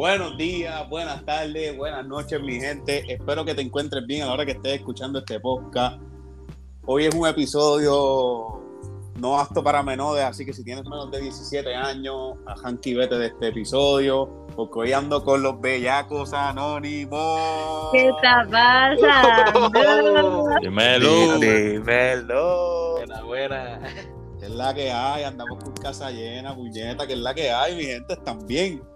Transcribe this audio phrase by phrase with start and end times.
[0.00, 3.04] Buenos días, buenas tardes, buenas noches, mi gente.
[3.06, 6.00] Espero que te encuentres bien a la hora que estés escuchando este podcast.
[6.86, 8.62] Hoy es un episodio
[9.18, 13.18] no apto para menores, así que si tienes menos de 17 años, a Hanky vete
[13.18, 17.90] de este episodio, porque hoy ando con los bellacos anónimos.
[17.92, 19.52] ¿Qué te pasa?
[20.62, 21.38] Dímelo.
[21.38, 22.92] Dímelo.
[22.94, 23.80] Buena, buena.
[24.38, 27.76] Que es la que hay, andamos con casa llena, puñeta, que es la que hay,
[27.76, 28.89] mi gente, están bien.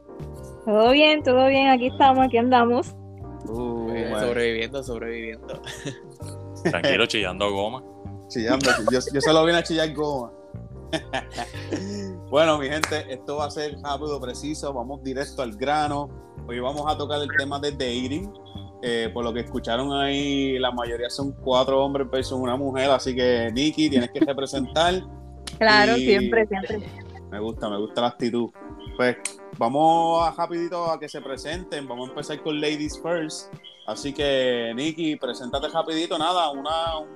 [0.65, 2.95] Todo bien, todo bien, aquí estamos, aquí andamos.
[3.49, 5.61] Uh, Eh, bueno, Sobreviviendo, sobreviviendo.
[6.65, 7.83] Tranquilo, chillando goma.
[8.29, 10.33] chillando, yo, yo solo vine a chillar goma.
[12.31, 16.09] bueno, mi gente, esto va a ser rápido, preciso, vamos directo al grano.
[16.49, 18.33] Hoy vamos a tocar el tema de dating.
[18.83, 23.15] Eh, por lo que escucharon ahí, la mayoría son cuatro hombres versus una mujer, así
[23.15, 24.95] que Nikki, tienes que representar.
[25.59, 26.83] Claro, Y- siempre, siempre.
[27.31, 28.51] Me gusta, me gusta la actitud.
[28.97, 29.17] Pues
[29.59, 31.87] vamos a rapidito a que se presenten.
[31.89, 33.53] Vamos a empezar con Ladies First.
[33.87, 37.09] Así que, Nikki, preséntate rapidito, nada, una, un,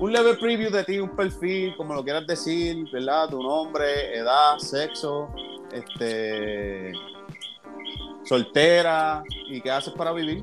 [0.00, 3.28] un leve preview de ti, un perfil, como lo quieras decir, ¿verdad?
[3.28, 5.28] Tu nombre, edad, sexo,
[5.72, 6.92] este,
[8.24, 10.42] soltera y qué haces para vivir.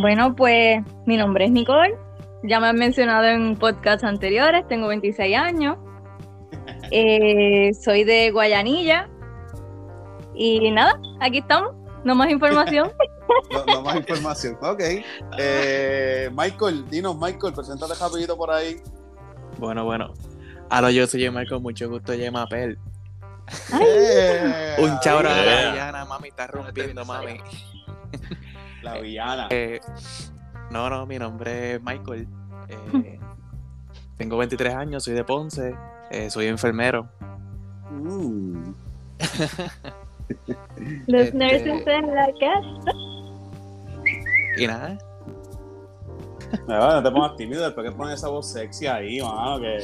[0.00, 1.96] Bueno, pues mi nombre es Nicole.
[2.42, 5.76] Ya me han mencionado en podcasts anteriores, tengo 26 años.
[6.90, 9.08] Eh, soy de Guayanilla.
[10.34, 11.74] Y nada, aquí estamos.
[12.04, 12.92] No más información.
[13.50, 14.58] No, no más información.
[14.60, 14.80] Ok.
[15.38, 18.82] Eh, Michael, dinos, Michael, preséntate rapidito por ahí.
[19.58, 20.12] Bueno, bueno.
[20.68, 22.78] Aló, yo soy con mucho gusto, Yemapel.
[23.80, 25.62] Eh, Un chabra de Yeah.
[25.64, 27.40] la villana, mami, está rompiendo, mami.
[28.82, 29.48] La villana.
[29.50, 29.80] Eh,
[30.70, 32.28] no, no, mi nombre es Michael.
[32.68, 33.18] Eh,
[34.18, 35.74] tengo 23 años, soy de Ponce,
[36.10, 37.08] eh, soy enfermero.
[37.90, 38.72] Mm.
[41.06, 42.92] Los Este- nurses en la casa.
[44.56, 44.98] Y nada,
[46.68, 49.78] No, no te pongas tímido después que pones esa voz sexy ahí, mano, que,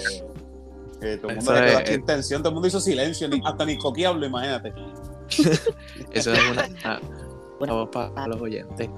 [1.00, 3.28] que todo el mundo le quedó es- aquí en tensión, todo el mundo hizo silencio,
[3.28, 4.72] ni- hasta ni Coqui habló, imagínate.
[6.12, 7.00] eso es una, una,
[7.60, 8.88] una voz para los oyentes.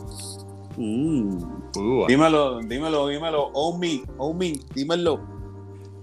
[0.77, 1.37] Mm.
[1.77, 5.21] Uh, Dímelo, dímelo, dímelo, Omi, Omi, dímelo.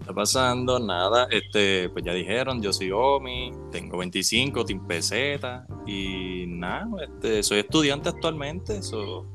[0.10, 1.28] Está pasando nada.
[1.30, 7.60] Este, pues ya dijeron, yo soy Omi, tengo 25, Team peseta y nada, este, soy
[7.60, 8.82] estudiante actualmente.
[8.82, 9.26] so,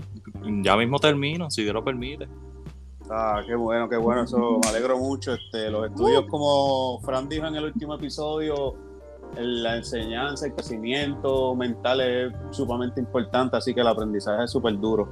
[0.62, 2.28] ya mismo termino, si Dios lo permite.
[3.10, 5.34] Ah, qué bueno, qué bueno, eso me alegro mucho.
[5.34, 8.74] Este, los estudios, como Fran dijo en el último episodio,
[9.36, 15.08] la enseñanza, el crecimiento mental es sumamente importante, así que el aprendizaje es súper duro.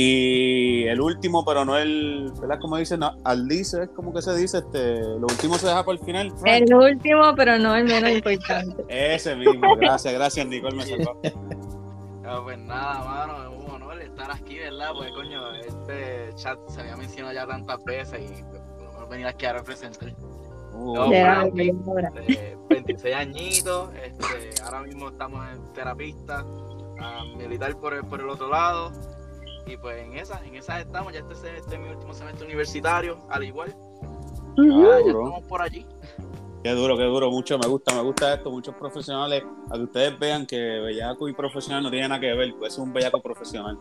[0.00, 2.60] Y el último, pero no el, ¿verdad?
[2.60, 5.84] Como dicen, No, al dice, es como que se dice, este, lo último se deja
[5.84, 6.32] para el final.
[6.44, 8.84] El último, pero no el menos importante.
[8.88, 11.20] Ese mismo, gracias, gracias, Nicole, me salvó.
[12.24, 14.90] Ah, pues nada, mano, es un honor estar aquí, ¿verdad?
[14.94, 19.08] Porque coño, este chat se había mencionado ya tantas veces y pues, por lo menos
[19.08, 20.14] venir aquí a representar.
[20.74, 22.12] Uh, No, De Fran, la ahora.
[22.24, 26.44] este, 26 añitos, este, ahora mismo estamos en terapista,
[27.36, 28.92] militar por el, por el otro lado.
[29.68, 32.46] Y pues en esas, en esas estamos, ya este, es- este es mi último semestre
[32.46, 33.74] universitario, al igual.
[34.56, 34.64] Ya,
[35.04, 35.86] ya estamos por allí.
[36.64, 40.18] Qué duro, qué duro, mucho, me gusta, me gusta esto, muchos profesionales, a que ustedes
[40.18, 43.78] vean que bellaco y profesional no tienen nada que ver, pues es un bellaco profesional,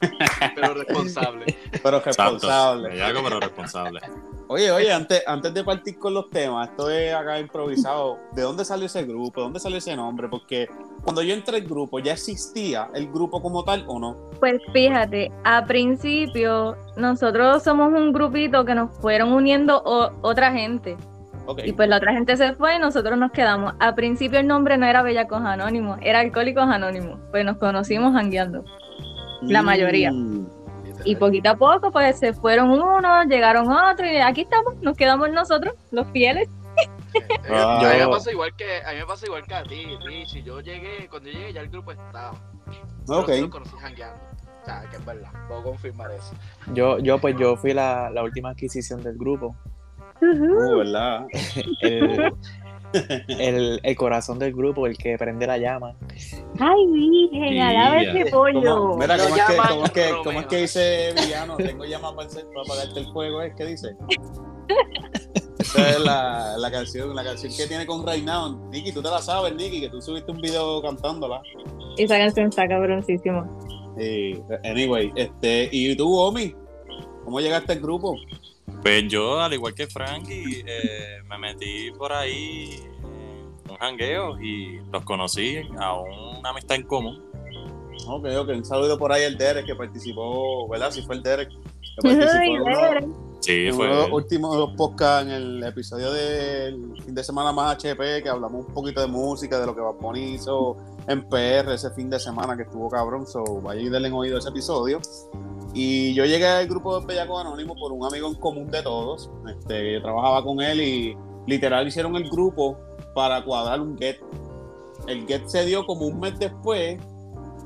[0.54, 1.46] Pero responsable.
[1.82, 2.88] pero responsable.
[2.90, 4.00] Bellaco, pero responsable.
[4.48, 8.64] Oye, oye, antes, antes de partir con los temas, esto es acá improvisado, ¿de dónde
[8.64, 9.40] salió ese grupo?
[9.40, 10.28] ¿De dónde salió ese nombre?
[10.28, 10.68] Porque
[11.04, 14.16] cuando yo entré al grupo, ¿ya existía el grupo como tal o no?
[14.40, 20.96] Pues fíjate, a principio nosotros somos un grupito que nos fueron uniendo o- otra gente.
[21.46, 21.60] Ok.
[21.64, 23.74] Y pues la otra gente se fue y nosotros nos quedamos.
[23.80, 27.18] A principio el nombre no era Bellacos Anónimos, era Alcohólicos Anónimos.
[27.30, 28.64] Pues nos conocimos jangueando.
[29.42, 30.12] La mayoría.
[30.12, 30.46] Mm.
[31.04, 35.30] Y poquito a poco pues se fueron unos, llegaron otros y aquí estamos, nos quedamos
[35.30, 36.48] nosotros, los fieles.
[37.50, 37.80] Ah.
[37.80, 40.44] a, mí me pasa igual que, a mí me pasa igual que a ti, Richie.
[40.44, 42.32] Yo llegué, cuando yo llegué ya el grupo estaba.
[43.04, 43.28] Pero Ok.
[43.40, 44.20] lo conocí jangueando.
[44.62, 46.32] O sea, que es verdad, puedo confirmar eso.
[46.72, 49.56] Yo, yo pues yo fui la, la última adquisición del grupo.
[50.22, 51.26] Uh, ¿verdad?
[51.80, 52.32] El,
[53.28, 55.94] el, el corazón del grupo, el que prende la llama.
[56.58, 58.96] Ay, virgen, alaba ese ¿Cómo, pollo.
[58.96, 60.24] mira, ¿cómo es, que, cómo, es que, Romeo.
[60.24, 61.56] cómo es que dice Villano?
[61.56, 63.54] Tengo llama para, para apagarte el fuego, ¿es?
[63.56, 63.88] ¿Qué dice?
[65.58, 68.70] Esa es la, la canción, la canción que tiene con Right Now.
[68.70, 71.42] Nicky, tú te la sabes, Nicky, que tú subiste un video cantándola.
[71.98, 73.46] Esa canción está cabroncísima.
[73.98, 76.54] Y, anyway, este, ¿y tú, Omi?
[77.24, 78.16] ¿Cómo llegaste al grupo?
[78.82, 82.80] Pues yo, al igual que Frankie, eh, me metí por ahí
[83.64, 87.22] en un jangueo y los conocí a un una amistad en común.
[88.06, 90.90] Ok, ok, un saludo por ahí al Derek que participó, ¿verdad?
[90.90, 91.50] Si fue el Derek.
[91.50, 93.08] Que Ay, participó en uno- Derek.
[93.40, 93.86] Sí, en fue.
[93.86, 98.28] uno de los últimos podcasts en el episodio del fin de semana más HP, que
[98.30, 100.76] hablamos un poquito de música, de lo que va a hizo
[101.10, 103.26] en PR ese fin de semana que estuvo cabrón.
[103.26, 105.00] So, vaya y denle oído ese episodio.
[105.74, 109.30] Y yo llegué al grupo de Bellaco Anónimo por un amigo en común de todos.
[109.48, 111.16] Este, yo trabajaba con él y
[111.46, 112.78] literal hicieron el grupo
[113.14, 114.18] para cuadrar un get.
[115.08, 116.98] El get se dio como un mes después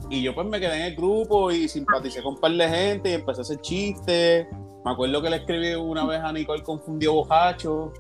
[0.08, 3.11] y yo pues me quedé en el grupo y simpaticé con un par de gente
[3.11, 4.46] y empecé a hacer chistes.
[4.85, 7.93] Me acuerdo que le escribí una vez a Nicole confundió bojacho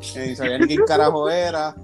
[0.00, 1.74] y sabía ni quién carajo era.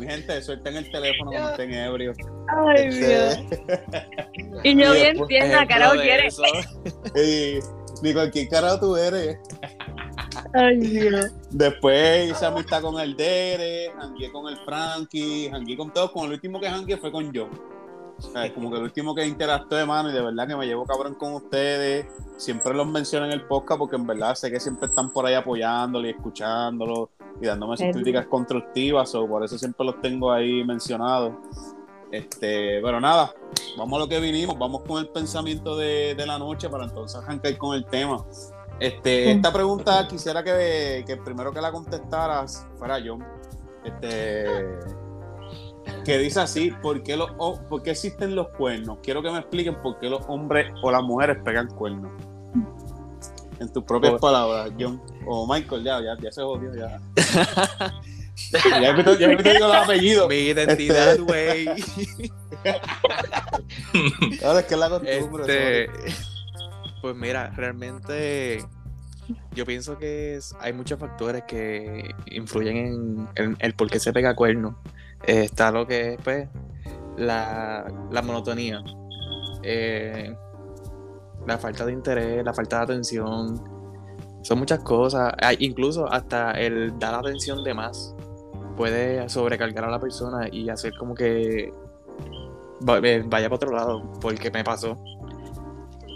[0.00, 2.16] Mi gente, suelten el teléfono cuando estén ebrios.
[2.48, 3.38] Ay, Dios.
[4.64, 5.16] Y yo bien
[5.46, 6.26] Ejemplo carajo, de quiere.
[6.26, 6.42] eso.
[7.14, 7.58] y
[8.02, 9.38] Nicole, ¿quién carajo tú eres?
[10.54, 11.26] Ay, Dios.
[11.50, 16.10] Después hice amistad con el Dere, jangué con el Frankie, jangué con todos.
[16.10, 17.48] Con el último que jangué fue con yo.
[18.54, 21.34] Como que el último que interactué, mano, y de verdad que me llevo cabrón con
[21.34, 22.06] ustedes.
[22.36, 25.34] Siempre los menciono en el podcast porque en verdad sé que siempre están por ahí
[25.34, 29.14] apoyándolo y escuchándolo y dándome sus críticas constructivas.
[29.14, 31.34] o por eso siempre los tengo ahí mencionados.
[32.10, 33.32] Este, pero nada,
[33.78, 37.20] vamos a lo que vinimos, vamos con el pensamiento de, de la noche para entonces
[37.22, 38.24] arrancar con el tema.
[38.80, 43.18] Este, esta pregunta quisiera que, que el primero que la contestaras fuera yo.
[43.84, 44.46] Este,
[46.04, 47.30] que dice así, ¿por qué, los,
[47.68, 48.98] ¿por qué existen los cuernos?
[49.02, 52.10] Quiero que me expliquen por qué los hombres o las mujeres pegan cuernos.
[53.58, 55.02] En tus propias Por- palabras, John.
[55.26, 56.98] O Michael, ya, ya, ya se jodió, ya.
[58.80, 60.28] ya me ya me digo los apellidos.
[60.28, 61.68] Mi identidad, Este- güey.
[64.44, 65.84] Ahora es que es la costumbre.
[65.84, 65.90] Este,
[67.02, 68.64] pues mira, realmente
[69.54, 74.12] yo pienso que es- hay muchos factores que influyen en, en el por qué se
[74.12, 74.78] pega cuerno.
[75.26, 76.48] Eh, está lo que es pues,
[77.16, 78.82] la, la monotonía,
[79.62, 80.34] eh,
[81.46, 83.62] la falta de interés, la falta de atención.
[84.42, 85.32] Son muchas cosas.
[85.42, 88.14] Hay- incluso hasta el dar atención de más
[88.76, 94.50] puede sobrecargar a la persona y hacer como que eh, vaya para otro lado, porque
[94.50, 94.96] me pasó.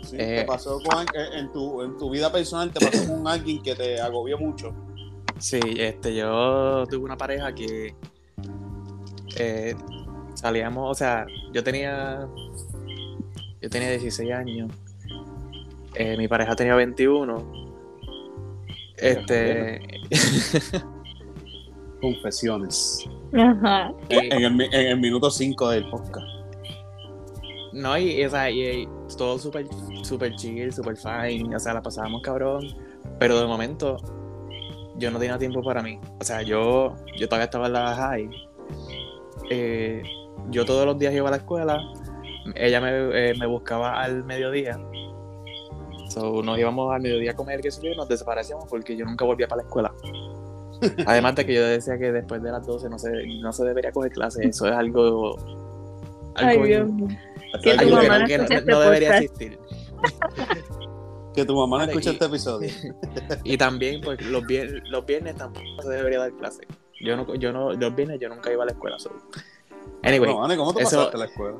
[0.02, 1.04] Sí, eh, te pasó con,
[1.34, 4.72] en tu, en tu vida personal, te pasó con alguien que te agobió mucho.
[5.38, 7.94] Sí, este, yo tuve una pareja que
[9.36, 9.74] eh,
[10.34, 12.26] salíamos, o sea, yo tenía,
[13.62, 14.70] yo tenía 16 años,
[15.94, 17.72] eh, mi pareja tenía 21,
[18.98, 19.80] este,
[22.00, 23.04] Confesiones.
[23.36, 23.92] Ajá.
[24.08, 26.26] En, en el, mi- en el minuto 5 del podcast.
[27.72, 29.66] no, y, y, o sea, y, y todo súper,
[30.02, 32.66] súper chill, súper fine, o sea, la pasábamos cabrón,
[33.18, 33.96] pero de momento
[34.96, 38.28] yo no tenía tiempo para mí, o sea, yo, yo todavía estaba en la high,
[39.50, 40.02] eh,
[40.50, 41.80] yo todos los días iba a la escuela,
[42.54, 42.90] ella me,
[43.30, 44.78] eh, me buscaba al mediodía,
[46.08, 49.04] so, nos íbamos al mediodía a comer, qué sé yo, y nos desaparecíamos porque yo
[49.04, 49.92] nunca volvía para la escuela.
[51.06, 53.10] Además de que yo decía que después de las 12 no se,
[53.40, 55.36] no se debería coger clases, eso es algo...
[56.34, 57.08] Ay, Dios mío.
[57.62, 59.58] Que tu algo que mamá no que no- escuche este no debería existir.
[61.34, 62.70] Que tu mamá no escucha y- este episodio.
[63.44, 66.62] Y también, pues, los, vier- los viernes tampoco se debería dar clase.
[67.04, 68.98] Yo no, yo no, los viernes yo nunca iba a la escuela.
[68.98, 69.10] so.
[70.02, 71.56] Anyway, No, Vane, ¿cómo te eso- pasaste a la escuela?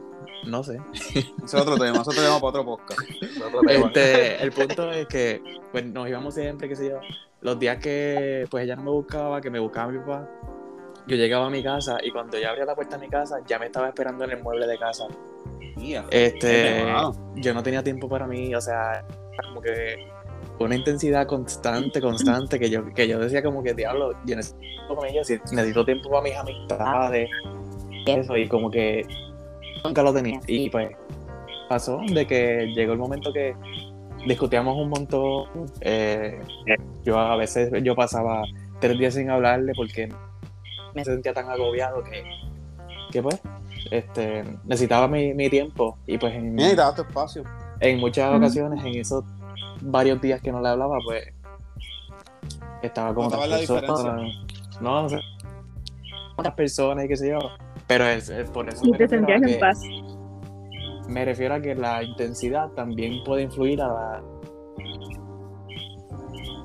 [0.47, 0.79] no sé.
[0.93, 3.01] Ese es otro tema, eso te tema para otro podcast.
[3.23, 3.87] Es otro tema.
[3.87, 7.01] Este, el punto es que pues, nos íbamos siempre, qué sé yo.
[7.41, 10.29] Los días que pues ella no me buscaba, que me buscaba mi papá,
[11.07, 13.59] yo llegaba a mi casa y cuando ya abría la puerta de mi casa, ya
[13.59, 15.05] me estaba esperando en el mueble de casa.
[15.77, 16.05] Mía.
[16.11, 16.85] Este,
[17.37, 19.05] yo no tenía tiempo para mí, o sea,
[19.47, 20.09] como que
[20.59, 25.07] una intensidad constante, constante, que yo, que yo decía como que, diablo, yo necesito tiempo
[25.15, 27.29] yo sí- necesito tiempo para mis amistades,
[28.07, 29.07] y eso, y como que
[29.85, 30.41] nunca lo tenía.
[30.47, 30.91] Y pues
[31.69, 33.55] pasó de que llegó el momento que
[34.27, 35.47] discutíamos un montón,
[35.81, 36.41] eh,
[37.03, 38.43] yo a veces yo pasaba
[38.81, 40.09] tres días sin hablarle porque
[40.95, 42.23] me sentía tan agobiado que,
[43.11, 43.41] que pues,
[43.91, 47.43] este, necesitaba mi, mi tiempo, y pues en, daba tu espacio.
[47.81, 49.25] en muchas ocasiones, en esos
[49.83, 51.25] varios días que no le hablaba, pues
[52.83, 54.31] estaba otras la personas.
[54.81, 55.19] No, no sé.
[56.37, 57.39] Otras personas y qué sé yo.
[57.87, 61.09] Pero es, es por eso Y me te refiero, a sentías en que, paz.
[61.09, 64.23] me refiero a que la intensidad también puede influir a la.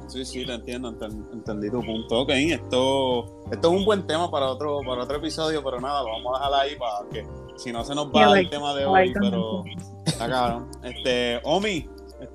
[0.08, 2.22] Sí, sí, te entiendo, enten- entendí tu punto.
[2.22, 6.10] Ok, esto, esto es un buen tema para otro, para otro episodio, pero nada, lo
[6.10, 7.27] vamos a dejar ahí para que
[7.58, 9.63] si no se nos va Yeah, el like- tema de like hoy, pero
[10.05, 10.67] está cabrón.
[10.84, 11.88] Este, Omi,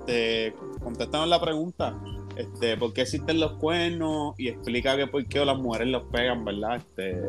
[0.05, 1.97] este, contéstanos la pregunta.
[2.37, 4.33] Este, ¿por qué existen los cuernos?
[4.37, 6.75] Y explica que por qué las mujeres los pegan, ¿verdad?
[6.77, 7.21] Este,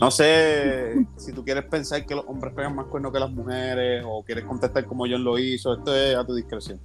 [0.00, 4.02] No sé si tú quieres pensar que los hombres pegan más cuernos que las mujeres
[4.06, 5.74] o quieres contestar como John lo hizo.
[5.74, 6.80] Esto es a tu discreción.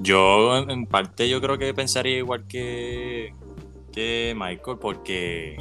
[0.00, 3.34] Yo, en- en parte, yo creo que pensaría igual que,
[3.92, 5.56] que Michael, porque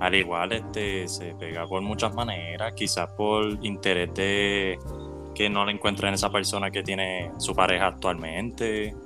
[0.00, 4.78] al igual este se pega por muchas maneras, quizás por interés de
[5.36, 8.96] que no le encuentra en esa persona que tiene su pareja actualmente,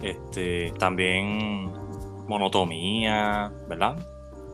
[0.00, 1.72] este, también
[2.28, 3.96] monotomía, ¿verdad?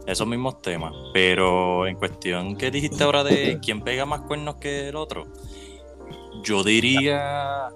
[0.06, 0.94] Esos mismos temas.
[1.12, 5.26] Pero en cuestión que dijiste ahora de quién pega más cuernos que el otro,
[6.42, 7.68] yo diría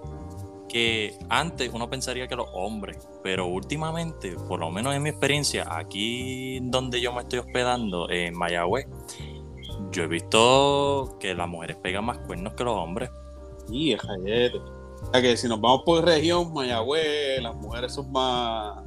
[0.67, 5.67] que antes uno pensaría que los hombres, pero últimamente, por lo menos en mi experiencia,
[5.69, 8.87] aquí donde yo me estoy hospedando, en Mayagüez,
[9.91, 13.11] yo he visto que las mujeres pegan más cuernos que los hombres.
[13.69, 14.57] Y jayete.
[14.57, 18.83] O sea que si nos vamos por región, Mayagüez, las mujeres son más.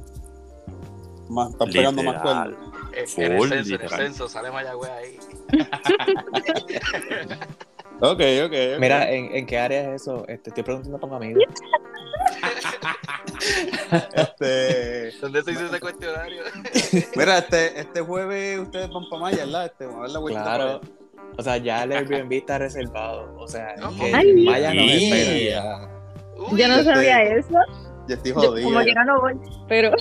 [1.29, 2.57] más están pegando más cuernos.
[2.93, 5.19] En el censo, en el censo, sale Mayagüez ahí.
[7.99, 8.79] Ok, ok.
[8.79, 10.23] Mira, ¿en, en qué área es eso?
[10.27, 11.39] Este, estoy preguntando para un amigo.
[14.13, 16.43] Este, ¿Dónde se hizo ese cuestionario?
[17.15, 19.65] mira, este, este jueves ustedes van para Maya, ¿verdad?
[19.65, 20.81] Este, vamos a dar la vuelta Claro.
[21.37, 23.33] O sea, ya el Airbnb está reservado.
[23.37, 24.45] O sea, que Ay.
[24.45, 25.89] Maya nos espera.
[26.37, 27.55] Uy, Yo no este, sabía eso.
[28.07, 28.69] Yo estoy Yo, jodido.
[28.69, 29.33] como quiera no voy,
[29.67, 29.91] pero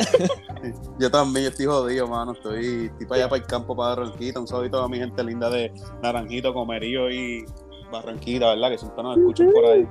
[1.00, 2.32] Yo también, yo estoy jodido, mano.
[2.32, 4.38] Estoy, estoy para allá para el campo, para Barranquita.
[4.40, 7.44] Un saludito a mi gente linda de Naranjito, Comerío y
[7.90, 8.70] Barranquita, ¿verdad?
[8.70, 9.88] Que siempre nos escuchan por ahí.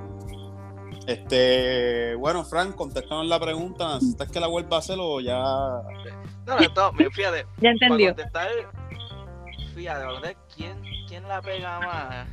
[1.06, 3.94] Este, bueno, Frank, contéstanos la pregunta.
[3.94, 5.38] ¿Necesitas que la vuelva a hacer o ya?
[5.38, 8.14] No, no, me- fíjate, ya entendió.
[8.14, 8.48] para contestar,
[9.74, 10.82] fíjate, contestar, ¿quién,
[11.16, 12.28] ¿quién la pega más?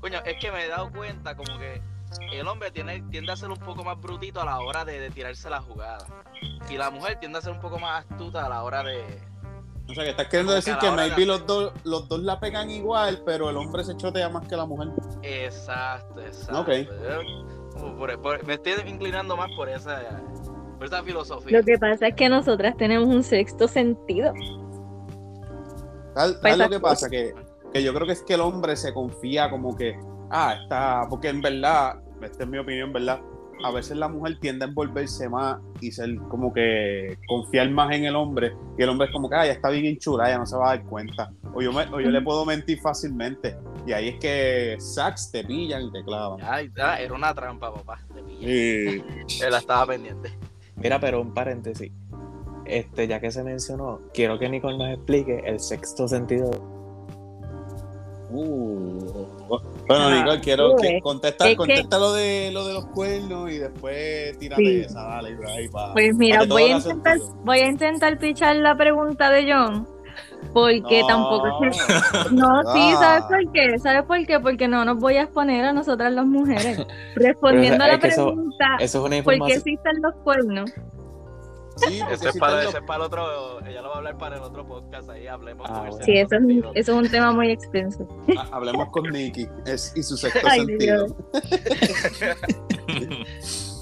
[0.00, 1.82] Coño, es que me he dado cuenta como que
[2.32, 5.10] el hombre tiene, tiende a ser un poco más brutito a la hora de, de
[5.10, 5.98] tirarse la jugada.
[6.70, 9.20] Y la mujer tiende a ser un poco más astuta a la hora de...
[9.88, 12.70] O sea, que estás queriendo decir que que maybe los dos, los dos la pegan
[12.70, 14.88] igual, pero el hombre se chotea más que la mujer.
[15.22, 16.60] Exacto, exacto.
[16.60, 16.68] Ok.
[16.68, 20.00] Yo, como por- por- me estoy inclinando más por esa,
[20.78, 21.58] por esa filosofía.
[21.58, 24.32] Lo que pasa es que nosotras tenemos un sexto sentido.
[26.14, 27.08] ¿Sabes Pues lo que pasa?
[27.10, 27.34] Que,
[27.72, 29.98] que yo creo que es que el hombre se confía como que,
[30.30, 33.20] ah, está, porque en verdad, esta es mi opinión, ¿verdad?
[33.62, 38.06] A veces la mujer tiende a envolverse más y ser como que confiar más en
[38.06, 40.46] el hombre y el hombre es como que, ah, ya está bien chula, ya no
[40.46, 41.30] se va a dar cuenta.
[41.52, 45.44] O yo, me- o yo le puedo mentir fácilmente y ahí es que sax te
[45.44, 46.38] pillan y te clavan.
[46.42, 48.00] Ay, era una trampa, papá.
[48.14, 49.04] Te pillé.
[49.28, 50.30] Y, Él estaba pendiente.
[50.76, 51.92] Mira, pero un paréntesis.
[52.64, 56.79] Este, ya que se mencionó, quiero que Nicole nos explique el sexto sentido.
[58.32, 59.64] Uh, bueno,
[60.06, 61.02] Ah, Nicole, quiero que ves.
[61.02, 64.80] contesta, Es que- contesta lo de lo de los cuernos y después tírate Sí.
[64.86, 65.92] esa, dale, ahí va.
[65.92, 69.88] Pues mira, Para que voy a intentar, voy a intentar pichar la pregunta de John.
[70.52, 71.06] Porque No.
[71.06, 71.90] tampoco es que-
[72.34, 72.96] No, sí, Ah.
[72.98, 73.78] ¿sabes por qué?
[73.78, 74.40] ¿Sabes por qué?
[74.40, 76.78] Porque no nos voy a exponer a nosotras las mujeres.
[77.14, 80.70] Respondiendo Pero a la eso- pregunta, Eso es una ¿por qué existen los cuernos?
[81.88, 83.94] Sí, Eso es, si para, están eso los- es para el otro, ella lo va
[83.94, 86.04] a hablar para el otro podcast, ahí hablemos Ah, con el bueno.
[86.04, 88.06] Sí, eso es, un- eso es un tema muy extenso.
[88.36, 91.06] Ah, Hablemos con Nicky es, y su sexto Ay, sentido.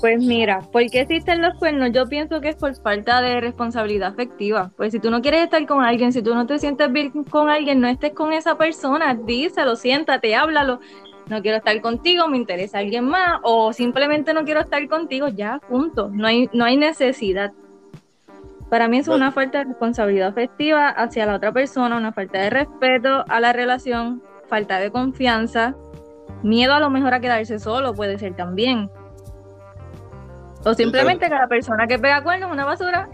[0.00, 1.90] Pues mira, ¿por qué existen los cuernos?
[1.92, 4.70] Yo pienso que es por falta de responsabilidad afectiva.
[4.76, 7.48] Pues si tú no quieres estar con alguien, si tú no te sientes bien con
[7.48, 10.78] alguien, no estés con esa persona, díselo, siéntate, háblalo.
[11.28, 15.58] No quiero estar contigo, me interesa alguien más, o simplemente no quiero estar contigo, ya,
[15.68, 16.08] punto.
[16.12, 17.52] No hay, no hay necesidad.
[18.70, 22.50] Para mí es una falta de responsabilidad afectiva hacia la otra persona, una falta de
[22.50, 25.74] respeto a la relación, falta de confianza,
[26.42, 28.90] miedo a lo mejor a quedarse solo, puede ser también.
[30.64, 33.08] O simplemente que la persona que pega cuernos es una basura.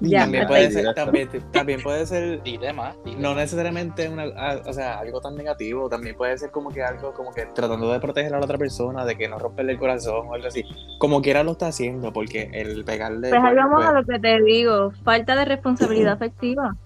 [0.00, 4.60] Ya, También puede ser, también, también puede ser Dile más, dile no necesariamente una, ah,
[4.64, 7.98] o sea, algo tan negativo, también puede ser como que algo como que tratando de
[7.98, 10.64] proteger a la otra persona, de que no romperle el corazón o algo así.
[10.98, 14.18] Como quiera lo está haciendo, porque el pegarle Pues ahí vamos a pues, lo que
[14.20, 16.76] te digo, falta de responsabilidad afectiva.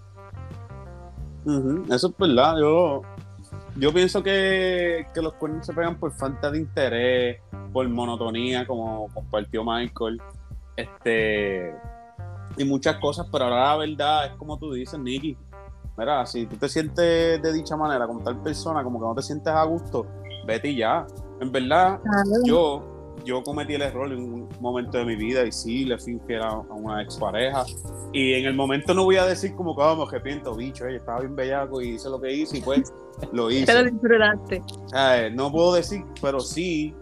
[1.91, 2.55] Eso es verdad.
[2.59, 3.03] Yo,
[3.77, 7.41] yo pienso que, que los cuernos se pegan por falta de interés,
[7.73, 10.21] por monotonía, como compartió Michael.
[10.77, 11.75] Este.
[12.57, 15.37] Y muchas cosas, pero ahora la verdad es como tú dices, Nicky.
[15.97, 19.23] Mira, si tú te sientes de dicha manera con tal persona, como que no te
[19.23, 20.07] sientes a gusto,
[20.47, 21.07] vete y ya.
[21.41, 22.01] En verdad,
[22.45, 22.83] yo,
[23.25, 26.43] yo cometí el error en un momento de mi vida y sí le fui infiel
[26.43, 27.65] a, una expareja.
[28.13, 30.97] Y en el momento no voy a decir como que vamos, me arrepiento, bicho, eh,
[30.97, 32.93] estaba bien bellaco y hice lo que hice y pues
[33.33, 33.85] lo hice.
[33.85, 34.63] disfrutaste.
[34.97, 36.95] Eh, no puedo decir, pero sí,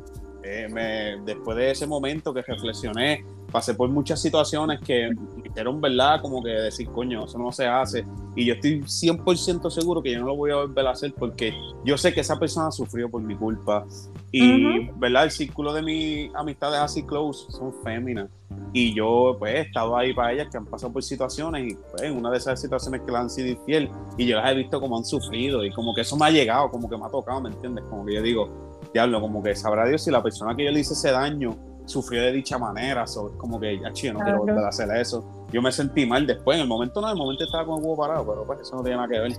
[0.42, 5.80] eh, me, después de ese momento que reflexioné pasé por muchas situaciones que me hicieron,
[5.80, 6.20] ¿verdad?
[6.22, 8.04] Como que decir, coño, eso no se hace.
[8.36, 11.52] Y yo estoy 100% seguro que yo no lo voy a volver a hacer porque
[11.84, 13.84] yo sé que esa persona sufrió por mi culpa.
[14.32, 15.24] Y, ¿verdad?
[15.24, 18.28] El círculo de mis amistades así close son féminas.
[18.72, 22.02] Y yo, pues, he estado ahí para ellas que han pasado por situaciones y, pues,
[22.02, 24.80] en una de esas situaciones que las han sido infiel y yo las he visto
[24.80, 27.40] como han sufrido y como que eso me ha llegado, como que me ha tocado,
[27.40, 27.84] ¿me entiendes?
[27.90, 30.80] Como que yo digo, diablo, como que sabrá Dios si la persona que yo le
[30.80, 31.56] hice ese daño
[31.90, 35.24] sufrió de dicha manera, so, como que ya chido, no quiero volver a hacer eso.
[35.52, 37.84] Yo me sentí mal después, en el momento no, en el momento estaba con el
[37.84, 39.32] huevo parado, pero pues eso no tiene nada que ver.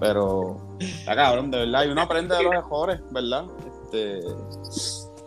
[0.00, 3.44] Pero, está cabrón, de verdad, y uno aprende de los mejores, ¿verdad?
[3.84, 4.20] Este,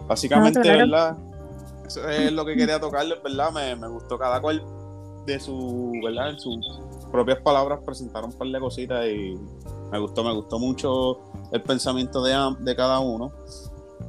[0.08, 1.18] básicamente, ¿verdad?
[1.86, 3.51] Eso es lo que quería tocarles, ¿verdad?
[3.51, 4.63] Me, me gustó cada cual
[5.25, 6.32] de su, ¿verdad?
[6.32, 9.38] En sus propias palabras presentaron un par de cositas y
[9.92, 11.20] me gustó, me gustó mucho
[11.51, 13.32] el pensamiento de, de cada uno.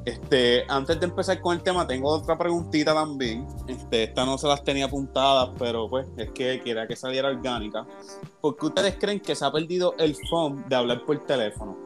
[0.05, 3.47] Este, antes de empezar con el tema, tengo otra preguntita también.
[3.67, 7.87] Este, esta no se las tenía apuntadas, pero pues es que quería que saliera orgánica.
[8.41, 11.77] ¿Por qué ustedes creen que se ha perdido el phone de hablar por teléfono?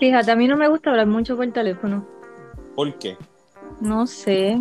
[0.00, 2.06] Fíjate, a mí no me gusta hablar mucho por teléfono.
[2.74, 3.18] ¿Por qué?
[3.80, 4.58] No sé.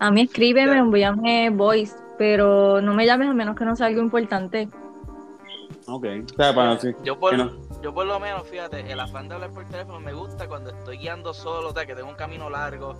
[0.00, 4.00] A mí escríbeme, envíame voice, pero no me llames a menos que no sea algo
[4.00, 4.68] importante.
[5.86, 6.06] Ok.
[6.32, 6.88] O sea, para, sí.
[7.04, 7.34] Yo por,
[7.82, 10.98] yo por lo menos, fíjate, el afán de hablar por teléfono me gusta cuando estoy
[10.98, 12.96] guiando solo, o sea, que tengo un camino largo.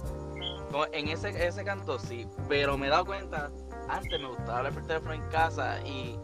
[0.93, 3.51] En ese, ese canto sí, pero me he dado cuenta,
[3.89, 6.17] antes me gustaba hablar por teléfono en casa y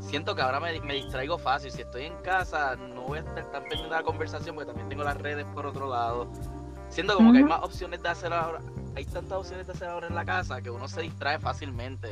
[0.00, 1.72] siento que ahora me, me, distraigo fácil.
[1.72, 4.88] Si estoy en casa, no voy a estar tan pendiente de la conversación porque también
[4.88, 6.30] tengo las redes por otro lado.
[6.88, 8.60] Siento como que hay más opciones de hacer ahora,
[8.94, 12.08] hay tantas opciones de hacer ahora en la casa que uno se distrae fácilmente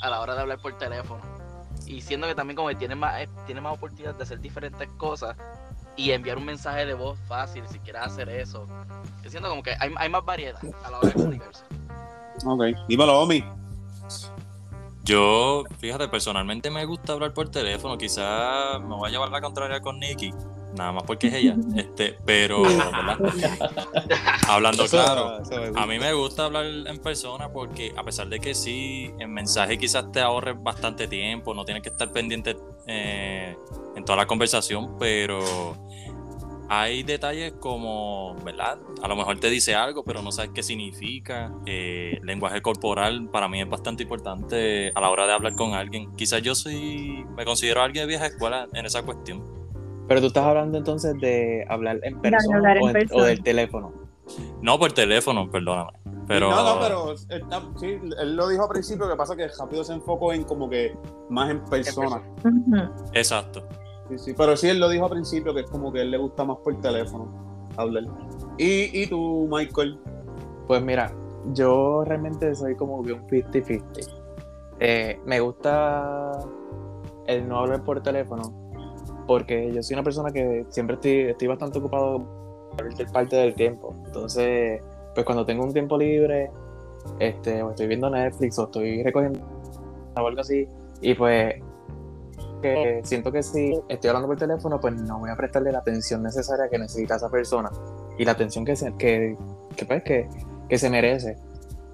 [0.00, 1.41] a la hora de hablar por teléfono
[1.86, 4.88] y siendo que también como que tiene más, eh, tiene más oportunidad de hacer diferentes
[4.96, 5.36] cosas
[5.96, 8.66] y enviar un mensaje de voz fácil si quieres hacer eso.
[9.22, 11.64] Yo siento como que hay, hay más variedad a la hora de comunicarse.
[12.46, 13.44] Ok, dímelo, Omi.
[15.04, 17.98] Yo, fíjate, personalmente me gusta hablar por teléfono.
[17.98, 20.32] Quizás me voy a llevar la contraria con Nikki,
[20.76, 21.56] nada más porque es ella.
[21.76, 22.62] Este, pero,
[24.48, 25.40] Hablando claro,
[25.74, 29.78] a mí me gusta hablar en persona porque a pesar de que sí, en mensaje
[29.78, 32.56] quizás te ahorres bastante tiempo, no tienes que estar pendiente
[32.86, 33.56] eh,
[33.96, 35.40] en toda la conversación, pero
[36.74, 38.78] hay detalles como, ¿verdad?
[39.02, 41.52] A lo mejor te dice algo, pero no sabes qué significa.
[41.66, 46.16] Eh, lenguaje corporal para mí es bastante importante a la hora de hablar con alguien.
[46.16, 49.61] Quizás yo soy, me considero alguien de vieja escuela en esa cuestión.
[50.12, 52.74] Pero tú estás hablando entonces de hablar en persona,
[53.12, 53.94] o, del teléfono.
[54.60, 55.90] No, por teléfono, perdóname.
[56.28, 56.50] Pero...
[56.50, 60.34] No, no, pero sí, él lo dijo al principio, que pasa que rápido se enfocó
[60.34, 60.94] en como que
[61.30, 62.22] más en persona.
[63.14, 63.66] Exacto.
[64.10, 66.18] Sí, sí, pero sí, él lo dijo al principio, que es como que él le
[66.18, 68.04] gusta más por teléfono hablar.
[68.58, 69.98] ¿Y, y tú, Michael?
[70.66, 71.10] Pues mira,
[71.54, 74.10] yo realmente soy como que un 50-50.
[74.78, 76.38] Eh, me gusta
[77.26, 78.61] el no hablar por teléfono
[79.26, 82.26] porque yo soy una persona que siempre estoy, estoy bastante ocupado
[83.12, 83.94] parte del tiempo.
[84.06, 84.82] Entonces,
[85.14, 86.50] pues cuando tengo un tiempo libre,
[87.18, 89.40] este, o estoy viendo Netflix o estoy recogiendo
[90.16, 90.68] o algo así,
[91.00, 91.54] y pues
[93.02, 96.68] siento que si estoy hablando por teléfono, pues no voy a prestarle la atención necesaria
[96.68, 97.70] que necesita esa persona
[98.18, 99.36] y la atención que se, que,
[99.86, 100.28] pues, que,
[100.68, 101.36] que se merece.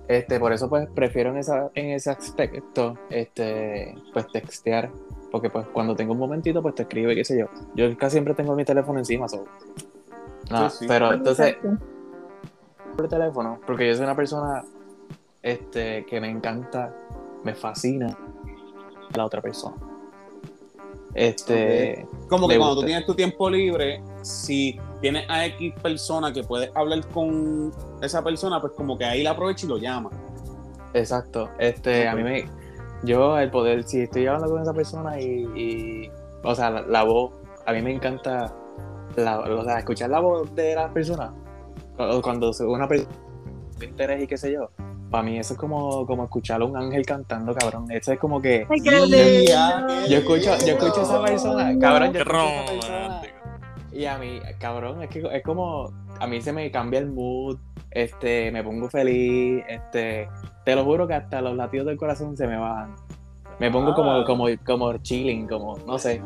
[0.09, 1.43] Este, por eso pues prefiero en,
[1.75, 4.91] en ese aspecto este, pues textear
[5.31, 7.47] porque pues cuando tengo un momentito, pues te escribo y qué sé yo.
[7.75, 9.47] Yo casi siempre tengo mi teléfono encima, solo.
[10.51, 11.57] Nada, pero entonces,
[12.97, 14.65] por teléfono, porque yo soy una persona
[15.43, 16.95] este, que me encanta,
[17.45, 18.17] me fascina
[19.15, 19.77] la otra persona.
[21.15, 26.43] Este, Como que cuando tú tienes tu tiempo libre, si tienes a X persona que
[26.43, 30.11] puedes hablar con esa persona, pues como que ahí la aprovecha y lo llama.
[30.95, 31.51] Exacto.
[31.59, 32.47] Este, a mí me,
[33.03, 36.11] yo, el poder, si estoy hablando con esa persona y,
[36.43, 37.33] o sea, la, voz,
[37.67, 38.55] a mí me encanta,
[39.17, 41.33] la, o sea, escuchar la voz de la persona,
[42.23, 43.11] cuando una persona
[43.81, 44.71] interés y qué sé yo,
[45.11, 47.91] para mí eso es como, como escuchar a un ángel cantando, cabrón.
[47.91, 48.67] Eso es como que.
[48.83, 53.23] yo, escucho, yo escucho a esa persona, cabrón, yo escucho a esa persona.
[53.93, 55.93] Y a mí, cabrón, es que es como.
[56.21, 57.59] A mí se me cambia el mood,
[57.91, 60.29] este, me pongo feliz, este,
[60.65, 62.95] te lo juro que hasta los latidos del corazón se me bajan.
[63.59, 64.25] Me pongo como, ah.
[64.25, 66.23] como, como chilling, como, no sé.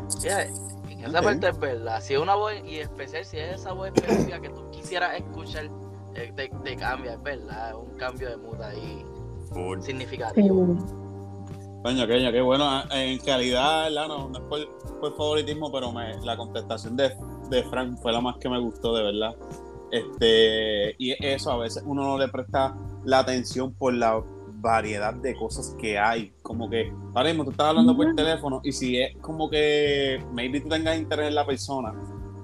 [0.90, 2.00] en esa parte es verdad.
[2.00, 5.70] Si es una voz, y especial si es esa voz específica que tú quisieras escuchar,
[6.14, 7.70] eh, te, cambia, es verdad.
[7.70, 9.04] Es un cambio de mood ahí
[9.80, 10.76] significativo.
[11.82, 12.64] Coño, qué, qué bueno.
[12.66, 14.66] Ah, en calidad, no, no es
[15.00, 17.12] por, favoritismo, pero me, la contestación de,
[17.50, 19.34] de Frank fue la más que me gustó, de verdad.
[19.92, 22.74] Este, y eso a veces uno no le presta
[23.04, 24.22] la atención por la
[24.54, 26.32] variedad de cosas que hay.
[26.42, 30.60] Como que, ahora mismo tú estás hablando por teléfono y si es como que maybe
[30.60, 31.92] tú tengas interés en la persona,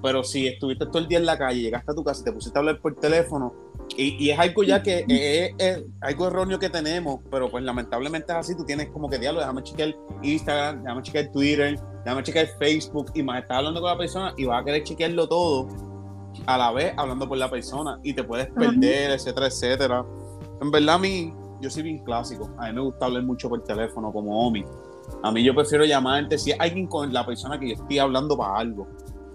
[0.03, 2.31] pero si estuviste todo el día en la calle, llegaste a tu casa y te
[2.31, 3.53] pusiste a hablar por teléfono,
[3.97, 8.31] y, y es algo ya que es, es algo erróneo que tenemos, pero pues lamentablemente
[8.31, 12.47] es así, tú tienes como que diálogo, déjame chequear Instagram, déjame chequear Twitter, déjame chequear
[12.59, 15.88] Facebook, y más estás hablando con la persona y vas a querer chequearlo todo
[16.45, 20.05] a la vez hablando por la persona y te puedes perder, etcétera, etcétera.
[20.61, 23.63] En verdad a mí, yo soy bien clásico, a mí me gusta hablar mucho por
[23.63, 24.63] teléfono como Omi.
[25.23, 27.99] A mí yo prefiero llamar antes si es alguien con la persona que yo estoy
[27.99, 28.87] hablando para algo.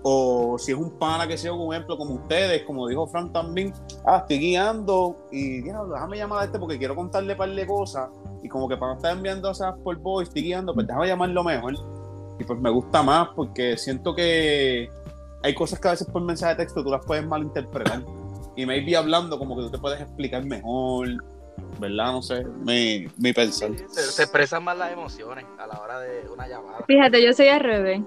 [0.03, 3.73] O si es un pana que sea un ejemplo como ustedes, como dijo Frank también,
[4.05, 7.67] ah, estoy guiando y diablo, déjame llamar a este porque quiero contarle un par de
[7.67, 8.11] cosas
[8.43, 11.43] y como que para no estar enviando esas por voice, estoy guiando, pues déjame llamarlo
[11.43, 11.75] mejor.
[12.39, 14.91] Y pues me gusta más porque siento que
[15.45, 18.03] hay cosas que a veces por mensaje de texto tú las puedes malinterpretar
[18.57, 21.07] y maybe hablando como que tú te puedes explicar mejor,
[21.79, 22.13] ¿verdad?
[22.13, 23.71] No sé, mi, mi pensar.
[23.89, 26.79] Se, se expresan más las emociones a la hora de una llamada.
[26.87, 28.01] Fíjate, yo soy al revés.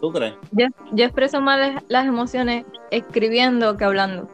[0.00, 0.34] ¿Tú crees?
[0.52, 4.28] Yo, yo expreso más las- las emociones escribiendo que hablando.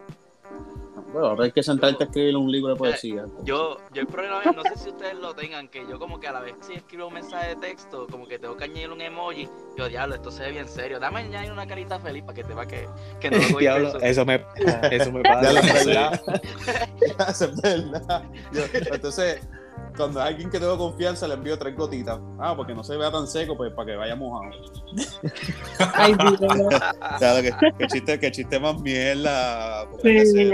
[1.13, 3.25] Bueno, ahora hay que sentarte a escribir un libro de poesía.
[3.43, 6.29] Yo, yo el problema es, no sé si ustedes lo tengan, que yo como que
[6.29, 9.01] a la vez si escribo un mensaje de texto, como que tengo que añadir un
[9.01, 12.45] emoji, yo diablo, esto se ve bien serio, dame añadir una carita feliz para que
[12.45, 12.87] te va que,
[13.21, 14.11] que no lo voy Diablo, personal.
[14.11, 14.45] eso me,
[14.97, 15.43] eso me pasa.
[15.43, 16.23] Ya lo es verdad.
[17.29, 18.25] Eso es verdad.
[18.53, 18.63] Yo-
[18.95, 19.41] entonces,
[20.01, 22.19] cuando hay alguien que tengo confianza, le envío tres gotitas.
[22.39, 24.51] Ah, porque no se vea tan seco, pues para que vaya mojado.
[25.95, 26.15] Ay.
[27.19, 29.87] Claro, que, que chiste, que chiste más mierda.
[30.03, 30.51] Sí.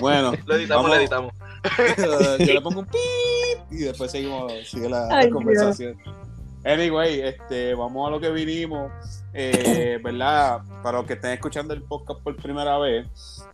[0.00, 0.90] Bueno, Lo editamos, Vamos.
[0.90, 1.32] lo editamos.
[2.38, 5.96] yo le pongo un pip y después seguimos, sigue la, la Ay, conversación.
[6.66, 8.90] Anyway, este, vamos a lo que vinimos,
[9.32, 10.62] eh, ¿verdad?
[10.82, 13.06] Para los que estén escuchando el podcast por primera vez,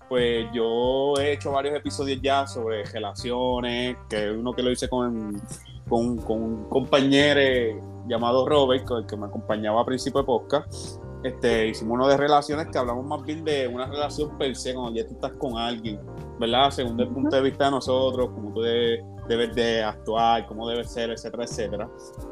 [0.09, 5.43] pues yo he hecho varios episodios ya sobre relaciones, que uno que lo hice con,
[5.91, 11.02] con, con un compañero llamado Robert, con el que me acompañaba a principio de podcast.
[11.23, 15.01] Este, hicimos uno de relaciones que hablamos más bien de una relación per se, cuando
[15.01, 16.01] ya tú estás con alguien,
[16.41, 16.71] ¿verdad?
[16.71, 21.11] Según el punto de vista de nosotros, cómo tú debes, de actuar, cómo debe ser,
[21.11, 21.89] etcétera, etcétera.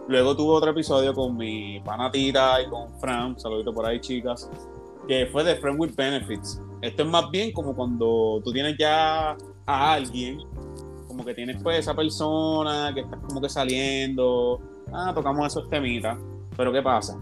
[0.09, 4.51] Luego tuve otro episodio con mi pana Tita y con Fran, saludito por ahí, chicas,
[5.07, 6.61] que fue de Friend with Benefits.
[6.83, 10.41] Esto es más bien como cuando tú tienes ya a alguien,
[11.07, 14.61] como que tienes pues esa persona que estás como que saliendo,
[14.93, 16.19] ah, tocamos esos temitas,
[16.57, 17.17] pero ¿qué pasa?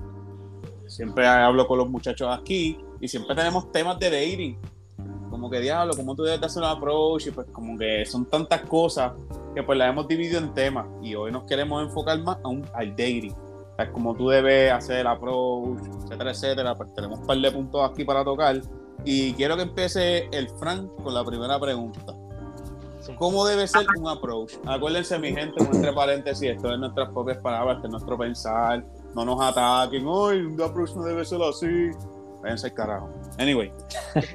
[0.89, 4.59] Siempre hablo con los muchachos aquí y siempre tenemos temas de dating.
[5.31, 8.25] Como que diablo, cómo tú debes de hacer un approach y pues como que son
[8.25, 9.13] tantas cosas
[9.55, 12.65] que pues las hemos dividido en temas y hoy nos queremos enfocar más a un,
[12.75, 13.33] al dating.
[13.33, 16.75] O sea, como tú debes hacer el approach, etcétera, etcétera.
[16.75, 18.61] Pues tenemos un par de puntos aquí para tocar
[19.05, 22.15] y quiero que empiece el Frank con la primera pregunta.
[23.17, 24.55] ¿Cómo debe ser un approach?
[24.67, 28.85] Acuérdense, mi gente, entre paréntesis, esto es nuestras propias palabras, este es nuestro pensar.
[29.19, 30.07] No nos ataquen.
[30.07, 31.91] ¡Ay, un approach no debe ser así!
[32.41, 33.11] Váyanse al carajo.
[33.37, 33.73] Anyway,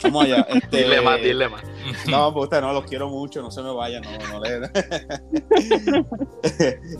[0.04, 0.41] vamos allá.
[0.50, 1.63] Este, Dile más, dile más.
[2.10, 4.60] No, pues ustedes no los quiero mucho, no se me vayan, no, no le.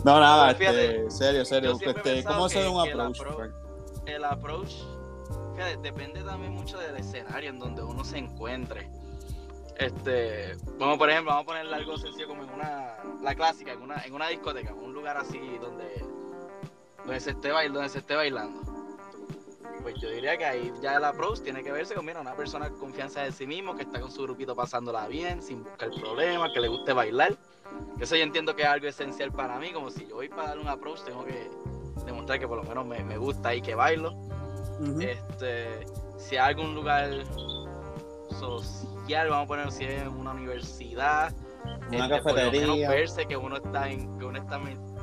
[0.02, 1.72] no, nada, fíjate, este, serio, serio.
[1.72, 3.50] Este, ¿Cómo que- un el approach?
[4.06, 4.76] El approach,
[5.54, 8.88] fíjate, depende también mucho del escenario en donde uno se encuentre.
[9.76, 13.82] Este, vamos por ejemplo, vamos a ponerle algo sencillo como en una, la clásica, en
[13.82, 16.02] una, en una discoteca, en un lugar así donde,
[17.04, 18.60] donde se esté bailando, donde se esté bailando.
[19.82, 22.70] Pues yo diría que ahí ya el approach tiene que verse con, mira, una persona
[22.70, 26.50] con confianza de sí mismo, que está con su grupito pasándola bien, sin buscar problemas,
[26.54, 27.36] que le guste bailar.
[28.00, 30.58] Eso yo entiendo que es algo esencial para mí, como si yo voy para dar
[30.58, 31.50] un approach, tengo que
[32.06, 34.14] demostrar que por lo menos me, me gusta y que bailo.
[35.00, 35.86] Este,
[36.16, 37.10] si hay algún lugar
[38.30, 41.32] social, vamos a poner si es en una universidad,
[41.88, 42.88] Una este, por lo menos cafetería.
[42.90, 44.93] verse que uno está en, que uno está me- como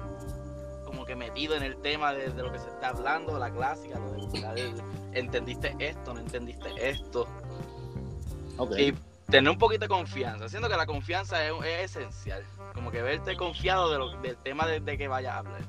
[1.12, 4.12] que metido en el tema de, de lo que se está hablando, la clásica, lo
[4.12, 4.82] de el-
[5.13, 7.28] entendiste esto, no entendiste esto.
[8.58, 8.71] Ok.
[8.78, 8.93] Y
[9.30, 12.43] tener un poquito de confianza, siento que la confianza es, es esencial,
[12.74, 15.62] como que verte confiado de lo- del tema de, de que vayas a hablar.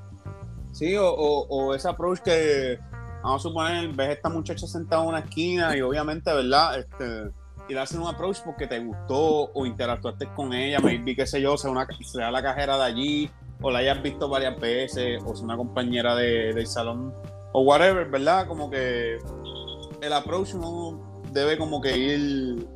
[0.70, 2.78] Sí, o, o, o ese approach que,
[3.22, 6.78] vamos a suponer, ves a esta muchacha sentada en una esquina y obviamente, ¿verdad?
[6.78, 7.30] Este,
[7.68, 11.40] y le hacen un approach porque te gustó o interactuaste con ella, maybe, qué sé
[11.40, 13.30] yo, sea, una, sea la cajera de allí
[13.62, 17.14] o la hayas visto varias veces o sea una compañera de, del salón
[17.52, 18.46] o whatever, ¿verdad?
[18.46, 19.18] Como que
[20.00, 22.66] el approach uno debe como que ir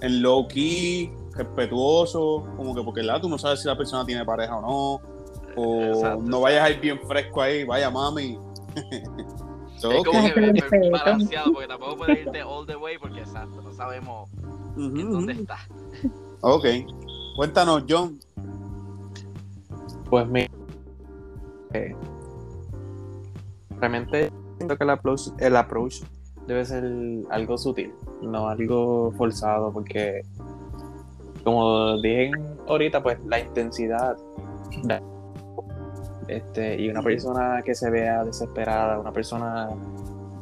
[0.00, 3.20] en low key, respetuoso, como que porque ¿verdad?
[3.20, 5.20] tú no sabes si la persona tiene pareja o no
[5.56, 8.38] o Exacto, no vayas a ir bien fresco ahí, vaya mami.
[9.78, 13.72] So, Es como que balanceado, porque tampoco puedes irte all the way, porque exacto, no
[13.72, 14.30] sabemos
[14.76, 15.58] en dónde está.
[16.40, 16.66] Ok.
[17.36, 18.18] Cuéntanos, John.
[20.10, 20.48] Pues mira,
[21.72, 21.94] eh,
[23.78, 26.02] realmente siento que el approach, el approach
[26.46, 26.84] debe ser
[27.30, 30.22] algo sutil, no algo forzado, porque
[31.44, 32.32] como dije
[32.66, 34.16] ahorita, pues la intensidad
[34.82, 35.00] da-
[36.28, 39.68] este, y una persona que se vea desesperada, una persona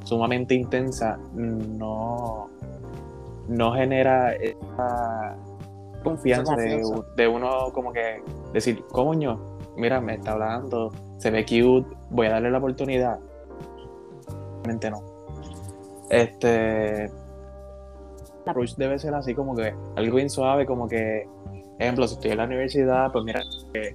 [0.05, 2.49] sumamente intensa, no,
[3.49, 5.37] no genera esa
[6.05, 7.03] confianza, Esa de-.
[7.17, 12.31] De, uno como que decir, coño, mira, me está hablando, se ve cute, voy a
[12.31, 13.19] darle la oportunidad.
[14.65, 15.03] Realmente no.
[16.11, 17.11] Este.
[18.47, 21.29] Approach debe ser así como que algo bien suave, como que,
[21.79, 23.41] ejemplo, si estoy en la universidad, pues mira,
[23.75, 23.93] que,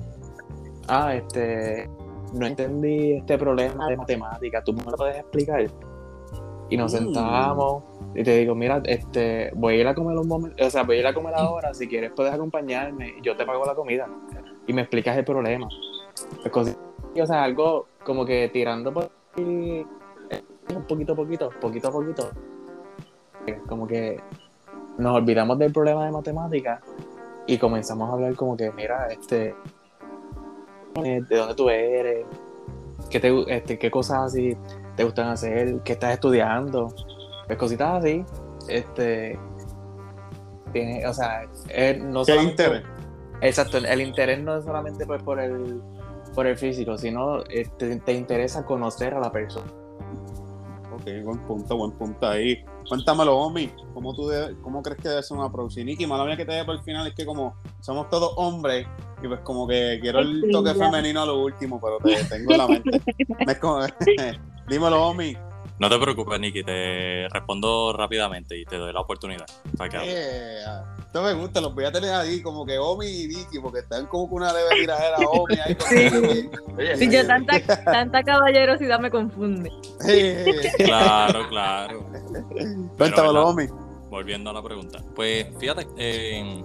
[0.88, 1.90] ah, este,
[2.34, 5.66] no entendí este problema de matemática, tú me lo puedes explicar.
[6.70, 6.98] Y nos Mm.
[6.98, 10.84] sentamos y te digo, mira, este, voy a ir a comer un momento, o sea,
[10.84, 14.08] voy a ir a comer ahora, si quieres puedes acompañarme, yo te pago la comida
[14.68, 15.68] y me explicas el problema.
[16.52, 16.78] Pues,
[17.22, 19.86] o sea, algo como que tirando por ahí,
[20.30, 20.44] eh,
[20.88, 22.30] poquito a poquito, poquito a poquito.
[23.48, 24.20] Eh, Como que
[24.98, 26.82] nos olvidamos del problema de matemáticas
[27.46, 29.56] y comenzamos a hablar como que, mira, este,
[31.04, 32.26] eh, de dónde tú eres,
[33.10, 34.56] qué, te, este, qué cosas así
[34.96, 36.94] te gustan hacer, qué estás estudiando,
[37.48, 38.24] pues cositas así,
[38.70, 39.38] este,
[40.72, 41.44] tiene, o sea,
[42.00, 42.84] no ¿Qué solamente- interés?
[43.44, 45.82] Exacto, el interés no es solamente pues, por el
[46.34, 49.72] por el físico, sino este, te interesa conocer a la persona.
[50.94, 52.64] Ok, buen punto, buen punto ahí.
[52.88, 55.78] Cuéntamelo, Omi, ¿cómo, tú debe- ¿cómo crees que debe ser una approach?
[55.78, 58.88] Y mala mía que te dé por el final, es que como somos todos hombres,
[59.22, 62.58] y pues como que quiero el toque femenino a lo último, pero te tengo en
[62.58, 63.02] la mente.
[64.70, 65.36] Dímelo, Omi.
[65.84, 69.46] No te preocupes, Nicky, te respondo rápidamente y te doy la oportunidad
[69.78, 69.98] para que.
[70.02, 70.60] Eh,
[70.98, 74.06] esto me gusta, los voy a tener ahí como que Omi y Nicky, porque están
[74.06, 75.76] como que una leve tiradera Omi ahí.
[75.76, 76.10] con Sí.
[76.22, 76.50] Nicky.
[76.78, 79.70] Oye, Sí, yo tanta, tanta caballerosidad me confunde.
[80.78, 82.06] Claro, claro.
[82.98, 83.48] Cuéntamelo.
[83.50, 83.66] Omi.
[84.10, 85.04] Volviendo a la pregunta.
[85.14, 86.64] Pues fíjate, eh,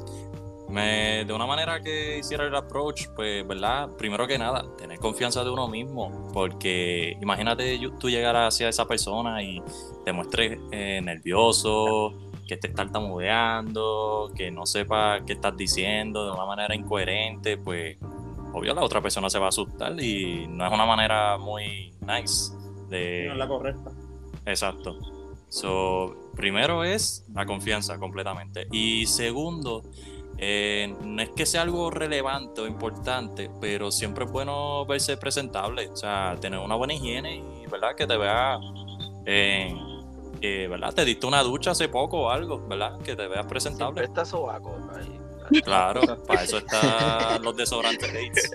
[0.69, 3.89] me- de una manera que hiciera el approach, pues, ¿verdad?
[3.97, 9.43] Primero que nada, tener confianza de uno mismo, porque imagínate tú llegar hacia esa persona
[9.43, 9.63] y
[10.05, 12.15] te muestres eh, nervioso,
[12.47, 17.97] que te tartamudeando, que no sepa qué estás diciendo de una manera incoherente, pues,
[18.53, 22.53] obvio la otra persona se va a asustar y no es una manera muy nice
[22.89, 23.25] de...
[23.27, 23.91] No es la correcta.
[24.47, 24.99] Exacto.
[25.51, 28.67] So, primero es la confianza completamente.
[28.71, 29.83] Y segundo,
[30.41, 35.89] eh, no es que sea algo relevante o importante, pero siempre es bueno verse presentable.
[35.89, 37.95] O sea, tener una buena higiene y, ¿verdad?
[37.97, 38.59] Que te vea,
[39.27, 39.75] eh,
[40.41, 40.95] eh, ¿verdad?
[40.95, 42.99] Te diste una ducha hace poco o algo, ¿verdad?
[42.99, 44.05] Que te veas Siempre presentable.
[44.05, 44.77] está sobaco.
[44.95, 45.61] ahí.
[45.63, 48.51] Claro, para eso están los desodorantes Ace.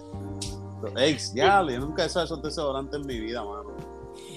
[0.98, 3.72] Ex, ya, yo nunca he usado esos desodorantes en mi vida, mano.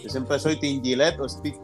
[0.03, 1.57] Yo siempre soy Team Gillette o Stick.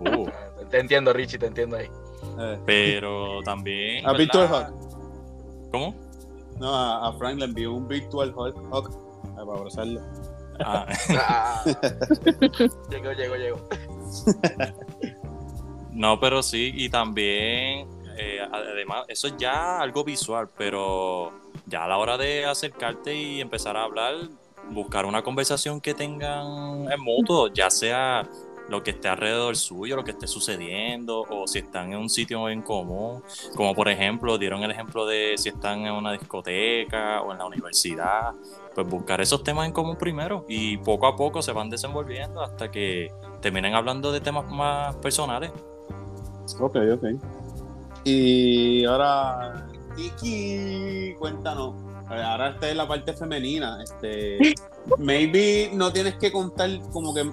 [0.00, 0.28] Uh,
[0.70, 1.88] Te entiendo, Richie, te entiendo ahí.
[2.38, 4.06] Eh, pero también.
[4.06, 4.70] ¿Has visto el ¿verdad?
[4.70, 5.70] Hulk?
[5.70, 5.94] ¿Cómo?
[6.58, 10.00] No, a, a Frank le envió un Virtual Hulk, Hulk eh, para abrazarlo.
[10.58, 11.62] Ah, Ah,
[12.90, 13.68] llegó, llegó, llegó.
[15.92, 21.32] No, pero sí, y también, eh, además, eso es ya algo visual, pero
[21.64, 24.14] ya a la hora de acercarte y empezar a hablar,
[24.70, 28.28] buscar una conversación que tengan en mutuo, ya sea
[28.68, 32.48] lo que esté alrededor suyo, lo que esté sucediendo, o si están en un sitio
[32.48, 33.22] en común,
[33.54, 37.46] como por ejemplo, dieron el ejemplo de si están en una discoteca o en la
[37.46, 38.32] universidad,
[38.74, 42.70] pues buscar esos temas en común primero y poco a poco se van desenvolviendo hasta
[42.70, 45.50] que terminen hablando de temas más personales.
[46.60, 47.04] Ok, ok.
[48.04, 51.74] Y ahora, Iki, cuéntanos.
[52.08, 53.82] Ahora esta es la parte femenina.
[53.82, 54.54] Este,
[54.98, 57.28] maybe no tienes que contar como que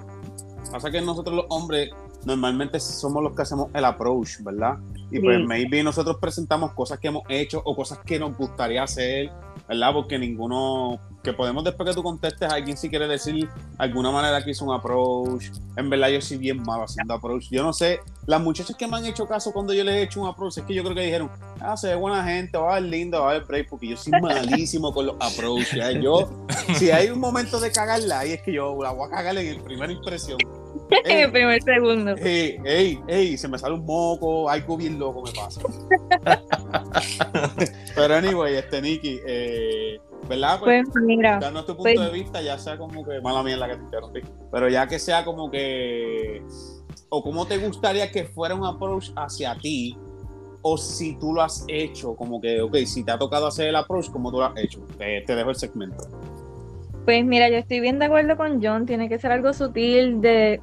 [0.74, 1.90] pasa que nosotros los hombres
[2.24, 4.78] normalmente somos los que hacemos el approach, ¿verdad?
[5.12, 5.44] Y pues Sí.
[5.46, 9.30] maybe nosotros presentamos cosas que hemos hecho o cosas que nos gustaría hacer,
[9.68, 9.92] ¿verdad?
[9.92, 14.50] Porque ninguno, que podemos después que tú contestes, alguien si quiere decir alguna manera que
[14.50, 15.44] hizo un approach.
[15.76, 17.44] En verdad yo soy bien malo haciendo approach.
[17.52, 20.20] Yo no sé, las muchachas que me han hecho caso cuando yo les he hecho
[20.22, 22.80] un approach, es que yo creo que dijeron, ah, se ve buena gente, va a
[22.80, 25.72] ver lindo, va a ver break, porque yo soy malísimo con los approach.
[25.76, 25.92] ya.
[25.92, 26.28] Yo,
[26.74, 29.46] si hay un momento de cagarla, ahí es que yo la voy a cagar en
[29.46, 30.38] el primera impresión.
[31.04, 32.14] En el primer segundo.
[32.16, 35.60] Ey, ey, ey, se me sale un moco, algo bien loco me pasa.
[37.94, 40.60] Pero anyway, este Nicky, eh, ¿verdad?
[40.60, 43.56] Pues, Pues mira, darnos tu punto pues- de vista, ya sea como que, mala mía
[43.56, 46.42] la que te interrumpí, pero ya que sea como que,
[47.08, 49.96] o cómo te gustaría que fuera un approach hacia ti,
[50.62, 53.76] o si tú lo has hecho, como que, ok, si te ha tocado hacer el
[53.76, 54.80] approach, ¿cómo tú lo has hecho?
[54.98, 56.04] Te, te dejo el segmento.
[57.04, 60.60] Pues mira, yo estoy bien de acuerdo con John, tiene que ser algo sutil, de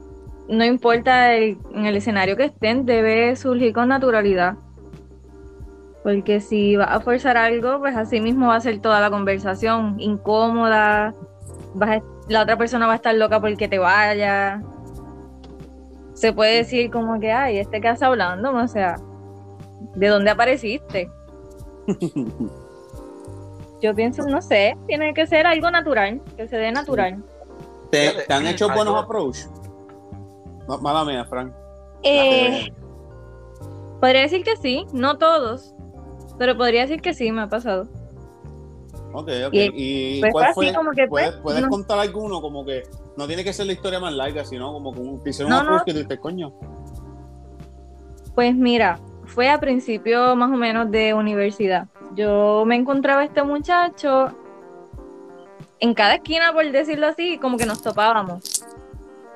[0.48, 4.56] no importa el- en el escenario que estén, debe surgir con naturalidad.
[6.04, 10.00] Porque si vas a forzar algo, pues así mismo va a ser toda la conversación,
[10.00, 11.14] incómoda,
[11.76, 14.64] vas a- la otra persona va a estar loca porque te vaya.
[16.14, 18.96] Se puede decir como que, ay, este que está hablando, o sea,
[19.96, 21.08] ¿de dónde apareciste?
[23.82, 27.24] Yo pienso, no sé, tiene que ser algo natural, que se dé natural.
[27.90, 29.40] ¿Te, te han hecho buenos approach?
[30.68, 31.52] No, mala mía, Frank.
[32.04, 32.72] Eh,
[34.00, 35.74] podría decir que sí, no todos,
[36.38, 37.88] pero podría decir que sí, me ha pasado.
[39.14, 39.54] Ok, ok.
[39.54, 40.66] Y- ¿Y pues cuál fue fue?
[40.68, 42.40] así como que, ¿Puedes, pues, puedes no- contar alguno?
[42.40, 42.84] Como que
[43.18, 45.58] no tiene que ser la historia más larga, sino como que un, te hicieron No,
[45.58, 45.86] un approach no.
[45.86, 46.54] que dices, coño.
[48.36, 51.88] Pues mira, fue a principio más o menos de universidad.
[52.16, 54.30] Yo me encontraba a este muchacho
[55.80, 58.66] en cada esquina, por decirlo así, como que nos topábamos.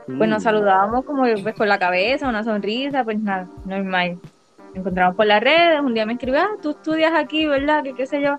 [0.05, 0.43] Pues nos Mm.
[0.43, 4.19] saludábamos como pues, con la cabeza, una sonrisa, pues nada, normal.
[4.69, 7.81] Nos encontramos por las redes, un día me escribió, ah, tú estudias aquí, ¿verdad?
[7.83, 8.37] Que qué sé yo.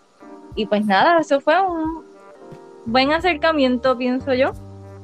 [0.55, 2.05] Y pues nada, eso fue un
[2.85, 4.53] buen acercamiento, pienso yo.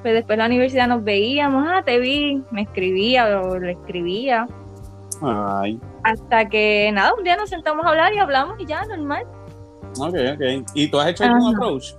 [0.03, 4.47] Pues después de la universidad nos veíamos, ah, te vi, me escribía o le escribía.
[5.21, 9.25] Ay, Hasta que nada, un día nos sentamos a hablar y hablamos y ya, normal.
[9.99, 10.71] ok, ok.
[10.75, 11.95] ¿Y tú has hecho algún approach?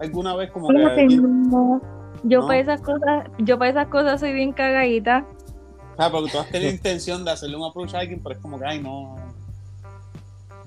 [0.00, 0.74] ¿Alguna vez como que...
[0.74, 1.80] que no.
[2.22, 2.46] Yo No.
[2.46, 5.24] para esas cosas, yo para esas cosas soy bien cagadita.
[5.94, 8.40] O sea, porque tú has tenido intención de hacerle un approach a alguien, pero es
[8.40, 9.16] como que, ay, no.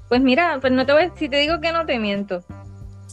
[0.08, 2.42] Pues mira, pues no te voy, si te digo que no te miento.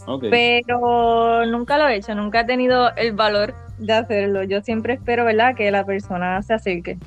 [0.09, 0.27] Ok.
[0.31, 4.45] pero nunca lo he hecho, nunca he tenido el valor de hacerlo.
[4.45, 6.99] Yo siempre espero, ¿verdad?, que la persona se acerque.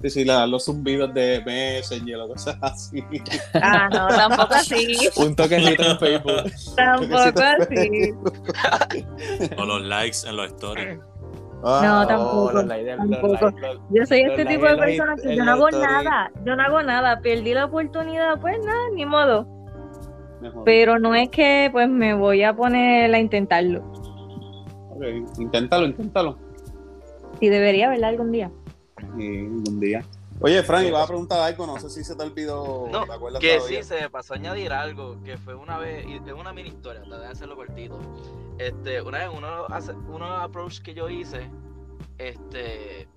[0.00, 3.02] Sí, sí, la- los zumbidos de Messenger o cosas así.
[3.54, 6.52] Ah, no, tampoco así, Un toquecito en Facebook.
[6.76, 8.14] tampoco así.
[9.58, 11.00] O los likes en los stories.
[11.64, 13.50] Ah, No, tampoco, Oh, los likes de- los tampoco.
[13.50, 15.84] likes, los- Yo soy este tipo de persona que yo no hago story.
[15.86, 19.46] nada, yo no hago nada, perdí la oportunidad, pues nada, ni modo.
[20.40, 20.62] mejor.
[20.64, 23.82] Pero no es que pues me voy a poner a intentarlo.
[24.90, 25.02] Ok,
[25.40, 26.38] Inténtalo, inténtalo.
[27.40, 28.10] Sí debería, ¿verdad?
[28.10, 28.48] Algún día.
[29.18, 30.04] Y un día.
[30.40, 32.86] Oye, Frank, iba a preguntar algo, no sé si se te olvidó.
[32.92, 33.82] No, ¿te acuerdas Que todavía?
[33.82, 36.68] sí, se me pasó a añadir algo, que fue una vez, y es una mini
[36.68, 37.98] historia, te voy a hacerlo cortito.
[38.58, 41.50] Este, una vez uno, hace- uno approach que yo hice,
[42.18, 43.08] este,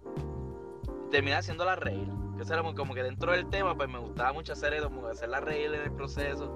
[1.11, 2.07] terminé haciéndola reír.
[2.37, 5.03] Que era como- como que dentro del tema, pues me gustaba mucho hacer eso, como
[5.05, 6.51] que hacerla reír en el proceso.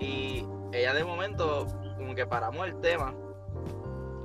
[0.00, 3.14] Y ella de momento, como que paramos el tema,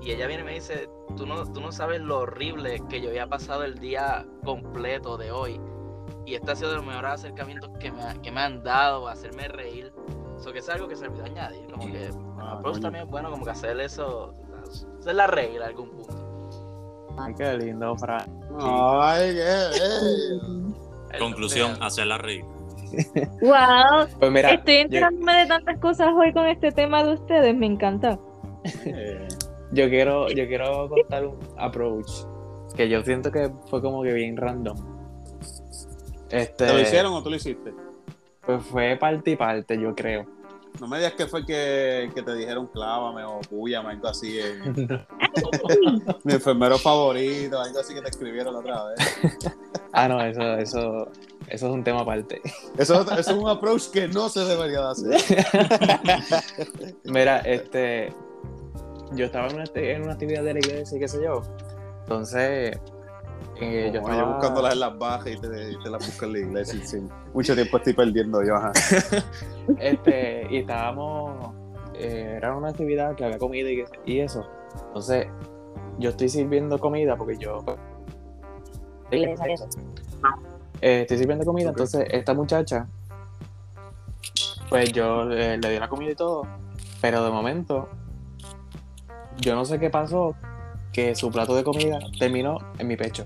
[0.02, 3.10] y ella viene y me dice, tú no, tú no sabes lo horrible que yo
[3.10, 5.60] había pasado el día completo de hoy.
[6.26, 9.08] Y este ha sido de los mejores acercamientos que me, ha- que me han dado,
[9.08, 9.92] hacerme reír.
[10.38, 11.68] Eso que es algo que se olvidó añadir.
[11.72, 14.34] Como que Ah, también es bueno, como que hacer eso,
[15.00, 16.16] hacerla reír a algún punto.
[17.20, 18.22] Ay, qué lindo, Fran.
[18.62, 19.66] Ay, qué,
[21.12, 22.46] El- Conclusión, o sea, hacerla reír.
[23.42, 27.54] Wow, Pues mira, estoy yo, enterándome de tantas cosas hoy con este tema de ustedes,
[27.56, 28.18] me encanta.
[29.72, 32.12] Yo quiero, yo quiero contar un approach
[32.76, 34.78] que yo siento que fue como que bien random.
[36.30, 37.74] Este, ¿Te lo hicieron o tú lo hiciste?
[38.46, 40.26] Pues fue parte y parte, yo creo.
[40.80, 44.40] No me digas que fue que, que te dijeron clávame o púyame, algo así.
[44.40, 44.60] eh.
[46.24, 48.98] Mi enfermero favorito, algo así que te escribieron la otra vez.
[49.94, 51.12] ah, no, eso, eso,
[51.48, 52.42] eso es un tema aparte.
[52.78, 55.22] Eso, eso es un approach que no se debería de hacer.
[57.04, 58.14] Mira, este,
[59.14, 61.42] yo estaba en una, en una actividad de la iglesia y qué sé yo.
[62.02, 62.80] Entonces,
[63.62, 66.40] eh, yo estaba buscándolas en las bajas y te, y te las busco en la
[66.40, 66.86] iglesia.
[66.86, 66.98] sí.
[67.34, 68.56] Mucho tiempo estoy perdiendo yo.
[68.56, 68.72] Ajá.
[69.80, 71.54] este, y estábamos,
[71.94, 73.70] eh, era una actividad que había comida
[74.06, 74.48] y, eso.
[74.88, 75.28] Entonces,
[75.98, 77.64] yo estoy sirviendo comida porque yo...
[80.82, 82.88] Eh, estoy sirviendo comida, entonces esta muchacha,
[84.70, 86.44] pues yo eh, le di la comida y todo,
[87.02, 87.90] pero de momento,
[89.42, 90.36] yo no sé qué pasó,
[90.92, 93.26] que su plato de comida terminó en mi pecho.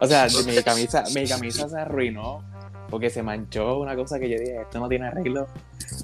[0.00, 2.42] O sea, mi camisa, mi camisa se arruinó
[2.88, 5.46] porque se manchó una cosa que yo dije, esto no tiene arreglo.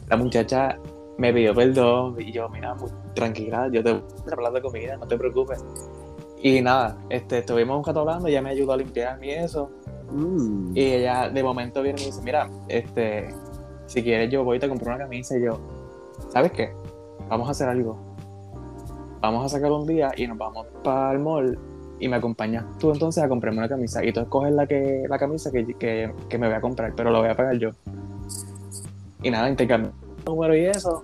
[0.09, 0.77] La muchacha
[1.19, 4.97] me pidió perdón y yo, mira, mu- tranquila, yo te voy a hablar de comida,
[4.97, 5.65] no te preocupes.
[6.43, 9.71] Y nada, este, estuvimos un rato hablando, ella me ayudó a limpiarme y eso.
[10.13, 10.77] Mm.
[10.77, 13.35] Y ella de momento viene y me dice, mira, este,
[13.87, 15.59] si quieres yo voy y te compro una camisa y yo,
[16.33, 16.73] ¿sabes qué?
[17.29, 17.99] Vamos a hacer algo.
[19.27, 21.59] Vamos a sacar un día y nos vamos para el mall
[21.99, 24.05] y me acompañas tú entonces a comprarme una camisa.
[24.05, 27.11] Y tú escoges la, que, la camisa que, que, que me voy a comprar, pero
[27.11, 27.71] lo voy a pagar yo.
[29.25, 29.93] Y nada, intercambio
[30.25, 31.03] número y eso.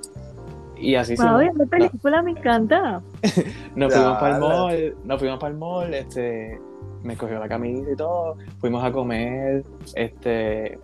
[0.77, 1.63] Y así Wow, hicimos.
[1.63, 3.03] esta película me encanta.
[3.75, 6.61] Nos fuimos para el mall, nos fuimos para el mall, este,
[7.03, 9.65] me cogió la camisa y todo, fuimos a comer,
[9.95, 10.79] este,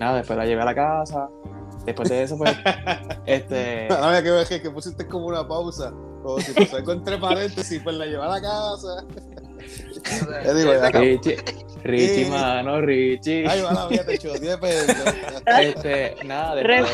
[0.00, 1.28] nada, después la llevé a la casa,
[1.86, 2.56] después de eso, pues,
[3.26, 5.92] este, Ahora que ves que, que pusiste como una pausa.
[6.24, 9.04] Como si pasó algo entre paréntesis, pues la llevar a la casa.
[10.44, 10.90] Yo digo, ya.
[10.90, 11.36] Richie,
[11.82, 14.96] Richie, mano, Richie, Ay, va la vida, te echó 10 pesos.
[15.60, 16.88] este, nada, después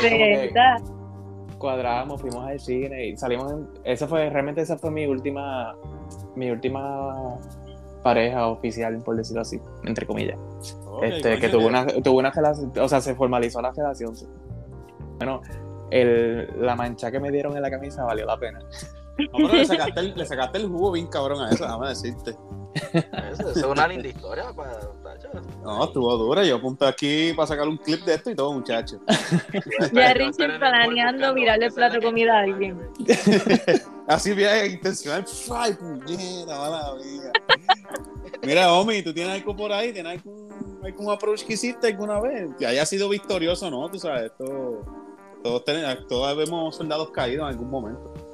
[1.58, 5.76] cuadramos, fuimos al cine y salimos, en, esa fue, realmente esa fue mi última,
[6.34, 7.38] mi última
[8.02, 10.38] pareja oficial, por decirlo así, entre comillas.
[11.02, 14.12] Este, que tuvo una, tuvo una relación, o sea, se formalizó la relación.
[15.18, 15.40] Bueno,
[15.90, 18.58] el, la mancha que me dieron en la camisa valió la pena.
[19.26, 22.36] No, pero le sacaste, el, le sacaste el jugo bien cabrón a eso, déjame decirte.
[22.72, 24.78] Eso, eso es una linda historia para.
[25.62, 26.44] No, estuvo dura.
[26.44, 29.00] Yo apunté aquí para sacar un clip de esto y todo, muchachos.
[29.92, 32.78] Ya Richie planeando mirarle el plato de comida a alguien.
[34.06, 35.24] Así bien intencional.
[35.52, 36.94] ¡Ay, puñera, mala!
[38.42, 39.92] Mira, Omi, ¿tú tienes algo por ahí?
[39.92, 42.50] ¿Tienes algún, algún approach que hiciste alguna vez?
[42.58, 43.88] Que haya sido victorioso, ¿no?
[43.88, 44.82] Tú sabes, esto,
[45.42, 48.29] todos, tenemos, todos vemos soldados caídos en algún momento.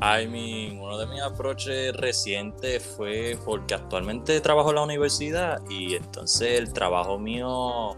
[0.00, 5.96] I mean, uno de mis approaches recientes fue porque actualmente trabajo en la universidad y
[5.96, 7.96] entonces el trabajo mío,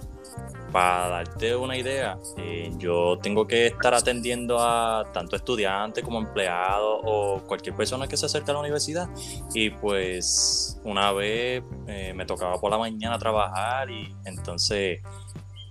[0.72, 7.00] para darte una idea, eh, yo tengo que estar atendiendo a tanto estudiantes como empleados
[7.04, 9.06] o cualquier persona que se acerque a la universidad.
[9.52, 15.00] Y pues una vez eh, me tocaba por la mañana trabajar y entonces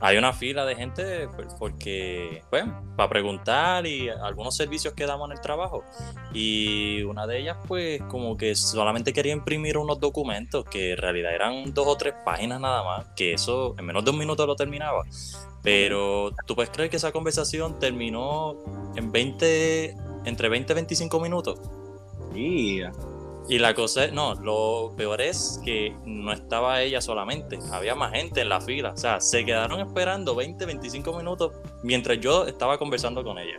[0.02, 2.64] hay una fila de gente pues, porque, pues,
[2.96, 5.84] para preguntar y algunos servicios que damos en el trabajo.
[6.34, 11.34] Y una de ellas, pues, como que solamente quería imprimir unos documentos que en realidad
[11.34, 14.56] eran dos o tres páginas nada más, que eso en menos de un minuto lo
[14.56, 15.04] terminaba.
[15.62, 18.56] Pero tú puedes creer que esa conversación terminó
[18.96, 21.60] en 20, entre 20 y 25 minutos.
[22.34, 22.94] Yeah.
[23.50, 28.12] Y la cosa es, no, lo peor es que no estaba ella solamente, había más
[28.12, 28.92] gente en la fila.
[28.94, 33.58] O sea, se quedaron esperando 20, 25 minutos mientras yo estaba conversando con ella.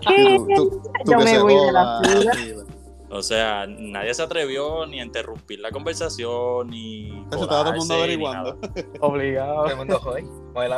[0.00, 0.38] ¿Qué?
[0.56, 2.32] Tú- tú- tú Yo que me voy de la fila.
[3.12, 7.08] O sea, nadie se atrevió ni a interrumpir la conversación, ni.
[7.32, 8.56] Eso estaba todo el mundo averiguando.
[9.00, 9.54] Obligado.
[9.64, 10.24] Todo el mundo joy.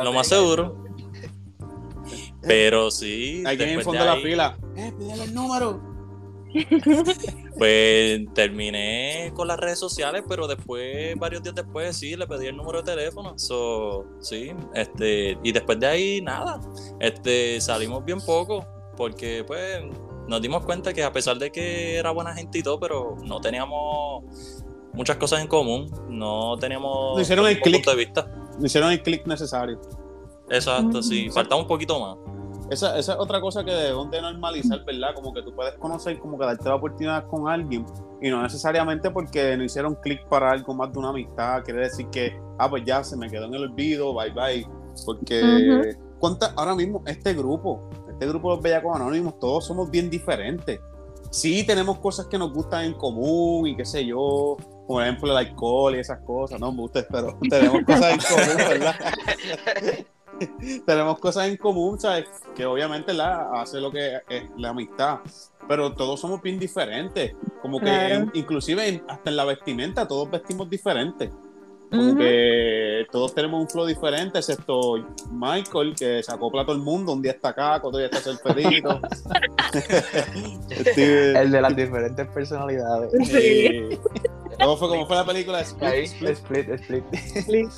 [0.03, 0.83] Lo más seguro.
[2.41, 3.43] Pero sí.
[3.45, 4.57] Alguien en el fondo de la fila.
[4.75, 5.79] ¡Eh, pídele el número!
[7.57, 12.57] Pues terminé con las redes sociales, pero después, varios días después, sí, le pedí el
[12.57, 13.37] número de teléfono.
[13.37, 16.59] So, sí, este, y después de ahí, nada.
[16.99, 18.65] Este, salimos bien poco,
[18.97, 19.83] porque pues
[20.27, 23.39] nos dimos cuenta que a pesar de que era buena gente y todo, pero no
[23.41, 24.23] teníamos
[24.93, 25.91] muchas cosas en común.
[26.09, 27.75] No teníamos No hicieron el click.
[27.75, 28.27] punto de vista.
[28.59, 29.79] Me hicieron el clic necesario.
[30.49, 31.27] Exacto, sí.
[31.29, 31.33] Mm.
[31.33, 32.17] Faltaba un poquito más.
[32.73, 35.09] Esa, esa es otra cosa que debemos de normalizar, ¿verdad?
[35.15, 37.85] Como que tú puedes conocer, como que darte la oportunidad con alguien
[38.21, 42.07] y no necesariamente porque no hicieron clic para algo más de una amistad, quiere decir
[42.07, 44.67] que, ah, pues ya se me quedó en el olvido, bye bye.
[45.05, 45.95] Porque.
[46.19, 50.79] ¿cuánta- ahora mismo este grupo, este grupo de los Bellacos Anónimos, todos somos bien diferentes.
[51.31, 54.55] Sí, tenemos cosas que nos gustan en común y qué sé yo,
[54.87, 58.57] por ejemplo el alcohol y esas cosas, no me gusta, pero tenemos cosas en común,
[58.69, 58.95] ¿verdad?
[60.85, 62.25] tenemos cosas en común, ¿sabes?
[62.55, 65.19] Que obviamente la hace lo que es la amistad,
[65.67, 68.15] pero todos somos bien diferentes, como que Claro.
[68.25, 71.29] in- inclusive en- hasta en la vestimenta todos vestimos diferentes,
[71.91, 72.17] como Ujú.
[72.17, 74.95] que todos tenemos un flow diferente, excepto
[75.31, 78.19] Michael, que se acopla a todo el mundo, un día está acá, otro día está
[78.19, 78.99] solterito.
[80.69, 83.11] Este, El de las diferentes personalidades.
[83.27, 83.97] Sí.
[84.63, 85.61] ¿Cómo fue, cómo fue la película?
[85.61, 86.05] Split.
[86.05, 86.69] Split.
[86.69, 87.69] Split, split.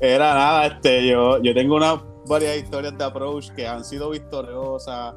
[0.00, 5.14] Era nada, este, yo, yo tengo una varias historias de approach que han sido victoriosas,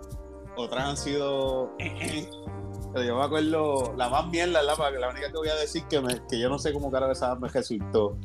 [0.56, 1.72] otras han sido.
[2.94, 6.00] Pero yo me acuerdo, la más mierda, la, la única que voy a decir que,
[6.00, 8.18] me- que yo no sé cómo cara esa me resultó.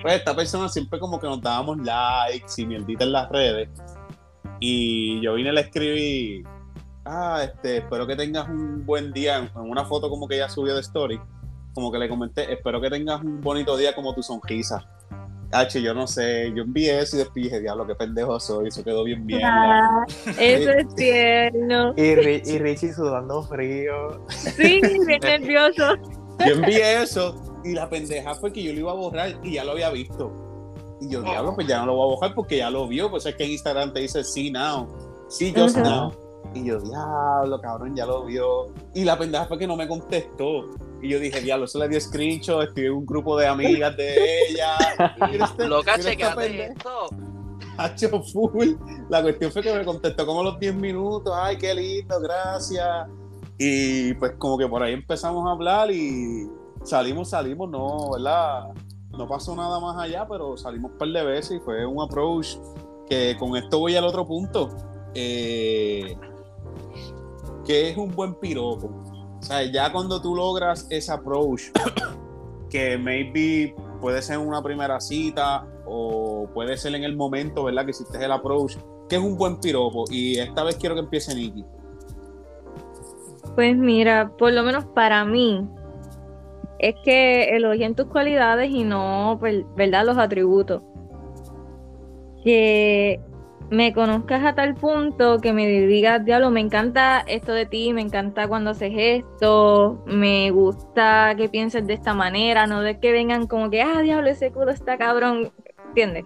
[0.00, 3.68] Pues esta persona siempre como que nos dábamos likes y mierdita en las redes.
[4.60, 6.42] Y yo vine y le escribí,
[7.04, 10.48] ah, este, espero que tengas un buen día, en en una foto como que ella
[10.48, 11.20] subió de story,
[11.74, 14.84] como que le comenté, espero que tengas un bonito día como tu sonrisa.
[15.52, 18.82] H, yo no sé, yo envié eso y después dije, diablo, qué pendejo soy, eso
[18.82, 19.42] quedó bien bien.
[19.44, 20.04] Ah,
[20.36, 21.92] eso es tierno.
[21.96, 24.24] Y, Ri- y Richie sudando frío.
[24.28, 25.94] Sí, bien nervioso.
[26.44, 29.64] Yo envié eso y la pendeja fue que yo lo iba a borrar y ya
[29.64, 30.32] lo había visto.
[31.00, 33.24] Y yo, diablo, pues ya no lo voy a borrar porque ya lo vio, pues
[33.26, 34.88] es que en Instagram te dice sí now,
[35.28, 35.86] sí just Ujú.
[35.88, 36.12] now.
[36.52, 38.72] Y yo, diablo, cabrón, ya lo vio.
[38.94, 40.70] Y la pendeja fue que no me contestó.
[41.04, 44.14] Y yo dije, diablo, eso le dio screenshot, estoy en un grupo de amigas de
[44.48, 44.74] ella.
[45.44, 47.08] Este- Loca, esta checate esto.
[47.76, 48.70] Hacho full.
[49.10, 51.30] La cuestión fue que me contestó como a los 10 minutos.
[51.36, 53.06] Ay, qué lindo, gracias.
[53.58, 56.48] Y pues como que por ahí empezamos a hablar y
[56.84, 58.68] salimos, salimos, no, ¿verdad?
[59.10, 62.56] No pasó nada más allá, pero salimos un par de veces y fue un approach
[63.10, 64.70] que con esto voy al otro punto.
[65.14, 66.16] Eh,
[67.66, 68.90] que es un buen piropo.
[69.44, 71.64] Sea, ya cuando tú logras ese approach,
[72.70, 77.84] que maybe puede ser una primera cita o puede ser en el momento, ¿verdad?
[77.84, 78.76] Que hiciste el approach,
[79.06, 80.04] que es un buen piropo.
[80.10, 81.62] Y esta vez quiero que empiece Nicky.
[83.54, 85.68] Pues mira, por lo menos para mí,
[86.78, 89.38] es que elogien tus cualidades y no,
[89.76, 90.06] ¿verdad?
[90.06, 90.82] Los atributos.
[92.42, 93.20] Que
[93.70, 98.02] me conozcas a tal punto que me digas, diablo, me encanta esto de ti, me
[98.02, 103.46] encanta cuando haces esto, me gusta que pienses de esta manera, no de que vengan
[103.46, 105.52] como que, ah, diablo, ese culo está cabrón,
[105.88, 106.24] ¿entiendes?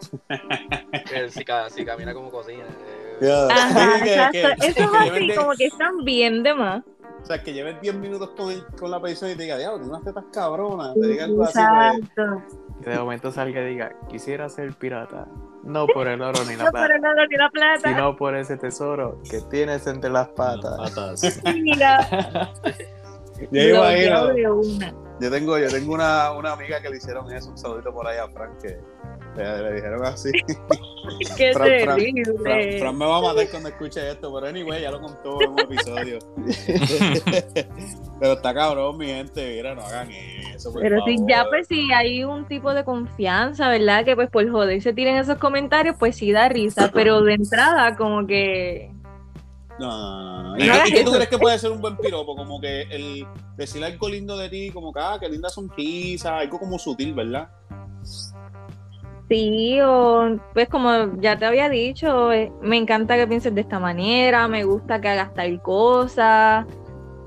[1.30, 2.64] Si, ca- si camina como cocina.
[3.20, 3.48] eh.
[3.50, 4.32] Ajá, Que- exacto.
[4.32, 6.82] que- Eso es así, de- como que están bien de más.
[7.22, 9.78] O sea, que lleves 10 minutos con, el- con la persona y te diga, diablo,
[9.78, 10.94] tienes unas tetas cabronas.
[10.94, 11.58] Te diga algo así.
[11.58, 12.42] pues, Exacto.
[12.82, 15.26] Que de momento salga y diga, quisiera ser pirata.
[15.62, 16.88] No por el oro ni la No plata,
[17.28, 17.88] ni la plata.
[17.90, 20.76] sino por ese tesoro que tienes entre las patas.
[20.76, 21.42] Patas.
[21.62, 22.50] Mira,
[23.52, 24.60] Yo.
[25.20, 28.16] Yo tengo, yo tengo una, una amiga que le hicieron eso, un saludito por ahí
[28.16, 28.78] a Frank, que
[29.36, 30.30] le, le dijeron así.
[31.36, 32.24] Qué Fran, terrible.
[32.42, 35.50] Fran, Fran me va a matar cuando escuche esto, pero anyway, ya lo contó en
[35.50, 36.18] un episodio.
[38.20, 40.72] pero está cabrón, mi gente, mira, no hagan eso.
[40.72, 41.30] por Pero si favor.
[41.30, 44.04] ya pues si hay un tipo de confianza, ¿verdad?
[44.04, 47.96] Que pues por joder se tiren esos comentarios, pues sí da risa, pero de entrada
[47.96, 48.90] como que
[49.80, 50.42] No, no, no.
[50.42, 50.56] no.
[50.56, 52.36] No ¿Y, qué- tú crees que puede ser un buen piropo?
[52.36, 53.26] Como que el
[53.56, 57.48] decir algo lindo de ti, como que, ah, qué linda sonrisa, algo como sutil, ¿verdad?
[59.28, 63.78] sí, o pues como ya te había dicho, eh, me encanta que pienses de esta
[63.78, 66.66] manera, me gusta que hagas tal cosa,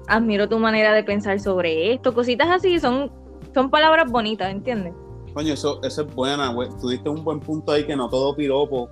[0.08, 3.10] admiro tu manera de pensar sobre esto, cositas así, son,
[3.54, 4.94] son palabras bonitas, ¿entiendes?
[5.34, 6.68] Coño, eso, eso es buena, güey.
[6.82, 8.90] Tú diste un buen punto ahí que no todo piropo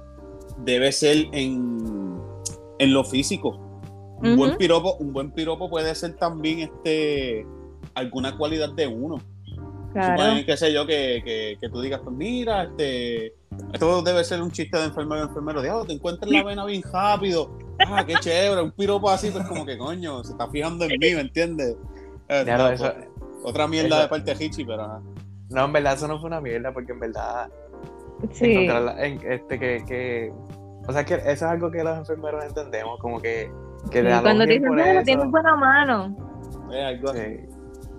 [0.63, 2.00] debe ser en,
[2.81, 3.57] en lo físico.
[4.23, 7.45] Un buen piropo, un buen piropo puede ser también este
[7.95, 9.17] alguna cualidad de uno.
[9.93, 10.21] Claro.
[10.21, 13.33] Suponen, qué sé yo, que, que, que tú digas, pues mira, este,
[13.73, 15.61] esto debe ser un chiste de enfermero enfermero.
[15.61, 17.57] Diablo, te encuentras la vena bien rápido.
[17.79, 21.13] Ah, qué chévere, un piropo así, pues como que coño, se está fijando en mí,
[21.15, 21.75] ¿me entiendes?
[22.29, 23.07] Eh, no, lo- eso- pues,
[23.43, 25.01] otra mierda eso- de parte de Hichi, pero ajá.
[25.49, 27.49] No, en verdad eso no fue una mierda, porque en verdad
[28.31, 28.45] Sí.
[28.45, 30.31] encontrarla- en- este que, que
[30.87, 33.51] o sea que eso es algo que los enfermeros entendemos, como que,
[33.91, 35.03] que te Y cuando te dicen, por "Mira, eso.
[35.03, 36.15] tienes buena mano.
[36.71, 37.39] Algo así.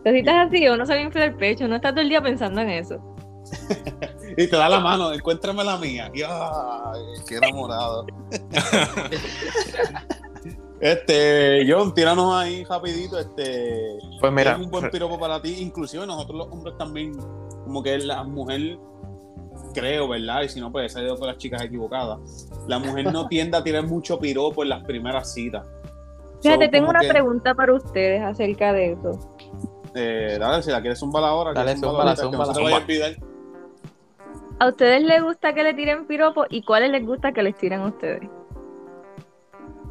[0.04, 0.28] Sí.
[0.28, 2.98] Así, uno se le infla el pecho, no está todo el día pensando en eso.
[4.34, 6.10] Y te da la mano, encuéntrame la mía.
[6.14, 8.06] Y ay, qué enamorado.
[10.80, 13.98] este, John, tíranos ahí rapidito, este.
[14.20, 15.56] Pues mira, es un buen piropo para ti.
[15.60, 17.12] Inclusive nosotros los hombres también,
[17.64, 18.78] como que la mujer,
[19.72, 20.42] creo, ¿verdad?
[20.42, 22.48] Y si no, pues esa ido con las chicas equivocadas.
[22.68, 25.66] La mujer no tiende a tirar mucho piropo en las primeras citas.
[26.42, 29.36] Fíjate, So, tengo una que, pregunta para ustedes acerca de eso.
[29.94, 32.14] eh, dale, si la quieres zumbar ahora, Dale, te zúmbala.
[32.14, 33.12] vaya a olvidar.
[34.58, 37.80] ¿A ustedes les gusta que le tiren piropo y cuáles les gusta que les tiren
[37.80, 38.22] a ustedes?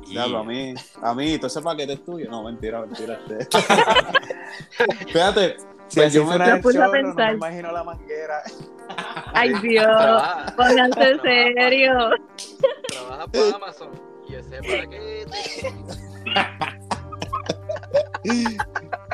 [0.07, 2.29] Diablo, a mí, a mí, todo ese paquete es tuyo.
[2.29, 3.17] No, mentira, mentira.
[3.29, 3.57] Este.
[5.07, 5.55] Fíjate,
[5.91, 7.33] si pues así yo me el puse a chorro, no me pensar.
[7.33, 8.41] imagino la manguera.
[9.33, 10.01] Ay, Dios,
[10.55, 12.09] pónganse en serio.
[12.87, 13.89] trabaja para Amazon.
[14.29, 15.27] Y ese paquete.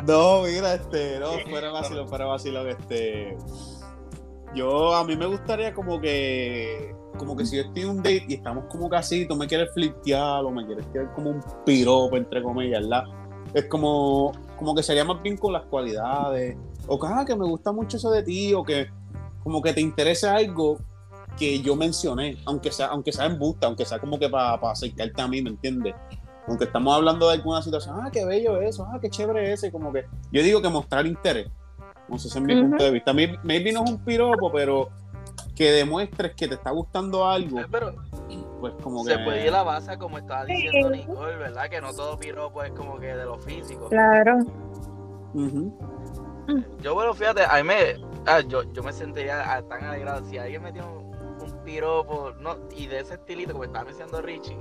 [0.05, 3.35] No, mira, este, no, fuera vacilo, fuera vacilo, este.
[4.53, 8.25] Yo, a mí me gustaría como que, como que si yo estoy en un date
[8.27, 12.15] y estamos como casi, tú me quieres flirtear o me quieres tirar como un piropo,
[12.17, 13.03] entre comillas, ¿verdad?
[13.55, 17.45] Es como, como que sería más bien con las cualidades, o que, ah, que me
[17.45, 18.89] gusta mucho eso de ti, o que
[19.43, 20.77] como que te interesa algo
[21.37, 25.21] que yo mencioné, aunque sea, aunque sea en busta, aunque sea como que para acercarte
[25.21, 25.93] a mí, ¿me entiendes?
[26.47, 29.91] Aunque estamos hablando de alguna situación, ah, qué bello eso, ah, qué chévere ese, como
[29.93, 31.47] que yo digo que mostrar interés.
[32.09, 33.13] No sé, ese es mi punto de vista.
[33.13, 34.89] Maybe, maybe no es un piropo, pero
[35.55, 37.93] que demuestres que te está gustando algo, Pero
[38.59, 41.69] pues como se puede ir a la base, como estaba diciendo Nicole, ¿verdad?
[41.69, 43.87] Que no todo piropo es como que de lo físico.
[43.89, 44.39] Claro.
[45.33, 45.77] Ujú.
[46.81, 47.75] Yo, bueno, fíjate, a mí me,
[48.25, 52.55] ah, yo, yo me sentiría tan alegrado si alguien me tiene un, un piropo, no,
[52.75, 54.57] y de ese estilito, como estaba mencionando Richie,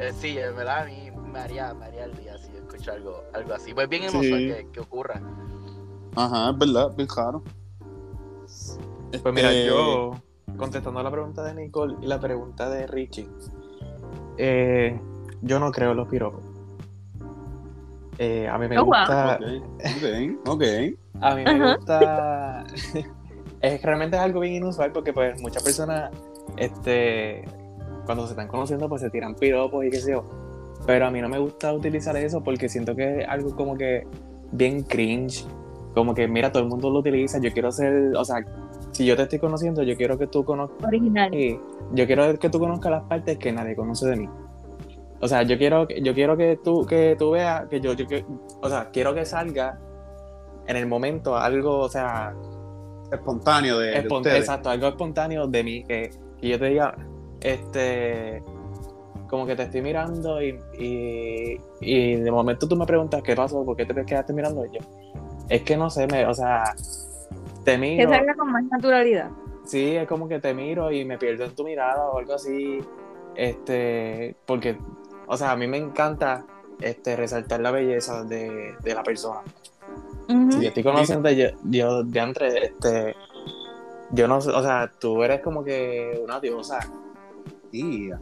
[0.00, 3.22] eh, sí, en verdad a mí me haría, me haría el día si escucho algo,
[3.32, 3.72] algo así.
[3.72, 4.16] Pues bien Sí.
[4.16, 5.22] inusual que, que ocurra.
[6.16, 7.42] Ajá, es verdad, bien claro.
[9.22, 10.14] Pues mira, Este, yo,
[10.56, 13.28] contestando la pregunta de Nicole y la pregunta de Richie,
[14.38, 14.98] eh,
[15.42, 16.42] yo no creo en los piropos.
[18.18, 18.92] Eh, a mí me Oh, wow.
[18.94, 20.62] gusta, Ok, ok, ok.
[21.20, 22.64] a mí me gusta,
[23.60, 26.10] es realmente es algo bien inusual porque pues muchas personas,
[26.56, 27.44] este,
[28.06, 30.24] cuando se están conociendo pues se tiran piropos y qué sé yo,
[30.86, 34.06] pero a mí no me gusta utilizar eso porque siento que es algo como que
[34.52, 35.44] bien cringe,
[35.94, 38.36] como que mira todo el mundo lo utiliza, yo quiero ser, o sea,
[38.94, 41.30] si yo te estoy conociendo, yo quiero que tú conozcas Original.
[41.32, 41.58] Sí,
[41.92, 44.28] yo quiero que tú conozcas las partes que nadie conoce de mí.
[45.20, 48.24] O sea, yo quiero, yo quiero que tú, que tú veas que yo, yo que-
[48.62, 49.78] o sea, quiero que salga
[50.66, 52.34] en el momento algo, o sea,
[53.10, 53.92] Espontáneo de,
[54.38, 56.96] exacto, algo espontáneo de mí, que, que yo te diga,
[57.40, 58.42] este,
[59.28, 63.64] como que te estoy mirando y, y, y de momento tú me preguntas qué pasó,
[63.64, 64.80] por qué te quedaste mirando y yo.
[65.48, 66.64] Es que no sé, me, o sea,
[67.64, 68.10] te Que miro.
[68.10, 69.30] salga con más naturalidad.
[69.64, 72.80] Sí, es como que te miro y me pierdo en tu mirada o algo así.
[73.34, 74.78] Este, porque,
[75.26, 76.44] o sea, a mí me encanta
[76.80, 79.40] este, resaltar la belleza de, de la persona.
[80.28, 83.14] Si yo estoy conociendo, yo, yo de entre, este,
[84.12, 86.78] yo no sé, o sea, tú eres como que una diosa.
[87.70, 88.18] Tía.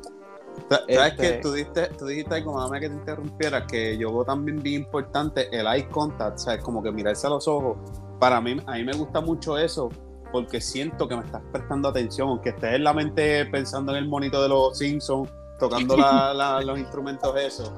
[0.69, 4.13] Sa- ¿Sabes Este- que tú, dijiste, tú dijiste algo, mamá, que te interrumpiera, que yo
[4.13, 6.63] veo también bien importante el eye contact, ¿sabes?
[6.63, 7.77] Como que mirarse a los ojos.
[8.23, 9.89] Para mí, a mí me gusta mucho eso,
[10.31, 14.09] porque siento que me estás prestando atención, aunque estés en la mente pensando en el
[14.09, 17.73] monito de los Simpsons, tocando la- la- los instrumentos esos.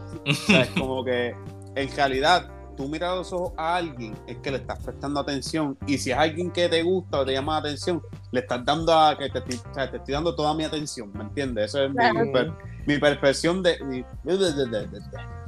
[0.47, 0.69] ¿Sabes?
[0.79, 1.35] Como que
[1.75, 5.79] en realidad tú miras a los ojos a alguien, es que le estás prestando atención.
[5.87, 8.93] Y si es alguien que te gusta o te llama la atención, le estás dando
[8.93, 11.67] a que te, estoy- o sea, te estoy dando toda mi atención, ¿me entiendes?
[11.71, 12.53] Eso es mi- per-
[12.87, 14.05] mi, perfección de, mi-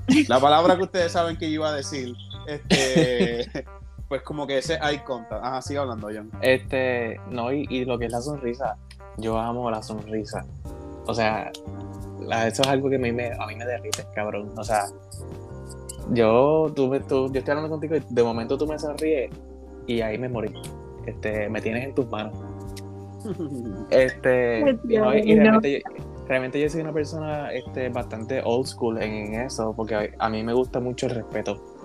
[0.28, 2.14] La palabra que ustedes saben que yo iba a decir,
[2.46, 3.46] este,
[4.08, 5.44] pues como que ese eye contact.
[5.44, 6.30] Ajá, sigue hablando, John.
[6.40, 8.76] Este, no, y, y lo que es la sonrisa,
[9.16, 10.44] yo amo la sonrisa.
[11.06, 11.50] O sea,
[12.20, 14.50] la- eso es algo que a mí me, a mí me derrite, cabrón.
[14.56, 14.84] O sea,
[16.12, 19.30] yo, tú, tú- yo estoy hablando contigo y de momento tú me sonríes
[19.86, 20.52] y ahí me morí.
[21.06, 22.34] Este, me tienes en tus manos.
[23.90, 24.96] Este, y,
[25.34, 29.94] realmente, yo, realmente yo soy una persona este, bastante old school en, en eso, porque
[29.96, 31.75] a, a mí me gusta mucho el respeto.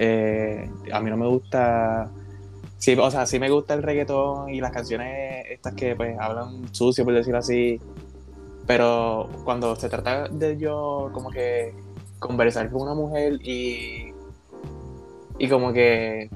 [0.00, 2.10] Eh, a mí no me gusta.
[2.78, 6.72] Sí, o sea, sí me gusta el reggaetón y las canciones estas que pues hablan
[6.72, 7.80] sucio, por decirlo así.
[8.66, 11.74] Pero cuando se trata de yo como que
[12.20, 14.12] conversar con una mujer y,
[15.38, 16.30] y como que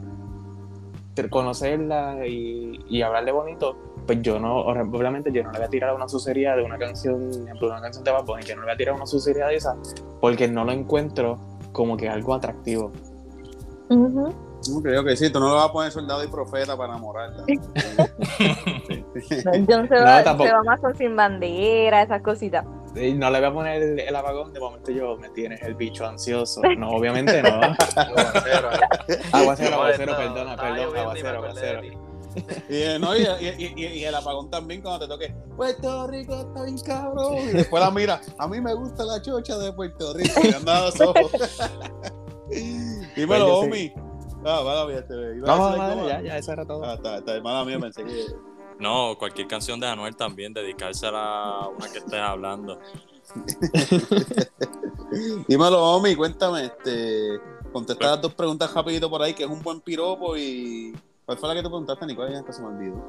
[1.31, 5.95] conocerla y, y hablarle bonito, pues yo no, obviamente yo no le voy a tirar
[5.95, 8.67] una sucería de una canción, por ejemplo, una canción de Bad Bunny, yo no le
[8.67, 9.77] voy a tirar una sucería de esa
[10.21, 11.39] porque no lo encuentro
[11.73, 12.93] como que algo atractivo.
[14.75, 17.45] Ok, ok, sí, tú no le vas a poner soldado y profeta para enamorarla.
[19.69, 20.49] John se No, va, tampoco.
[20.49, 22.65] se va más con sin bandera, esas cositas.
[22.95, 26.07] No le voy a poner el, el apagón, de momento yo me tienes el bicho
[26.07, 26.61] ansioso.
[26.79, 27.49] No, obviamente no.
[27.97, 28.79] Aguacero, ahí.
[29.33, 31.83] Aguacero, No, aguacero, perdona, perdón, aguacero, aguacero.
[31.85, 31.93] Y,
[32.69, 36.35] eh, no, y, y- y- y- y el apagón también cuando te toque Puerto Rico
[36.35, 37.35] está bien cabrón.
[37.39, 40.41] Y después la mira, a mí me gusta la chocha de Puerto Rico.
[40.45, 41.31] Y anda a los ojos.
[43.17, 43.93] Dímelo, Pues Omi.
[44.45, 46.85] Ah, mala mía, te iba a madre, ya, ya, eso era todo.
[46.85, 48.27] Ah, está, está, mala mía, pensé que.
[48.81, 52.81] No, cualquier canción de Anuel también, dedicársela a una que estés hablando.
[55.49, 57.39] Dímelo, Omi, cuéntame, este.
[57.73, 60.93] Contesta las dos preguntas rapidito por ahí, que es un buen piropo y.
[61.25, 62.33] ¿Cuál fue la que tú preguntaste, Nicole?
[62.33, 63.05] Ya hasta se me olvidó.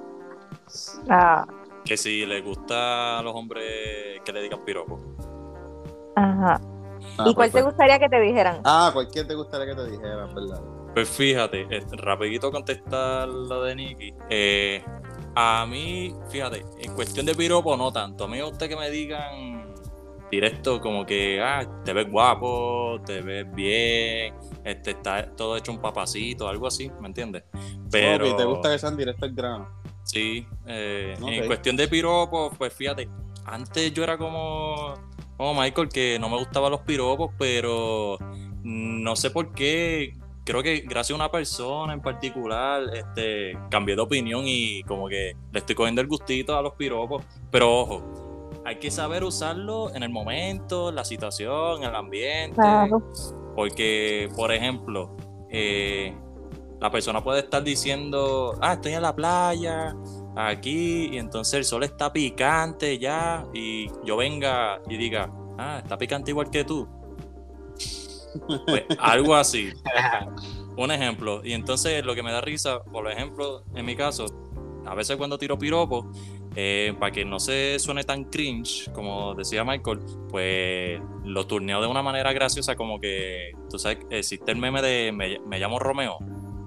[1.09, 1.45] Ah,
[1.83, 4.99] Que si le gusta a los hombres que le digan piropo.
[6.15, 6.61] ajá.
[7.17, 7.65] Ah, ¿Y cuál te perfecto.
[7.65, 8.61] gustaría que te dijeran?
[8.63, 10.61] Ah, cualquier te gustaría que te dijera, ¿verdad?
[10.93, 14.13] Pues fíjate, eh, rapidito contestar lo de Nicky.
[14.29, 14.83] Eh,
[15.35, 18.25] a mí, fíjate, en cuestión de piropo no tanto.
[18.25, 19.73] A mí me gusta que me digan
[20.31, 24.33] directo como que, ah, te ves guapo, te ves bien,
[24.63, 27.43] este, está todo hecho un papacito, algo así, ¿me entiendes?
[27.91, 29.69] Pero Ok, te gusta que sean directo al grano.
[30.03, 33.07] sí, eh, en cuestión de piropos, pues fíjate,
[33.45, 34.93] antes yo era como,
[35.37, 38.17] como Michael, que no me gustaban los piropos, pero
[38.63, 40.15] no sé por qué.
[40.45, 45.35] Creo que gracias a una persona en particular, este, cambié de opinión y como que
[45.51, 47.23] le estoy cogiendo el gustito a los piropos.
[47.49, 52.55] Pero ojo, hay que saber usarlo en el momento, en la situación, en el ambiente.
[52.55, 53.01] Claro.
[53.55, 55.15] Porque, por ejemplo,
[55.49, 56.13] eh,
[56.79, 59.95] la persona puede estar diciendo, ah, estoy en la playa,
[60.35, 65.97] aquí, y entonces el sol está picante ya, y yo venga y diga, ah, está
[65.97, 66.87] picante igual que tú.
[68.65, 69.71] Pues, algo así.
[70.77, 71.41] un ejemplo.
[71.43, 74.25] Y entonces lo que me da risa, por ejemplo, en mi caso,
[74.85, 76.11] a veces cuando tiro piropo,
[76.55, 81.87] eh, para que no se suene tan cringe, como decía Michael, pues lo turneo de
[81.87, 86.17] una manera graciosa, como que, tú sabes, existe el meme de me, me llamo Romeo.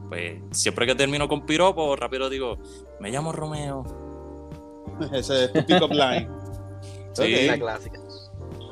[0.09, 2.59] Pues siempre que termino con piropo, rápido digo,
[3.01, 3.85] me llamo Romeo.
[5.13, 6.29] Ese es tu pick-up line.
[7.13, 7.47] Sí.
[7.47, 8.01] La clásica.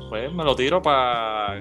[0.09, 1.61] Pues me lo tiro para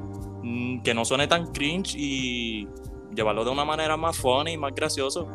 [0.83, 2.67] que no suene tan cringe y
[3.15, 5.27] llevarlo de una manera más funny, más gracioso.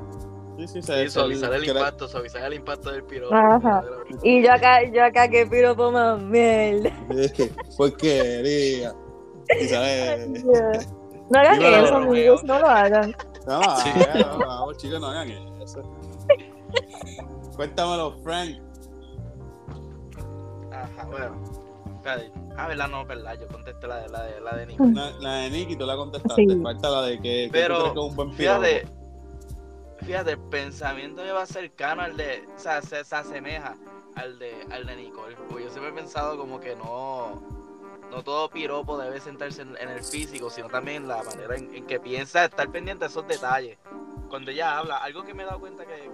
[0.59, 3.35] Sí, sí, suavizar el impacto, suavizar el impacto del piropo.
[3.35, 3.83] Ajá.
[4.25, 6.91] Y yo acá, yo acá, que piropo más mierda.
[7.77, 8.93] Porquería.
[9.61, 10.45] Y sabes.
[11.31, 13.15] No hagan Dímelo, eso, amigos, no lo hagan.
[13.47, 13.91] No, Sí.
[14.15, 15.31] no, vamos, chicos, no hagan
[15.63, 15.83] eso.
[17.57, 18.59] Cuéntamelo, Frank.
[20.73, 21.59] Ajá, bueno.
[22.57, 23.39] Ah, verdad, no, verdad.
[23.41, 24.85] Yo contesté la de la de la de Nico.
[24.93, 26.47] La, la de Nicky, tú la contestaste.
[26.47, 26.61] Sí.
[26.63, 28.33] Falta la de que, que Pero, tú crees que es un buen.
[28.33, 28.87] Fíjate,
[30.03, 33.77] fíjate, el pensamiento me va cercano al de, o sea, se, se asemeja
[34.15, 35.37] al de, al de Nicole.
[35.49, 37.43] Porque yo siempre he pensado como que no,
[38.11, 41.87] no todo piropo debe sentarse en, en el físico, sino también la manera en, en
[41.87, 43.79] que piensa, estar pendiente de esos detalles.
[44.29, 46.11] Cuando ella habla, algo que me he dado cuenta que,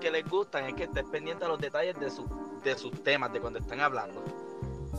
[0.00, 2.26] que les gustan es que estés pendiente a los detalles de, su,
[2.62, 4.22] de sus temas, de cuando están hablando.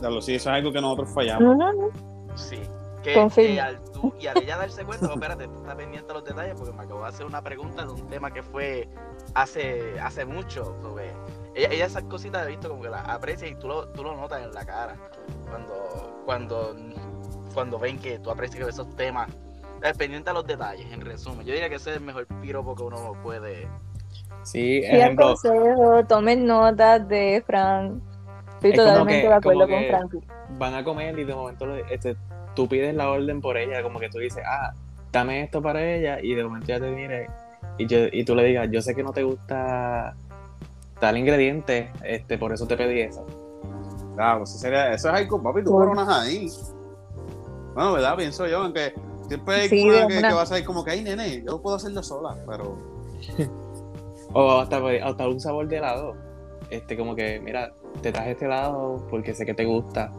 [0.00, 1.56] Diablo, sí, eso es algo que nosotros fallamos.
[1.56, 1.90] Ujú.
[2.36, 2.60] Sí.
[3.02, 6.14] Que, que al tú, y al ella darse cuenta, oh, espérate, tú estás pendiente a
[6.14, 8.88] los detalles porque me acabo de hacer una pregunta de un tema que fue
[9.34, 10.76] hace, hace mucho.
[10.82, 11.12] sobre-
[11.56, 14.14] ella, ella esas cositas he visto como que las aprecia y tú lo, tú lo
[14.16, 14.94] notas en la cara.
[15.50, 16.76] Cuando, cuando,
[17.54, 19.28] cuando ven que tú aprecias esos temas.
[19.98, 21.46] Pendiente a los detalles, en resumen.
[21.46, 23.68] Yo diría que ese es el mejor piropo que uno puede.
[24.42, 28.00] Sí, Sí, el ejemplo, consejo, tomen notas de Fran.
[28.54, 30.20] Estoy Es como totalmente que- de acuerdo como con que- Frankie.
[30.58, 32.16] van a comer y de momento este,
[32.54, 34.72] tú pides la orden por ella, como que tú dices, ah,
[35.12, 37.28] dame esto para ella, y de momento ya te mire
[37.78, 40.14] y, yo, y tú le digas, yo sé que no te gusta
[41.00, 43.26] tal ingrediente, este, por eso te pedí eso.
[44.14, 45.90] Claro, eso, sería, eso es algo, papi, tú Bueno.
[45.92, 46.48] coronas ahí.
[47.74, 48.16] Bueno, ¿verdad?
[48.16, 48.94] Pienso yo, aunque
[49.28, 50.28] siempre hay Sí, una que, una.
[50.28, 52.76] que va a ser como que, ay, nene, yo puedo hacerlo sola, pero
[54.32, 56.14] O hasta, hasta un sabor de helado.
[56.70, 57.72] Este, como que, mira,
[58.02, 60.10] te traje este helado porque sé que te gusta.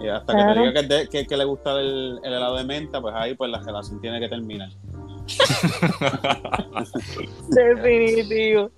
[0.00, 2.64] y hasta que te diga que, de- que- que le gusta el, el helado de
[2.64, 4.68] menta, pues ahí pues la relación tiene que terminar.
[7.48, 8.70] Definitivo.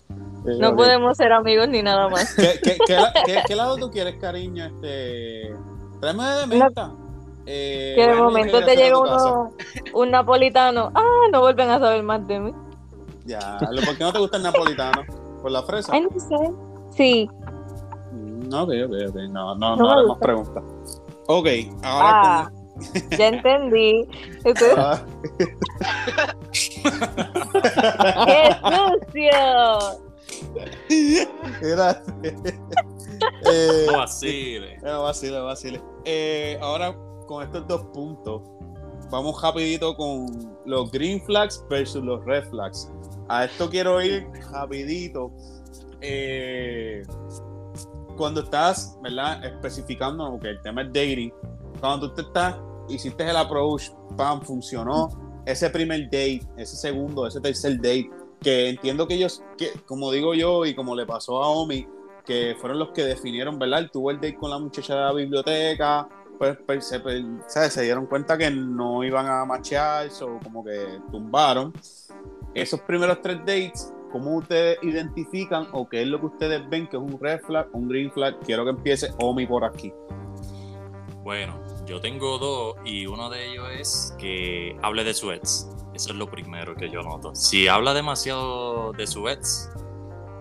[0.58, 2.34] No podemos ser amigos ni nada más.
[2.34, 4.64] ¿Qué, qué, qué, qué- qué helado tú quieres, cariño?
[4.66, 5.54] Este,
[6.00, 6.92] tráeme de menta.
[7.46, 9.50] Eh, Que de momento te llega uno,
[9.94, 10.90] un napolitano.
[10.94, 12.52] Ah, no vuelven a saber más de mí.
[13.24, 15.02] Ya, ¿por qué no te gusta el napolitano?
[15.42, 15.92] ¿Por la fresa?
[15.92, 16.36] Ay, no sé.
[16.96, 17.28] Sí.
[18.12, 19.16] Mm, Ok, ok, ok.
[19.30, 20.20] No, no, No no, gusta.
[20.24, 20.62] preguntas.
[21.28, 21.46] Ok,
[21.82, 22.10] ahora
[22.44, 22.50] Ah,
[23.18, 24.06] ya entendí.
[24.76, 25.00] Ah,
[28.26, 30.05] ¡Qué sucio!
[31.62, 32.02] Era...
[32.22, 34.78] eh, No vacile.
[34.82, 35.82] no, vacile, vacile.
[36.04, 38.42] Eh, ahora, con estos dos puntos,
[39.10, 40.26] vamos rapidito con
[40.64, 42.90] los green flags versus los red flags.
[43.28, 45.32] A esto quiero ir rapidito.
[46.00, 47.02] Eh,
[48.16, 49.44] cuando estás, ¿verdad?
[49.44, 51.32] Especificando, porque el tema es dating.
[51.80, 52.56] Cuando tú te estás,
[52.88, 55.08] hiciste el approach, pam, funcionó.
[55.44, 58.10] Ese primer date, ese segundo, ese tercer date,
[58.40, 61.86] que entiendo que ellos, que, como digo yo y como le pasó a Omi,
[62.24, 63.80] que fueron los que definieron, ¿verdad?
[63.80, 66.08] Él tuvo el date con la muchacha de la biblioteca,
[66.38, 71.00] pues, pues, se, pues, se dieron cuenta que no iban a machear, o como que
[71.10, 71.72] tumbaron.
[72.54, 76.96] Esos primeros tres dates, ¿cómo ustedes identifican o qué es lo que ustedes ven que
[76.96, 78.38] es un red flag, un green flag?
[78.40, 79.92] Quiero que empiece Omi por aquí.
[81.22, 85.68] Bueno, yo tengo dos y uno de ellos es que hable de su ex.
[85.94, 87.34] Eso es lo primero que yo noto.
[87.34, 89.70] Si habla demasiado de su ex,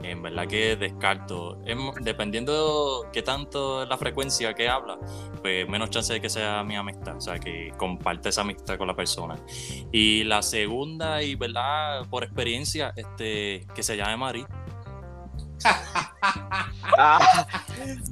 [0.04, 1.58] en verdad que descarto.
[2.02, 4.98] Dependiendo qué tanto la frecuencia que habla,
[5.42, 7.18] pues menos chance de que sea mi amistad.
[7.18, 9.36] O sea, que comparte esa amistad con la persona.
[9.92, 14.46] Y la segunda, y verdad, por experiencia, este, que se llame Mari.
[16.98, 17.46] Ah,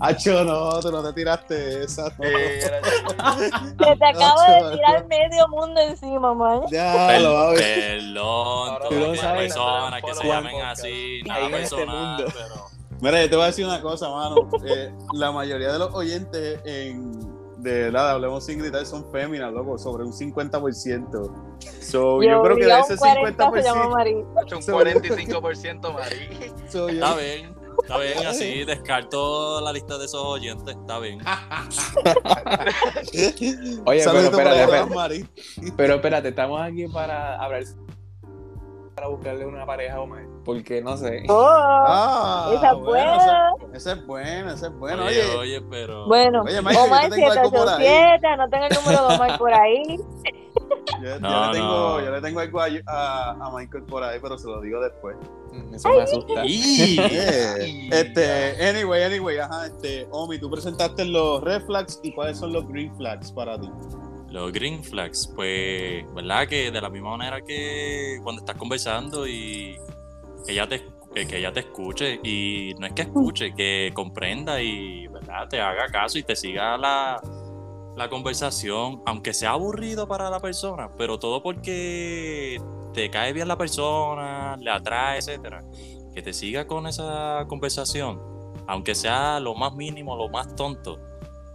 [0.01, 2.09] Hacho, no, tú no te tiraste esa.
[2.17, 2.23] no.
[2.25, 6.61] eh, Se te acabo de tirar medio mundo encima, man.
[6.69, 7.99] Ya, lo va a ver.
[7.99, 12.25] perdón, todas no las sabes personas que se llamen así, nada este personal, mundo.
[12.33, 12.65] pero...
[13.01, 14.49] Mira, yo te voy a decir una cosa, mano.
[14.65, 17.32] Eh, la mayoría de los oyentes en
[17.63, 21.59] de nada, hablemos sin gritar, son féminas, loco, sobre un 50%.
[21.81, 24.13] So, yo, creo que de ese un 40 se llama 50%, Mari.
[24.15, 26.51] un 45% Marí.
[26.69, 27.55] so, yo, Está bien.
[27.81, 30.75] Está bien, así descarto la lista de esos oyentes.
[30.75, 31.19] Está bien.
[33.85, 35.25] Oye, pero espérate, espérate,
[35.75, 37.63] pero espérate, estamos aquí para hablar
[38.93, 41.23] para buscarle una pareja a Omar, porque no sé.
[41.29, 43.49] Oh, Ah, esa es bueno, buena.
[43.71, 45.05] ese- Ese es bueno, ese es bueno.
[45.05, 46.05] oye, Oye, oye, pero.
[46.07, 47.85] Bueno, Oye, Mike, yo Omar te tengo algo por ahí.
[47.85, 49.83] 787, no tengo el número de Omar por ahí.
[51.01, 52.01] yo, yo No, le tengo, no.
[52.01, 55.15] yo le tengo algo a, a, a Michael por ahí, pero se lo digo después.
[55.51, 56.45] Mm, Eso me asusta.
[56.45, 56.97] ¡Y!
[56.99, 62.53] Eh, este, anyway, anyway, ajá, este, Omi, tú presentaste los red flags y cuáles son
[62.53, 63.69] los green flags para ti.
[64.29, 66.47] Los green flags, pues, ¿verdad?
[66.47, 69.77] Que de la misma manera que cuando estás conversando y
[70.45, 75.07] que ella te, que ella te escuche y no es que escuche, que comprenda y,
[75.07, 75.47] ¿verdad?
[75.49, 77.21] Te haga caso y te siga la,
[77.95, 82.59] la conversación, aunque sea aburrido para la persona, pero todo porque
[82.93, 85.63] te cae bien la persona, le atrae, etcétera.
[86.13, 88.21] Que te siga con esa conversación,
[88.67, 90.99] aunque sea lo más mínimo, lo más tonto.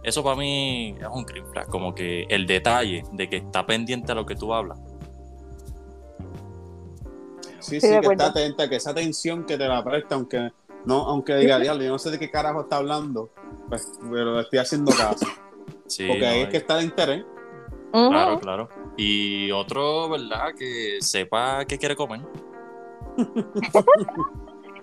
[0.03, 4.15] Eso para mí es un green como que el detalle de que está pendiente a
[4.15, 4.79] lo que tú hablas.
[7.59, 10.51] Sí, sí, que está atenta, que esa atención que te la presta, aunque
[10.85, 13.29] no, aunque diga, diablo, yo no sé de qué carajo está hablando,
[13.67, 15.25] pues, pero le estoy haciendo caso.
[15.87, 17.25] Sí, Porque no, ahí es que está el interés.
[17.91, 18.69] Claro, claro.
[18.97, 20.53] Y otro, ¿verdad?
[20.57, 22.21] Que sepa qué quiere comer.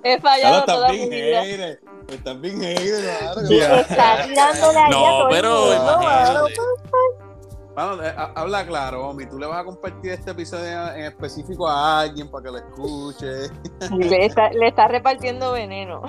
[0.03, 1.79] He Claro, fallado estás toda mi bien vida.
[2.09, 3.41] Estás bien hater, claro.
[3.81, 6.55] Está a No, pero imagínate.
[7.77, 9.27] Vamos, eh, ha- habla claro, Omi.
[9.27, 13.51] Tú le vas a compartir este episodio en específico a alguien para que lo escuche.
[13.99, 16.03] Le está, le está repartiendo veneno.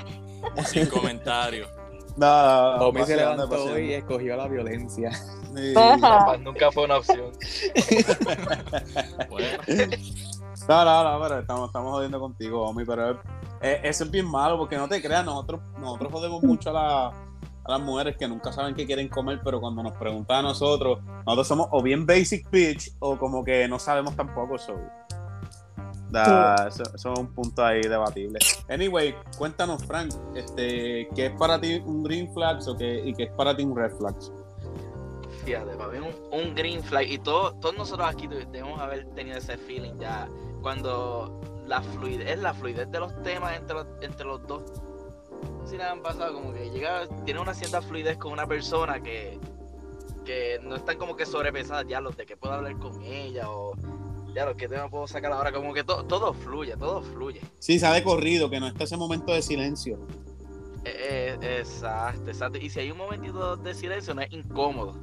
[0.65, 1.69] Sin comentarios.
[2.15, 5.11] No, no, Omi se levantó y escogió la violencia.
[5.13, 5.73] Sí.
[6.41, 7.31] Nunca fue una opción.
[9.29, 9.57] Bueno,
[10.67, 13.19] No, no, no, pero estamos, estamos jodiendo contigo, Omi, pero
[13.61, 17.11] eh, eso es bien malo porque no te creas, nosotros, nosotros jodemos mucho a, la-
[17.67, 20.99] a las mujeres que nunca saben qué quieren comer, pero cuando nos preguntan a nosotros,
[21.25, 24.73] nosotros somos o bien basic bitch o como que no sabemos tampoco eso,
[26.95, 28.39] eso es un punto ahí debatible.
[28.69, 33.23] Anyway, cuéntanos, Frank, este, ¿qué es para ti un green flag o qué, y qué
[33.23, 34.15] es para ti un red flag?
[35.43, 37.07] Fíjate, para mí un, un green flag.
[37.09, 40.29] Y todo- todos nosotros aquí debemos haber tenido ese feeling ya.
[40.61, 44.63] Cuando la fluidez, la fluidez de los temas entre los, entre los dos.
[45.65, 49.37] Si le han pasado, como que llega, tiene una cierta fluidez con una persona que,
[50.25, 53.73] que no están como que sobrepesadas ya los de que puedo hablar con ella o
[54.33, 55.51] ya los que tema puedo sacar ahora.
[55.51, 57.41] Como que to- todo fluye, todo fluye.
[57.59, 59.99] Sí, sabe corrido, que no está ese momento de silencio.
[60.85, 62.57] Eh, eh, exacto, exacto.
[62.59, 64.95] Y si hay un momentito de silencio, no es incómodo.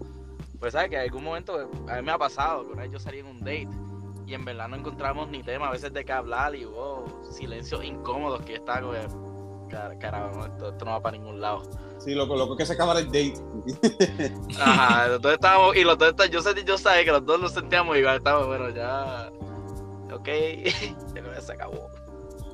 [0.58, 2.98] Pues sabes que en algún momento a mí me ha pasado, que una vez yo
[2.98, 3.68] salí en un date
[4.26, 7.84] y en verdad no encontramos ni tema a veces de qué hablar y hubo silencios
[7.84, 8.94] incómodos que estaba como
[9.74, 11.62] "Car- caramba, no, esto, esto no va para ningún lado.
[11.98, 13.34] Sí, loco, loco que se acaba el date.
[14.60, 17.96] Ajá, dos estábamos, y los dos está- yo, yo sabía que los dos nos sentíamos
[17.96, 19.30] igual, estábamos, bueno, ya,
[20.12, 20.28] ok,
[21.34, 21.88] ya se acabó.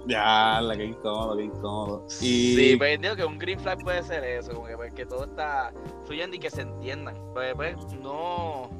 [0.06, 2.06] Ya, la que incómodo, que incómodo.
[2.22, 5.04] Y Sí, pues entiendo que un green flag puede ser eso, como que, pues, que
[5.04, 5.72] todo está
[6.06, 7.16] fluyendo y que se entiendan.
[7.34, 8.70] Pues, pues, no,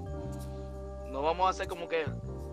[1.11, 2.07] no vamos a ser como que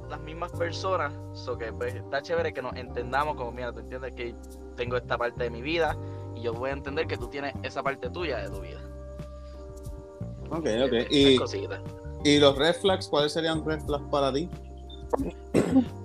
[0.09, 4.13] las mismas personas, so que pues está chévere que nos entendamos como, mira, tú entiendes
[4.13, 4.35] que
[4.75, 5.97] tengo esta parte de mi vida
[6.35, 8.79] y yo voy a entender que tú tienes esa parte tuya de tu vida.
[10.49, 12.23] Ok, Eh, ok.
[12.23, 14.49] Y, los red flags, ¿cuáles serían red flags para ti?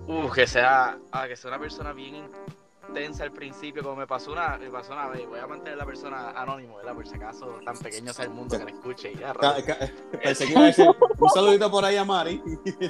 [0.06, 2.28] Uf, que sea, ah, que sea una persona bien
[2.92, 5.26] intensa al principio, como me pasó una, me pasó una vez.
[5.26, 6.92] Voy a mantener la persona anónimo, ¿verdad?
[6.94, 9.56] Por si acaso tan pequeño sea el mundo que la escuche y ya, ca-
[10.22, 10.86] Pensé que iba a decir
[11.18, 12.42] un saludito por ahí a Mari.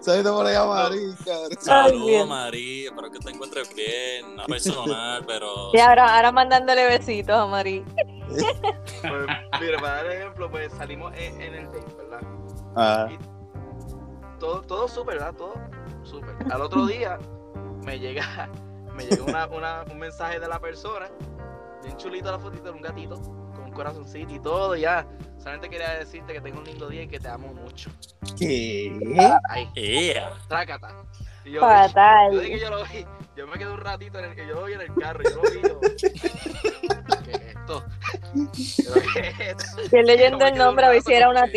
[0.00, 1.50] saludito por ahí a Mari, cabrón.
[1.60, 2.28] saludos.
[2.28, 2.88] María.
[2.90, 4.34] Espero que te encuentres bien.
[4.36, 5.70] No personal, pero.
[5.72, 7.84] Y ahora, ahora mandándole besitos a Mari.
[8.28, 8.44] Pues,
[9.60, 12.20] mira, para dar ejemplo, pues salimos en, en el date, ¿verdad?
[12.76, 13.08] Ah,
[14.40, 15.34] Todo, todo súper, ¿verdad?
[15.34, 15.54] Todo
[16.08, 16.34] súper.
[16.50, 17.18] Al otro día
[17.84, 18.48] me llega,
[18.94, 21.08] me llega una, una- un mensaje de la persona,
[21.82, 23.16] bien chulito la fotito de un gatito,
[23.54, 25.06] con un corazoncito y todo, y ya.
[25.38, 27.90] Solamente quería decirte que tengo un lindo día y que te amo mucho.
[28.36, 28.92] ¿Qué?
[29.48, 30.32] Ahí, ¡Ea!
[30.48, 31.04] trácata.
[31.44, 32.32] Y yo, Fatal.
[32.32, 33.06] yo lo vi,
[33.36, 35.36] yo me quedé un ratito en el que yo lo vi en el carro, yo
[35.36, 35.80] lo vi, yo,
[37.24, 37.84] ¿qué es esto?
[39.14, 39.80] ¿qué es esto?
[39.80, 41.52] Estoy leyendo el nombre a ver si era una que-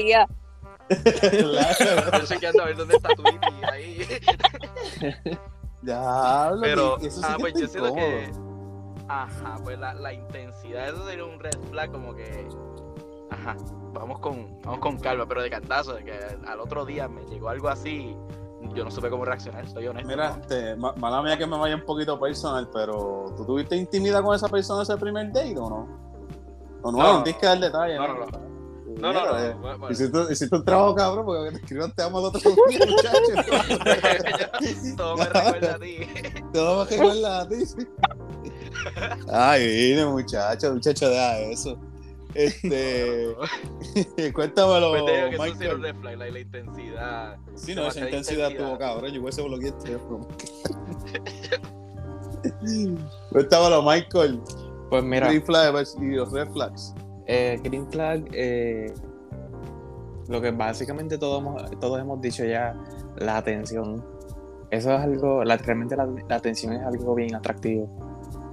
[0.91, 3.09] Yo chequeando a ver dónde está
[3.71, 4.05] ahí.
[5.83, 8.31] Ya, Pero, eso sí ah, que pues yo siento que.
[9.07, 12.47] Ajá, pues la, la intensidad, eso sería un red flag, como que.
[13.31, 13.55] Ajá,
[13.93, 17.49] vamos con, vamos con calma, pero de cantazo, de que al otro día me llegó
[17.49, 18.15] algo así.
[18.75, 20.07] yo no supe cómo reaccionar, soy honesto.
[20.07, 24.21] Mira, este, ma- mala mía que me vaya un poquito personal, pero ¿tú tuviste intimidad
[24.21, 25.87] con esa persona ese primer date o no?
[26.83, 27.97] O no, No, no, no, tienes que dar detalles.
[27.97, 28.50] no, no,
[29.01, 29.13] no.
[29.13, 29.93] No, no, eh, bueno, bueno.
[29.93, 33.45] Hiciste, hiciste un trabajo cabrón porque te escriban te amo al otro día, muchachos.
[34.97, 35.97] Todo me recuerda a ti.
[36.53, 37.65] Todo me recuerda a ti.
[37.65, 37.87] sí.
[39.31, 41.77] Ay, vine, muchacho, muchacho, deja eso.
[42.33, 43.35] Este,
[44.33, 45.81] cuéntamelo, Pues te digo que eso sí un Michael.
[45.81, 47.37] red flag, la, la intensidad.
[47.55, 48.67] Sí, no, esa intensidad intensidad.
[48.67, 49.11] tuvo cabrón.
[49.11, 50.27] Yo hubiese bloqueado el teléfono.
[53.31, 54.41] Cuéntamelo, Michael.
[54.89, 56.93] Pues mira, Green flag y los red flags.
[57.33, 58.93] Eh, Green Flag, eh,
[60.27, 62.75] lo que básicamente todos hemos, todos hemos dicho ya,
[63.17, 64.03] la atención.
[64.69, 67.89] Eso es algo, la, realmente la, la atención es algo bien atractivo.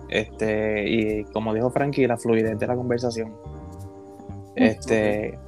[0.09, 3.35] Este, y como dijo Frankie, la fluidez de la conversación.
[4.55, 5.39] Este,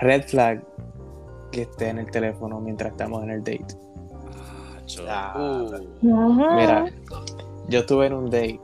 [0.00, 0.62] red flag,
[1.52, 3.66] que esté en el teléfono mientras estamos en el date.
[5.36, 6.54] Uh, Ujú.
[6.54, 6.86] Mira,
[7.68, 8.60] yo estuve en un date.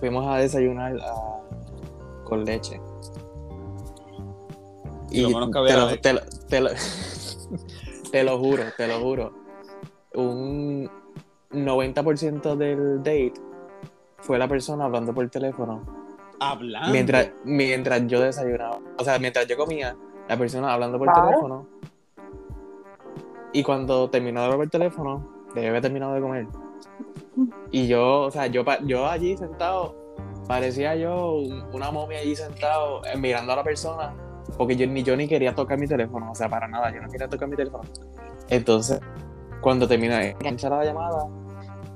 [0.00, 1.40] Fuimos a desayunar a-
[2.24, 2.80] con leche.
[5.10, 6.70] Y lo menos que había te, lo, te, lo, te, lo,
[8.10, 9.32] te lo juro, te lo juro.
[10.14, 10.90] Un
[11.52, 13.34] 90% del date
[14.18, 15.84] fue la persona hablando por teléfono
[16.40, 16.90] Hablando.
[16.92, 18.80] mientras, mientras yo desayunaba.
[18.98, 19.96] O sea, mientras yo comía,
[20.28, 21.66] la persona hablando por teléfono.
[23.52, 26.46] Y cuando terminó de hablar por teléfono, debe haber terminado de comer.
[27.70, 29.94] Y yo, o sea, yo, pa- yo allí sentado,
[30.46, 34.14] parecía yo un- una momia allí sentado, eh, mirando a la persona,
[34.56, 37.08] porque yo ni yo ni quería tocar mi teléfono, o sea, para nada, yo no
[37.08, 37.84] quería tocar mi teléfono.
[38.48, 39.00] Entonces,
[39.60, 41.26] cuando termina de enganchar la llamada,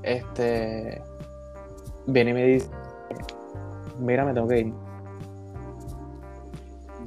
[0.03, 1.03] este,
[2.07, 2.70] viene y me dice,
[3.99, 4.72] mira, me tengo que ir.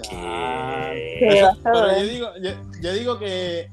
[0.10, 1.18] ¿Qué?
[1.20, 3.70] ¿Qué vas a Pero yo digo, yo, yo digo que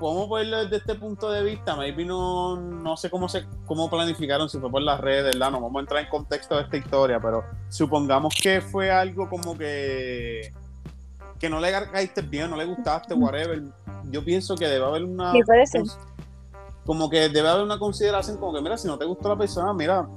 [0.00, 1.76] podemos verlo desde este punto de vista.
[1.76, 5.52] Maybe no, no sé cómo se cómo planificaron, si fue por las redes, ¿verdad?
[5.52, 9.56] No vamos a entrar en contexto de esta historia, pero supongamos que fue algo como
[9.56, 10.52] que
[11.38, 13.62] que no le caíste bien, no le gustaste, whatever.
[14.10, 15.82] Yo pienso que debe haber una puede ser.
[16.84, 19.72] como que debe haber una consideración como que mira, si no te gustó la persona,
[19.72, 20.08] mira,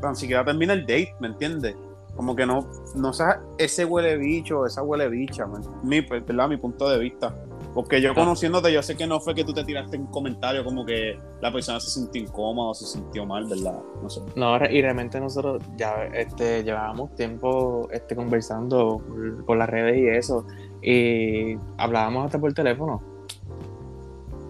[0.00, 1.76] tan siquiera termina el date, ¿me entiendes?
[2.16, 5.62] Como que no, no seas ese huele bicho, esa huele bicha, man.
[5.82, 6.48] mi, ¿verdad?
[6.48, 7.34] mi punto de vista.
[7.74, 10.84] Porque yo conociéndote, yo sé que no fue que tú te tiraste un comentario como
[10.84, 13.80] que la persona se sintió incómoda o se sintió mal, ¿verdad?
[14.02, 14.20] No sé.
[14.36, 20.06] No, y realmente nosotros ya este, llevábamos tiempo este, conversando por, por las redes y
[20.06, 20.46] eso,
[20.82, 23.00] y hablábamos hasta por teléfono.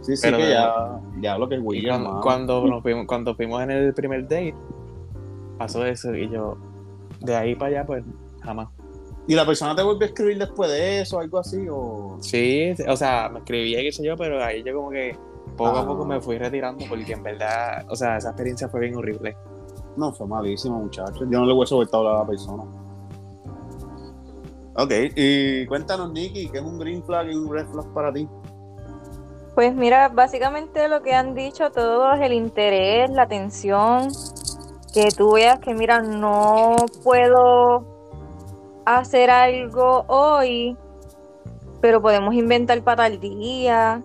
[0.00, 3.36] Sí, sí, Pero que de- ya, ya lo que es William, cuando, nos fuimos, cuando
[3.36, 4.54] fuimos en el primer date,
[5.58, 6.56] pasó eso, y yo,
[7.20, 8.04] de ahí para allá, pues
[8.42, 8.68] jamás.
[9.26, 11.66] ¿Y la persona te volvió a escribir después de eso, algo así?
[11.70, 12.16] O...
[12.20, 15.16] Sí, o sea, me escribía y qué sé yo, pero ahí yo como que
[15.56, 15.80] poco Ah.
[15.82, 19.36] a poco me fui retirando porque en verdad, o sea, esa experiencia fue bien horrible.
[19.96, 21.20] No, fue malísimo, muchacho.
[21.20, 22.64] Yo no le hubiese vuelto a hablar a la persona.
[24.74, 28.26] Ok, y cuéntanos, Nicky, ¿qué es un green flag y un red flag para ti?
[29.54, 34.08] Pues mira, básicamente lo que han dicho todos, el interés, la atención,
[34.94, 37.91] que tú veas que mira, no puedo
[38.84, 40.76] hacer algo hoy,
[41.80, 44.02] pero podemos inventar para tal día.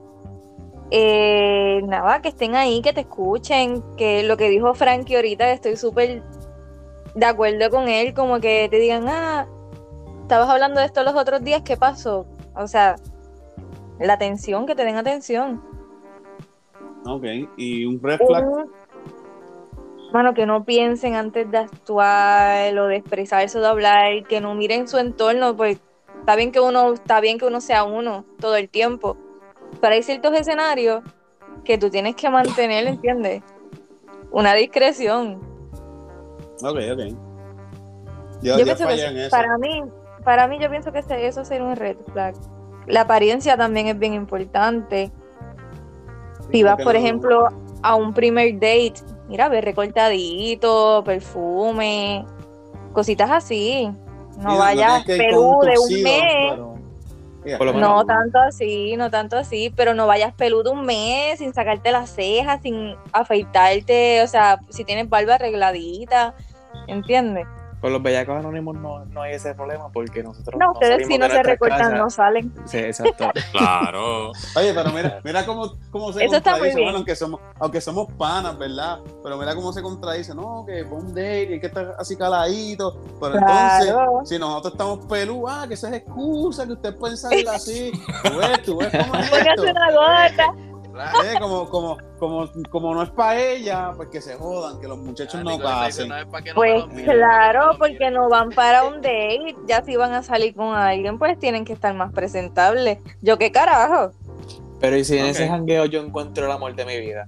[0.89, 5.75] Eh, nada, que estén ahí, que te escuchen, que lo que dijo Frankie ahorita, estoy
[5.75, 6.23] súper
[7.13, 9.47] de acuerdo con él, como que te digan, ah,
[10.21, 12.25] estabas hablando de esto los otros días, ¿qué pasó?
[12.55, 12.95] O sea,
[13.99, 15.61] la atención, que te den atención.
[17.05, 17.23] Ok,
[17.57, 18.45] y un red flag.
[20.11, 24.55] Mano, que no piensen antes de actuar o de expresarse o de hablar, que no
[24.55, 25.79] miren su entorno, pues
[26.19, 29.17] está bien que uno, está bien que uno sea uno todo el tiempo.
[29.81, 31.03] Pero hay ciertos escenarios
[31.65, 33.43] que tú tienes que mantener, ¿entiendes?
[34.31, 35.41] Una discreción.
[36.63, 36.99] Ok, ok.
[38.41, 39.29] Yo, pienso que en eso.
[39.29, 39.83] para mí,
[40.23, 42.35] para mí yo pienso que eso sería un red flag.
[42.85, 45.11] La apariencia también es bien importante.
[46.51, 47.47] Si vas, por no- ejemplo,
[47.81, 48.93] a un primer date,
[49.27, 52.25] mira, ve recortadito, perfume,
[52.93, 53.89] cositas así.
[54.39, 56.23] No Sí, vayas pelú con de un mes.
[56.51, 56.77] pero-
[57.45, 57.59] Yeah.
[57.59, 62.09] No tanto así, no tanto así, pero no vayas peludo un mes sin sacarte las
[62.09, 66.33] cejas, sin afeitarte, o sea, si tienes barba arregladita,
[66.87, 67.47] ¿entiendes?
[67.79, 71.27] Con los bellacos anónimos no, no hay ese problema porque nosotros No, ustedes si no
[71.29, 72.51] se recortan no salen.
[72.65, 73.29] Sí, exacto.
[73.51, 74.31] Claro.
[74.55, 76.85] Oye, pero mira, mira cómo, cómo se Eso está muy contradice, bien.
[76.87, 78.99] bueno, aunque somos, aunque somos panas, ¿verdad?
[79.23, 82.99] Pero mira cómo se contradice, no, que fue un date, hay que estar así caladito.
[83.19, 83.85] Pero Claro.
[83.85, 87.91] entonces, si nosotros estamos pelú, ah, que esa es excusa, que ustedes pueden salir así.
[88.23, 89.37] Tú ves, tú ves cómo es esto.
[89.37, 90.55] Póngase una gorra.
[91.05, 94.97] Eh, como, como, como, como no es para ella, pues que se jodan, que los
[94.97, 96.11] muchachos no pasen.
[96.55, 99.55] Pues claro, porque no van para un date.
[99.67, 102.99] Ya si van a salir con alguien, pues tienen que estar más presentables.
[103.21, 104.11] Yo qué carajo.
[104.79, 105.31] Pero y si en Ok.
[105.31, 107.27] ese jangueo yo encuentro el amor de mi vida.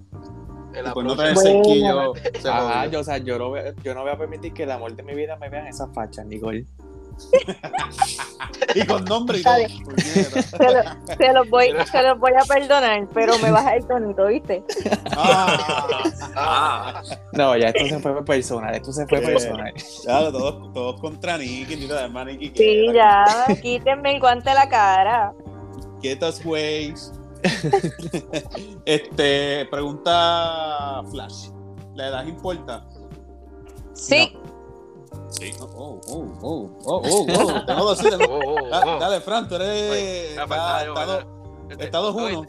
[0.73, 4.11] El Pues no te se Ajá, yo, o sea, yo no, voy, yo no voy
[4.11, 6.65] a permitir que el amor de mi vida me vea en esas fachas, Nicole.
[8.75, 9.55] Y con nombre y todo.
[9.99, 14.25] Se, lo- se los voy, se los voy a perdonar, pero me baja el tonito,
[14.27, 14.63] ¿viste?
[15.15, 16.03] Ah,
[16.35, 17.01] Ah,
[17.33, 19.21] No, ya esto se fue personal, esto se fue Eh.
[19.25, 19.73] personal.
[20.03, 22.51] claro, todos, todos contra Nicky, ni la demás Nicky.
[22.55, 23.25] Sí, ya,
[23.61, 25.33] quítenme el guante de la cara.
[26.01, 27.11] Quietos, ways.
[28.85, 31.49] este, pregunta Flash.
[31.95, 32.85] ¿La edad importa?
[33.93, 34.33] Sí,
[35.29, 35.51] sí.
[35.59, 37.65] Oh, oh, oh, oh, oh, oh, oh.
[37.65, 38.99] Tengo dos, tengo- Oh, oh, Da- oh.
[38.99, 39.91] Dale, Fran, tú eres.
[39.91, 41.25] Oye, está- dale, está bueno, dos-
[41.71, 42.47] este, está dos oye, uno.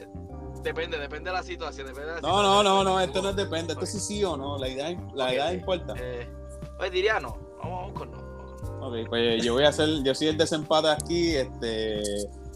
[0.62, 1.86] Depende, depende de la situación.
[1.86, 2.64] Depende de la No, no, situación.
[2.64, 3.72] no, no, esto no depende.
[3.72, 4.58] Esto sí sí o no.
[4.58, 5.54] La edad, la Ok, edad ok.
[5.54, 5.94] importa.
[5.98, 6.28] Eh,
[6.76, 7.36] pues diría no.
[7.62, 8.16] Vamos, vamos con no.
[8.18, 8.86] no.
[8.88, 12.02] Ok, pues yo voy a hacer, yo soy el desempate aquí, este,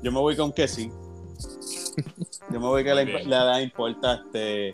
[0.02, 0.90] yo me voy con que sí.
[2.50, 4.72] Yo me voy que la, la edad importa, este,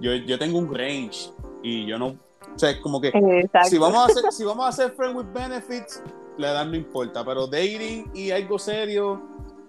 [0.00, 2.16] yo, yo tengo un range y yo no,
[2.60, 3.68] sea, es como que exacto.
[3.68, 6.02] si vamos a hacer, si vamos a hacer friend with benefits,
[6.38, 9.20] la edad no importa, pero dating y algo serio,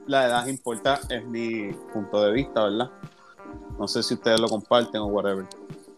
[0.07, 2.91] la edad importa, es mi punto de vista, ¿verdad?
[3.79, 5.45] No sé si ustedes lo comparten o whatever.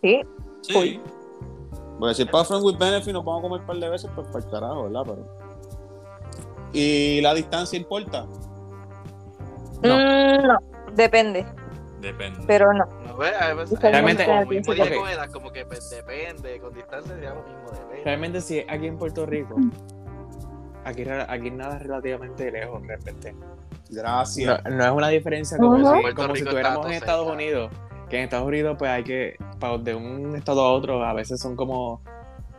[0.01, 0.21] Sí,
[0.61, 1.01] Sí.
[1.99, 4.09] Porque si es para friend with benefit nos vamos a comer un par de veces,
[4.15, 5.01] pues para el carajo, ¿verdad?
[5.05, 5.43] Pero...
[6.73, 8.25] ¿Y la distancia importa?
[9.83, 9.95] No.
[9.95, 10.59] Mm, no,
[10.95, 11.45] depende,
[12.01, 12.43] Depende.
[12.47, 12.85] pero no.
[13.15, 14.99] Pues, Realmente- como mismo dije Ok.
[15.01, 18.03] con edad, como que pues, depende, con distancia sería lo mismo, depende.
[18.03, 19.55] Realmente si es aquí en Puerto Rico,
[20.83, 23.35] aquí, aquí nada es relativamente lejos realmente.
[23.89, 24.63] Gracias.
[24.65, 27.33] no es una diferencia como, si, como si estuviéramos en Estados cerca.
[27.35, 27.71] Unidos,
[28.09, 31.39] que en Estados Unidos pues hay que, para de un estado a otro, a veces
[31.39, 32.01] son como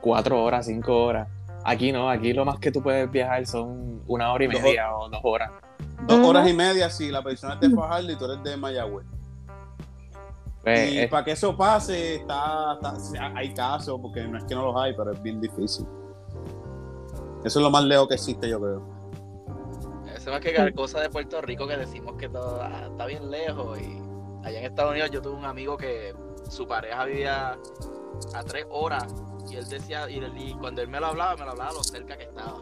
[0.00, 1.28] cuatro horas, cinco horas.
[1.64, 4.94] Aquí no, aquí lo más que tú puedes viajar son una hora y Dos media
[4.94, 5.50] o dos horas.
[6.06, 9.06] Dos horas y media si la persona es de Fajardo y tú eres de Mayagüez.
[10.64, 14.54] Pues, y es- para que eso pase, está, está- hay casos, porque no es que
[14.54, 15.86] no los hay, pero es bien difícil.
[17.44, 18.82] Eso es lo más lejos que existe, yo creo.
[20.16, 23.78] Eso más que cosa de Puerto Rico que decimos que todo ah, está bien lejos.
[23.78, 23.98] Y
[24.42, 26.14] allá en Estados Unidos yo tuve un amigo que
[26.48, 27.58] su pareja vivía
[28.34, 29.14] a tres horas.
[29.50, 31.84] Y él decía, y, él- y cuando él me lo hablaba, me lo hablaba lo
[31.84, 32.56] cerca que estaba.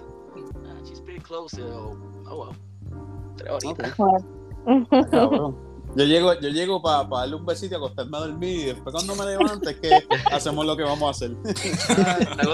[0.66, 1.56] Ah, she's pretty close.
[1.56, 1.96] Y yo,
[2.28, 2.52] oh, wow.
[3.36, 3.94] Tres horitas.
[4.00, 5.56] Ok, cabrón.
[5.94, 9.14] Yo llego, yo llego para darle un besito y acostarme a dormir y después cuando
[9.14, 9.90] me levante es que
[10.32, 11.36] hacemos lo que vamos a hacer.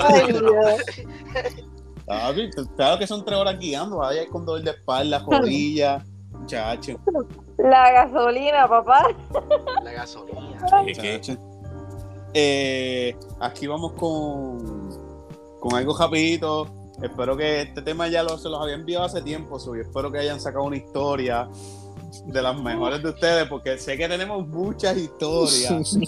[0.08, 0.34] Ay.
[2.04, 6.98] Papi, claro que son tres horas guiando, vaya con dolor de espalda, rodillas, muchacho.
[7.58, 9.08] La gasolina, papá.
[9.84, 10.58] La gasolina.
[10.82, 11.36] Muchacho.
[12.34, 14.88] Eh, aquí vamos con,
[15.60, 16.66] con algo rapidito.
[17.02, 20.10] Espero que este tema ya lo, se los había enviado hace tiempo, so, y espero
[20.10, 21.48] que hayan sacado una historia
[22.26, 25.98] de las mejores de ustedes, porque sé que tenemos muchas historias.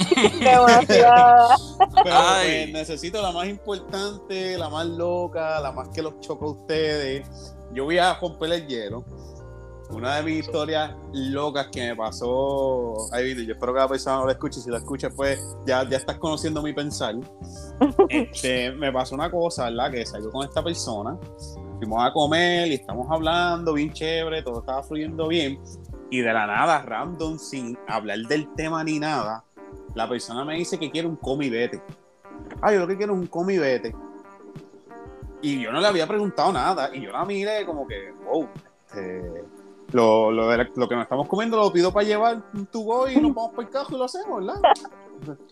[0.41, 0.67] Pero
[2.07, 2.71] Ay.
[2.71, 7.55] pues, necesito la más importante, la más loca, la más que los choca a ustedes.
[7.73, 9.05] Yo voy a romper el hielo.
[9.91, 12.95] Una de mis historias locas que me pasó.
[13.13, 14.61] Ay, Vito, yo espero que la persona no la escuche.
[14.61, 17.17] Si la escucha, pues ya, ya estás conociendo mi pensar.
[18.09, 19.91] Este, me pasó una cosa, ¿verdad?
[19.91, 21.19] Que salió con esta persona.
[21.79, 25.59] Fuimos a comer y estamos hablando bien chévere, todo estaba fluyendo bien.
[26.11, 29.45] Y de la nada, random, sin hablar del tema ni nada,
[29.95, 31.83] la persona me dice que quiere un come y vete.
[32.61, 33.95] Ah, yo lo que quiero es un come y vete.
[35.43, 36.95] Y yo no le había preguntado nada.
[36.95, 38.49] Y yo la miré como que, wow,
[38.87, 39.45] este,
[39.93, 43.17] lo, lo, de lo que nos estamos comiendo lo pido para llevar un tubo y
[43.17, 44.61] nos vamos para el cajo y lo hacemos, ¿verdad?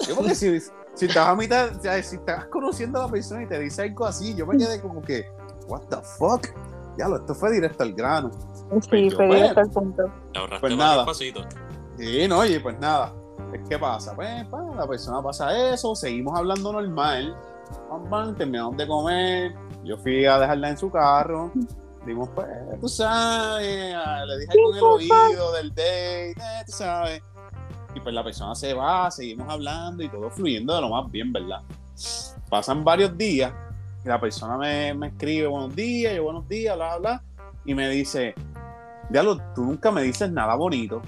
[0.07, 0.61] Yo porque si,
[0.95, 4.35] si estás a mitad, si estás conociendo a la persona y te dice algo así,
[4.35, 5.27] yo me quedé como que,
[5.67, 6.49] what the fuck?
[6.97, 8.31] Ya esto fue directo al grano.
[8.83, 10.13] Sí, pero pues, hasta el punto.
[10.33, 11.07] Te ahorraste Pues nada.
[11.15, 13.13] Sí, no, oye, pues nada.
[13.69, 14.15] ¿Qué pasa?
[14.15, 17.37] Pues, pa, la persona pasa eso, seguimos hablando normal.
[17.89, 19.55] Pam, pam, terminamos de comer.
[19.85, 21.51] Yo fui a dejarla en su carro.
[22.07, 22.49] Dimos, pues,
[22.81, 27.23] tú sabes, ah, le dije en el oído del date, eh, tú sabes.
[27.95, 31.33] Y pues la persona se va, seguimos hablando y todo fluyendo de lo más bien,
[31.33, 31.63] ¿verdad?
[32.49, 33.53] Pasan varios días
[34.05, 37.25] y la persona me, me escribe buenos días, yo buenos días, bla, bla, bla.
[37.65, 38.35] Y me dice,
[39.11, 41.03] diablo, tú nunca me dices nada bonito.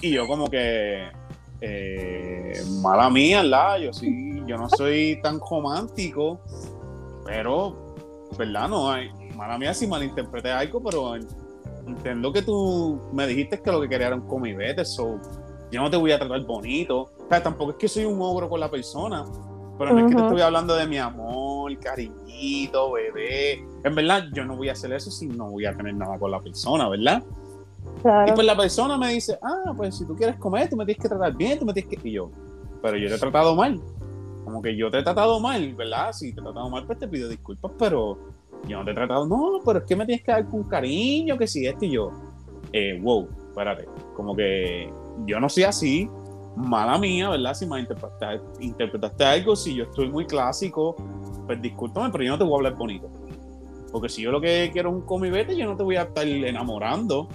[0.00, 1.08] Y yo como que,
[1.60, 3.78] eh, mala mía, ¿verdad?
[3.78, 6.40] Yo sí, yo no soy tan romántico,
[7.24, 7.94] pero,
[8.36, 8.68] ¿verdad?
[8.68, 11.16] No hay, mala mía si malinterpreté algo, pero
[11.86, 15.18] entiendo que tú me dijiste que lo que quería era un comibete, so,
[15.70, 17.10] yo no te voy a tratar bonito.
[17.18, 19.24] O sea, tampoco es que soy un ogro con la persona,
[19.78, 23.64] pero no es que te estoy hablando de mi amor, cariñito, bebé.
[23.84, 26.30] En verdad, yo no voy a hacer eso si no voy a tener nada con
[26.30, 27.22] la persona, ¿verdad?
[27.98, 28.34] Y Claro.
[28.34, 31.08] pues la persona me dice, ah, pues si tú quieres comer, tú me tienes que
[31.08, 32.08] tratar bien, tú me tienes que...
[32.08, 32.30] Y yo,
[32.82, 33.80] pero yo te he tratado mal.
[34.44, 36.12] Como que yo te he tratado mal, ¿verdad?
[36.12, 38.18] Si te he tratado mal, pues te pido disculpas, pero
[38.66, 41.36] yo no te he tratado, no, pero es que me tienes que dar con cariño,
[41.36, 42.10] que si esto y yo.
[42.72, 44.92] Eh, wow, espérate, como que
[45.26, 46.08] yo no soy así,
[46.58, 47.54] mala mía, ¿verdad?
[47.54, 50.96] Si malinterpretaste interpretaste algo, si yo estoy muy clásico,
[51.46, 53.08] pues discúlpame, pero yo no te voy a hablar bonito.
[53.92, 56.26] Porque si yo lo que quiero es un vete, yo no te voy a estar
[56.26, 57.28] enamorando.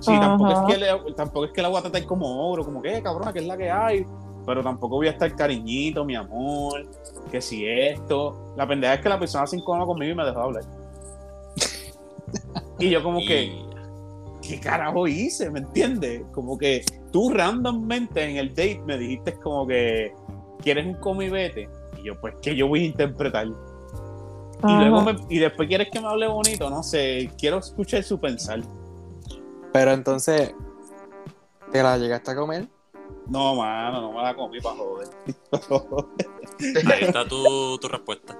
[0.00, 2.80] Sí, tampoco es, que le- tampoco es que la voy a tratar como ogro, como
[2.82, 4.06] que, "Eh, cabrona, que es la que hay.
[4.46, 6.86] Pero tampoco voy a estar cariñito, mi amor,
[7.30, 8.52] que si esto.
[8.56, 10.64] La pendeja es que la persona se incómoda conmigo y me dejó hablar.
[12.78, 13.63] y yo como que, Y-
[14.46, 15.50] ¿qué carajo hice?
[15.50, 16.22] ¿Me entiendes?
[16.32, 20.12] Como que tú randommente en el date me dijiste como que
[20.62, 23.46] quieres un come y yo, pues, que yo voy a interpretar?
[24.66, 28.18] Y, luego me- y después quieres que me hable bonito, no sé, quiero escuchar su
[28.18, 28.60] pensar.
[29.72, 30.54] Pero entonces,
[31.70, 32.66] ¿te la llegaste a comer?
[33.26, 35.08] No, mano, no me la comí para joder.
[36.92, 38.38] Ahí está tu, tu respuesta.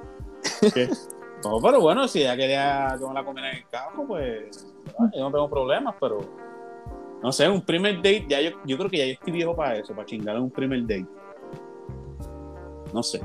[1.45, 4.67] no, pero bueno, si ella quería que me la comiera en el carro, pues
[4.99, 6.21] ah, yo no tengo problemas, pero
[7.23, 9.77] no sé, un primer date, ya yo, yo creo que ya yo estoy viejo para
[9.77, 11.07] eso, para chingar en un primer date.
[12.93, 13.21] No sé.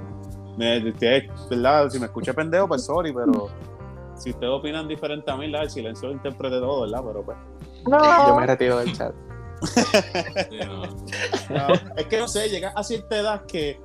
[0.57, 1.89] Me, ¿verdad?
[1.89, 3.49] Si me escucha pendejo, pues sorry, pero
[4.15, 5.63] si ustedes opinan diferente a mí, ¿verdad?
[5.63, 7.03] el silencio lo interprete todo, ¿verdad?
[7.05, 7.37] Pero pues.
[7.87, 8.27] No.
[8.27, 9.13] Yo me retiro del chat.
[9.63, 10.83] Sí, no.
[11.55, 13.79] No, es que no sé, llega a cierta edad que,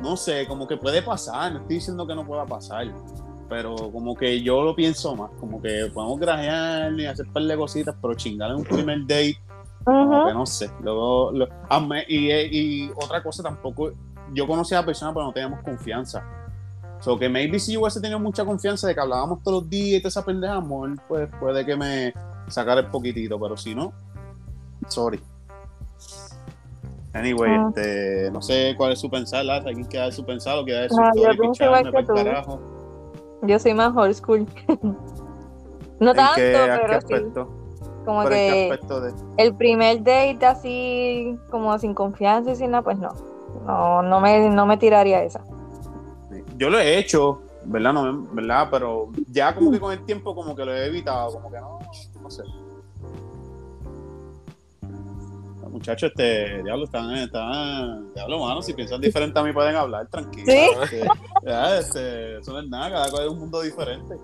[0.00, 2.86] no sé, como que puede pasar, no estoy diciendo que no pueda pasar,
[3.52, 7.42] pero como que yo lo pienso más, como que podemos grajear y hacer un par
[7.42, 9.36] de cositas, pero chingar en un primer date,
[9.84, 10.26] como Ujú.
[10.28, 10.70] que no sé.
[10.82, 13.92] Luego, lo- a me- y, y otra cosa tampoco,
[14.32, 16.24] yo conocí a la persona, pero no teníamos confianza.
[17.00, 19.98] So que maybe si yo hubiese tenido mucha confianza de que hablábamos todos los días
[19.98, 22.14] y toda esa pendeja, amor, pues puede que me
[22.48, 23.92] sacara el poquitito, pero si no,
[24.88, 25.20] sorry.
[27.12, 27.66] Anyway, Ah.
[27.68, 30.80] este, no sé cuál es su pensar, Laza, alguien quiere dar su pensar o quiere
[30.80, 30.96] dar su
[31.92, 32.14] pa'l tú.
[32.14, 32.60] carajo.
[33.42, 34.46] Yo soy más old school.
[36.00, 37.14] no ¿En tanto, qué, pero sí.
[38.04, 39.12] Como ¿Pero en qué que de...?
[39.36, 43.10] el primer date así, como sin confianza y sin nada, pues no.
[43.66, 45.44] No, no me, no me tiraría esa.
[46.56, 47.92] Yo lo he hecho, ¿verdad?
[47.92, 48.68] No, ¿verdad?
[48.70, 51.78] Pero ya como que con el tiempo como que lo he evitado, como que no,
[52.20, 52.42] no sé.
[55.72, 60.44] Muchachos, este, diablo, están, están, diablo, mano, si piensan diferente a mí pueden hablar, tranquilo.
[60.46, 60.70] ¿Sí?
[60.82, 61.08] Este,
[61.44, 64.16] ya, este, eso no es nada, cada cual es un mundo diferente.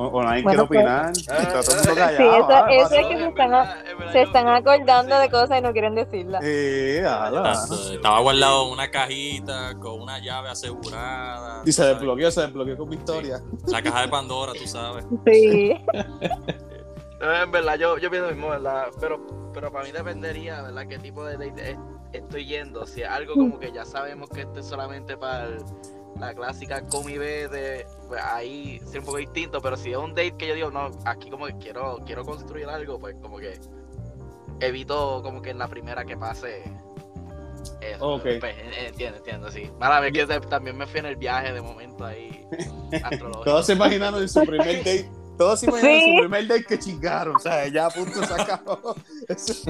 [0.00, 2.88] O, o nadie Bueno, quiere pues- opinar, está todo el mundo Sí, eso- ah, es
[2.88, 6.44] que se están, se están acordando de cosas y no quieren decirlas.
[6.44, 6.98] Sí.
[7.94, 11.62] Estaba guardado en una cajita con una llave asegurada.
[11.64, 11.94] Y se ¿sabes?
[11.96, 13.40] desbloqueó, se desbloqueó con Victoria.
[13.66, 15.04] La caja de Pandora, tú sabes.
[15.26, 15.74] Sí.
[17.20, 18.88] No, en verdad, yo, yo pienso lo mismo, ¿verdad?
[19.00, 20.86] Pero, pero para mí dependería, ¿verdad?
[20.86, 21.78] ¿Qué tipo de date es-
[22.12, 22.86] estoy yendo?
[22.86, 25.64] Si es algo como que ya sabemos que esto es solamente para el-
[26.20, 29.60] la clásica come y vete, pues ahí sería un poco distinto.
[29.60, 32.66] Pero si es un date que yo digo, no, aquí como que quiero, quiero construir
[32.68, 33.58] algo, pues como que
[34.60, 36.62] evito como que en la primera que pase
[37.80, 38.08] eso.
[38.14, 38.22] Ok.
[38.40, 39.70] Pues, en- entiendo, entiendo, sí.
[39.78, 42.44] Para ver que también me fui en el viaje de momento ahí.
[43.04, 43.44] astrológico.
[43.44, 45.10] Todos se imaginaron en su primer date.
[45.38, 46.12] Todos en Sí.
[46.14, 47.36] su primer date que chingaron.
[47.36, 48.96] O sea, ya a punto se acabó.
[49.28, 49.64] Es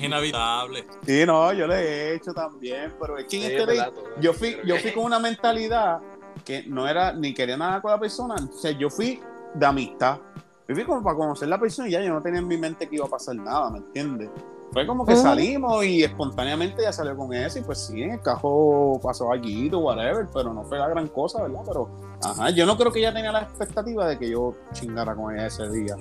[0.00, 0.86] inevitable.
[1.06, 2.94] Sí, no, yo lo he hecho también.
[3.00, 6.00] Pero es que en Sí, este date, yo fui, yo fui con una mentalidad
[6.44, 8.34] que no era ni quería nada con la persona.
[8.34, 9.20] O sea, yo fui
[9.54, 10.18] de amistad.
[10.66, 12.88] Yo fui como para conocer la persona y ya yo no tenía en mi mente
[12.88, 14.30] que iba a pasar nada, ¿me entiendes?
[14.72, 18.20] Fue como que salimos y espontáneamente ya salió con eso y pues sí, en el
[18.20, 21.60] cajo pasó allí, whatever, pero no fue la gran cosa, ¿verdad?
[21.64, 21.88] Pero,
[22.24, 25.46] ajá, yo no creo que ella tenía la expectativa de que yo chingara con ella
[25.46, 25.94] ese día.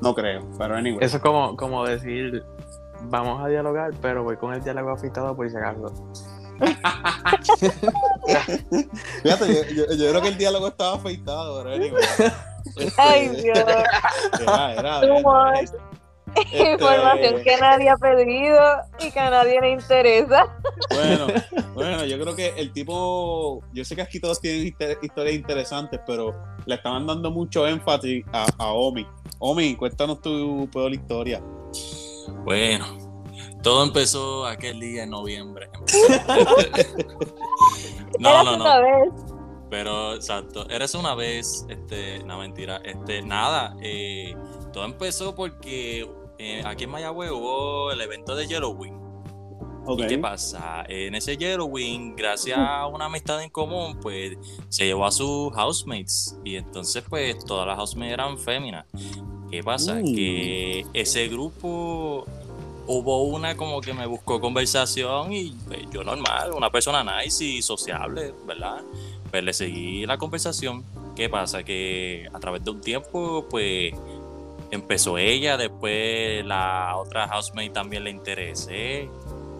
[0.00, 1.04] No creo, pero anyway.
[1.04, 2.44] Eso es como, como decir,
[3.08, 5.92] vamos a dialogar, pero voy con el diálogo afectado por si acaso.
[9.22, 12.02] Fíjate, yo, yo- yo creo que el diálogo estaba afeitado, pero anyway.
[12.96, 13.58] Ay, Dios.
[14.40, 15.00] Era, era.
[16.52, 18.60] este, Información que nadie ha pedido
[19.00, 20.46] y que a nadie le interesa.
[20.94, 21.26] Bueno,
[21.74, 26.34] bueno, yo creo que el tipo, yo sé que aquí todos tienen historias interesantes, pero
[26.66, 29.06] le estaban dando mucho énfasis a, a Omi.
[29.38, 31.42] Omi, cuéntanos tu peor historia.
[32.44, 32.86] Bueno,
[33.62, 35.68] todo empezó aquel día en noviembre.
[38.18, 39.39] No, no, una no.
[39.70, 44.34] Pero, exacto, eres una vez, este, no mentira, este, nada, eh,
[44.72, 48.98] todo empezó porque eh, aquí en Mayagüez hubo el evento de Yellowwing.
[49.96, 50.84] ¿Y qué pasa?
[50.88, 54.36] En ese Yellowwing, gracias a una amistad en común, pues
[54.68, 56.36] se llevó a sus housemates.
[56.44, 58.86] Y entonces, pues, todas las housemates eran féminas.
[59.50, 59.96] ¿Qué pasa?
[59.96, 60.14] Mm.
[60.14, 62.26] Que ese grupo
[62.92, 67.62] hubo una como que me buscó conversación y pues, yo normal, una persona nice y
[67.62, 68.80] sociable, ¿verdad?
[69.30, 70.84] Pues le seguí la conversación.
[71.14, 71.62] ¿Qué pasa?
[71.62, 73.94] Que a través de un tiempo, pues
[74.72, 79.08] empezó ella, después la otra housemate también le interesé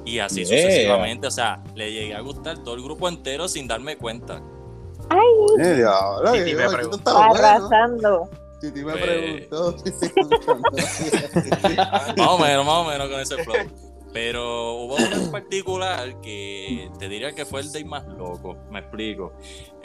[0.05, 0.63] y así Yeah.
[0.63, 1.27] sucesivamente.
[1.29, 4.41] O sea, le llegué a gustar todo el grupo entero sin darme cuenta.
[5.77, 7.11] Diablo, Titi me preguntó.
[7.35, 7.69] está
[8.61, 8.75] Arrasando.
[8.75, 9.79] Titi me Pues- preguntó.
[9.79, 10.71] si estoy escuchando.
[12.17, 13.57] Más o menos, más o menos con ese flow.
[14.13, 18.57] Pero hubo uno en particular que te diría que fue el day más loco.
[18.71, 19.33] Me explico.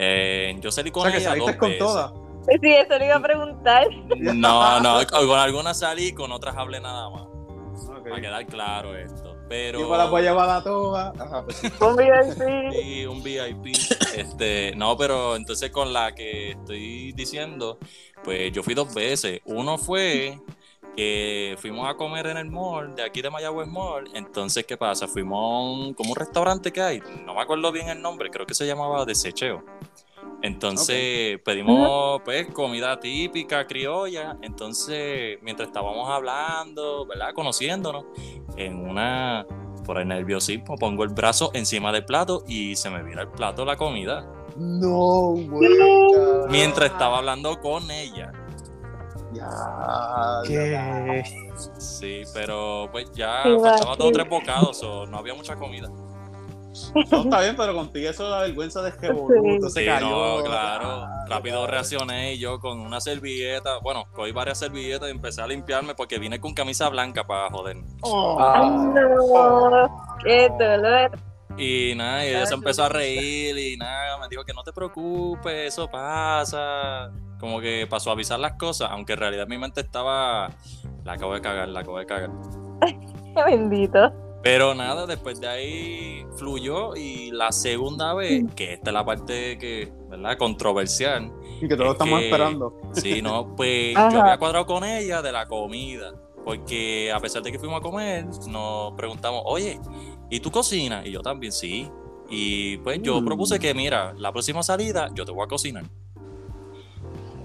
[0.00, 1.78] Eh, yo salí o con sea, que ella dos con veces.
[1.78, 2.12] todas.
[2.60, 3.86] Sí, eso le iba a preguntar.
[4.18, 7.22] No, no, con algunas salí, con otras hablé nada más.
[7.22, 8.08] Ok.
[8.08, 9.35] Para quedar claro esto.
[9.48, 9.80] Pero.
[9.80, 11.14] Yo me las voy a llevar a todas.
[11.80, 12.72] Un VIP.
[12.72, 13.76] Sí, un VIP.
[14.14, 17.78] Este, no, pero entonces con la que estoy diciendo,
[18.24, 19.40] pues yo fui dos veces.
[19.44, 20.38] Uno fue
[20.96, 24.08] que fuimos a comer en el mall, de aquí de Mayagüez Mall.
[24.14, 25.06] Entonces, ¿qué pasa?
[25.06, 28.46] Fuimos a un, como un restaurante que hay, no me acuerdo bien el nombre, creo
[28.46, 29.62] que se llamaba Desecheo.
[30.42, 34.36] Entonces pedimos pues comida típica criolla.
[34.42, 37.32] Entonces, mientras estábamos hablando, ¿verdad?
[37.34, 38.04] Conociéndonos,
[38.56, 39.46] en una
[39.84, 43.64] por el nerviosismo pongo el brazo encima del plato y se me vira el plato
[43.64, 44.26] la comida.
[44.56, 45.68] No, güey.
[46.48, 48.32] Mientras estaba hablando con ella.
[49.32, 50.42] Ya.
[50.46, 51.22] ¿Qué?
[51.78, 55.90] Sí, pero pues ya Qué faltaba dos o tres bocados, o no había mucha comida.
[57.10, 59.12] No, está bien, pero contigo eso la vergüenza de que Sí.
[59.12, 60.08] boludo se Sí, cayó.
[60.38, 60.86] no, claro.
[60.88, 61.70] Ah, Rápido cabrón.
[61.72, 66.18] reaccioné y yo con una servilleta, bueno, cogí varias servilletas y empecé a limpiarme porque
[66.18, 67.76] vine con camisa blanca para joder.
[68.02, 68.38] Oh.
[68.40, 70.16] Ay, Ah, no.
[70.24, 71.10] Qué dolor.
[71.58, 74.72] Y nada, y ella se empezó a reír y nada, me dijo que no te
[74.74, 77.10] preocupes, eso pasa.
[77.40, 80.50] Como que para suavizar las cosas, aunque en realidad mi mente estaba,
[81.04, 82.30] la acabo de cagar, la acabo de cagar.
[83.34, 84.12] Qué bendito.
[84.48, 89.58] Pero nada, después de ahí fluyó y la segunda vez, que esta es la parte
[89.58, 90.38] que, ¿verdad?
[90.38, 91.32] Controversial.
[91.60, 92.80] Y que todos Es estamos que- esperando.
[92.92, 94.10] Sí, no, pues Ajá.
[94.12, 96.12] yo había cuadrado con ella de la comida.
[96.44, 99.80] Porque a pesar de que fuimos a comer, nos preguntamos, oye,
[100.30, 101.04] ¿y tú cocinas?
[101.04, 101.90] Y yo también, sí.
[102.30, 103.24] Y pues yo Mm.
[103.24, 105.84] propuse que, mira, la próxima salida yo te voy a cocinar.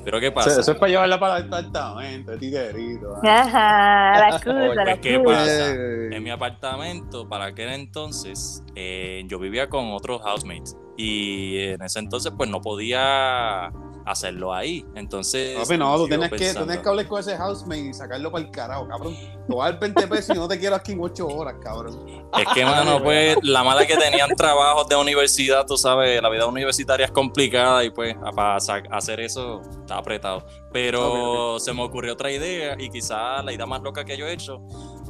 [0.03, 0.60] Pero ¿qué pasa?
[0.60, 3.15] eso es para llevarla para el apartamento, tiguerito.
[3.23, 5.72] Ajá, la excusa, Pues, la ¿qué pasa?
[5.72, 10.76] En mi apartamento, para aquel entonces, eh, yo vivía con otros housemates.
[10.98, 13.72] Y en ese entonces, pues no podía
[14.06, 14.86] hacerlo ahí.
[14.95, 15.57] Entonces.
[15.57, 18.45] Papi, no, tú tienes que, tú tienes que hablar con ese housemate y sacarlo para
[18.45, 19.15] el carajo, cabrón.
[19.15, 21.99] Te voy a dar 20 pesos y no te quiero aquí en 8 horas, cabrón.
[22.38, 26.45] Es que, mano, pues la mala que tenían trabajos de universidad, tú sabes, la vida
[26.45, 30.45] universitaria es complicada y pues para hacer eso está apretado.
[30.72, 34.34] Pero se me ocurrió otra idea y quizá la idea más loca que yo he
[34.34, 34.61] hecho,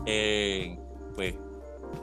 [0.06, 0.78] eh,
[1.16, 1.36] pues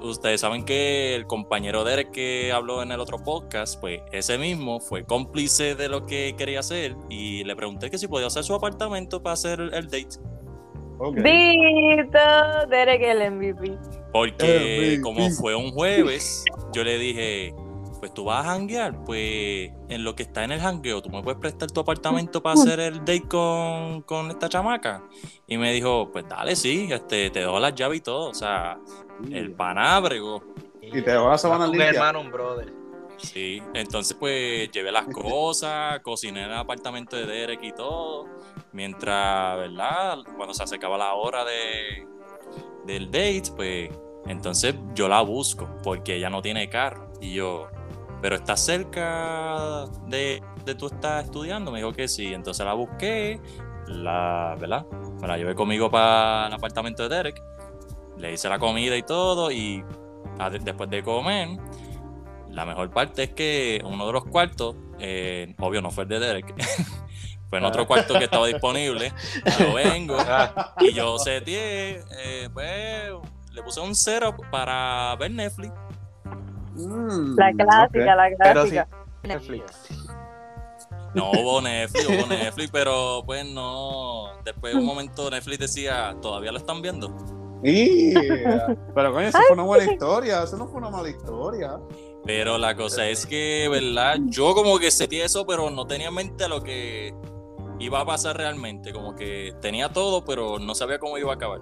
[0.03, 4.81] ustedes saben que el compañero Derek que habló en el otro podcast, pues ese mismo
[4.81, 8.55] fue cómplice de lo que quería hacer y le pregunté que si podía hacer su
[8.55, 10.09] apartamento para hacer el, date.
[10.99, 11.17] Ok.
[11.17, 12.19] Vito,
[12.69, 13.79] Derek el MVP.
[14.13, 15.01] Porque MVP.
[15.03, 17.55] como fue un jueves, yo le dije,
[17.99, 21.23] pues tú vas a janguear, pues en lo que está en el jangueo, tú me
[21.23, 25.03] puedes prestar tu apartamento para hacer el date con, con esta chamaca.
[25.47, 28.31] Y me dijo, pues dale, sí, este, te doy las llaves y todo.
[28.31, 28.79] O sea,
[29.31, 30.43] el panábrego.
[30.81, 31.91] Y te vas a sabana Un limpia.
[31.91, 32.73] hermano, un brother.
[33.19, 38.27] Sí, entonces pues llevé las cosas, cociné en el apartamento de Derek y todo.
[38.73, 40.19] Mientras, ¿verdad?
[40.37, 42.07] Cuando se acercaba la hora de,
[42.87, 43.91] del date, pues
[44.27, 47.11] entonces yo la busco porque ella no tiene carro.
[47.21, 47.69] Y yo,
[48.21, 51.71] pero está cerca de, de tú estás estudiando.
[51.71, 52.33] Me dijo que sí.
[52.35, 53.41] Entonces la busqué,
[53.87, 54.87] la, ¿verdad?
[55.21, 57.43] Me la llevé conmigo para el apartamento de Derek.
[58.17, 59.51] Le hice la comida y todo.
[59.51, 59.85] Y
[60.39, 61.49] a- después de comer,
[62.51, 66.19] la mejor parte es que uno de los cuartos, eh, obvio no fue el de
[66.19, 66.55] Derek,
[67.51, 69.13] fue en otro cuarto que estaba disponible.
[69.59, 73.13] Yo vengo Ah, y yo seteé, eh, pues
[73.53, 75.73] le puse un cero para ver Netflix.
[76.79, 78.89] Mm, La clásica, la Pero sí, clásica.
[79.25, 79.89] Netflix.
[81.15, 84.27] No hubo Netflix, hubo Netflix, pero pues no.
[84.45, 87.09] Después de un momento Netflix decía, ¿todavía lo están viendo?
[87.63, 88.77] Yeah.
[88.95, 90.43] Pero coño, eso fue una buena historia.
[90.45, 91.79] Eso no fue una mala historia.
[92.25, 94.19] Pero la cosa es que, ¿verdad?
[94.27, 97.13] Yo como que sentí eso, pero no tenía en mente lo que
[97.81, 98.93] iba a pasar realmente.
[98.93, 101.61] Como que tenía todo, pero no sabía cómo iba a acabar.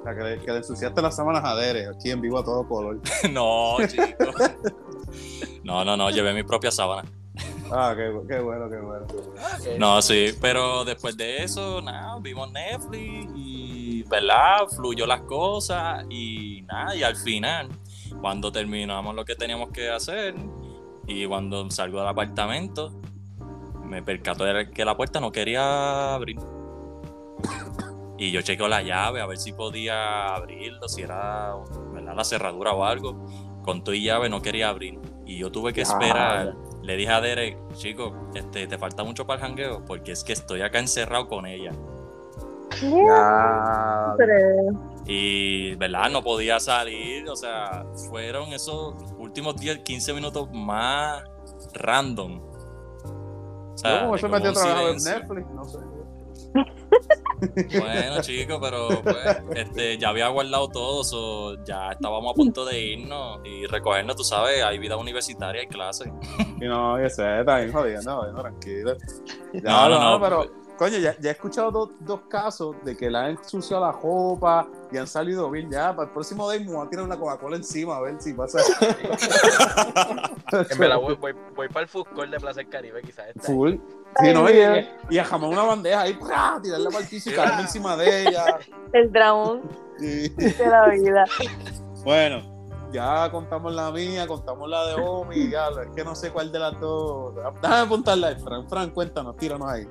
[0.00, 2.44] O sea, que le, que le ensuciaste las sábanas a Dere, aquí en vivo a
[2.44, 3.00] todo color.
[3.30, 4.04] no, chico.
[5.64, 7.08] No, no, no, llevé mi propia sábana.
[7.70, 9.04] Ah, qué, qué bueno, qué bueno.
[9.04, 9.78] Ok.
[9.78, 14.66] No, sí, pero después de eso, nada, vimos Netflix y, ¿verdad?
[14.74, 17.68] Fluyó las cosas y nada, y al final,
[18.20, 20.34] cuando terminamos lo que teníamos que hacer
[21.06, 22.98] y cuando salgo del apartamento,
[23.84, 26.38] me percató de que la puerta no quería abrir.
[28.18, 31.54] Y yo chequeo la llave a ver si podía abrirlo, si era
[31.92, 32.14] ¿verdad?
[32.16, 33.26] la cerradura o algo.
[33.62, 34.98] Con tu llave no quería abrir.
[35.24, 36.56] Y yo tuve que esperar.
[36.82, 40.32] Le dije a Derek, chico, este, te falta mucho para el jangueo, porque es que
[40.32, 41.70] estoy acá encerrado con ella.
[45.06, 46.10] Y, ¿verdad?
[46.10, 47.28] No podía salir.
[47.28, 51.22] O sea, fueron esos últimos 10, 15 minutos más
[51.74, 52.40] random.
[52.40, 55.18] O sea, se como metió en silencio.
[55.18, 55.78] Netflix, no sé.
[57.40, 59.16] Bueno, chicos, pero pues,
[59.54, 64.24] este, ya había guardado todo, so, ya estábamos a punto de irnos y recogernos, tú
[64.24, 66.08] sabes, hay vida universitaria, hay clases.
[66.60, 68.96] Y no, yo sé, está bien jodiendo, no, tranquilo.
[69.52, 73.10] Ya, No, no, no, pero, coño, ya, ya he escuchado dos, dos casos de que
[73.10, 75.70] le han ensuciado la ropa y han salido bien.
[75.70, 78.32] Ya, para el próximo day me voy a tirar una Coca-Cola encima a ver si
[78.32, 78.60] pasa.
[80.70, 83.26] En verdad, voy, voy, voy para el food court de Plaza del Caribe, quizás.
[83.40, 83.74] Full.
[84.20, 86.58] Sí, no, y, y a jamás una bandeja ahí, ¡prá!
[86.62, 88.58] tirarle para el piso y caerme encima de ella.
[88.92, 89.62] El dragón
[90.00, 91.24] Y- de la vida.
[92.04, 92.42] Bueno,
[92.90, 96.58] ya contamos la mía, contamos la de Omi, ya, es que no sé cuál de
[96.58, 97.34] las dos.
[97.60, 98.66] Déjame apuntarla ahí, Fran.
[98.68, 99.86] Fran, cuéntanos, tíranos ahí.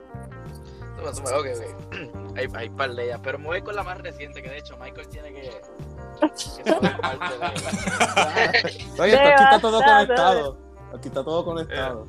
[1.03, 1.47] Ok.
[2.37, 4.77] Hay, hay par de ellas, pero me voy con la más reciente, que de hecho
[4.77, 5.41] Michael tiene que.
[5.41, 10.57] que saber parte de- Oye, aquí está todo conectado.
[10.95, 12.07] Aquí está todo conectado.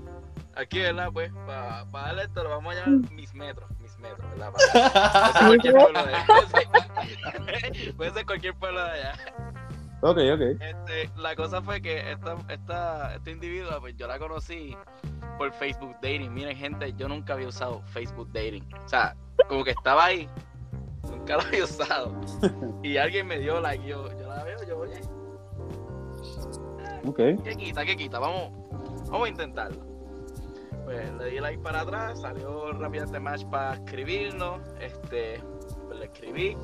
[0.55, 1.09] Aquí, ¿verdad?
[1.12, 3.70] Pues, para darle esto, lo vamos a llamar mis metros.
[3.81, 4.52] Mis metros, ¿verdad?
[4.52, 6.27] Para- puede ser cualquier pueblo de allá.
[7.97, 9.15] Puede ser cualquier pueblo de allá.
[10.01, 10.41] Ok, ok.
[10.61, 14.77] Este, la cosa fue que esta, esta, esta individua, pues yo la conocí
[15.37, 16.33] por Facebook Dating.
[16.33, 18.65] Miren, gente, yo nunca había usado Facebook Dating.
[18.85, 19.16] O sea,
[19.49, 20.29] como que estaba ahí,
[21.11, 22.15] nunca lo había usado.
[22.83, 25.01] Y alguien me dio like, yo, yo la veo, yo, oye,
[27.05, 27.43] Ok.
[27.43, 28.19] ¿qué quita, qué quita?
[28.20, 28.53] Vamos,
[29.11, 29.85] vamos a intentarlo.
[30.85, 34.61] Pues le di like para atrás, salió rápidamente match para escribirnos.
[34.81, 35.43] Este,
[35.87, 36.57] pues le escribí.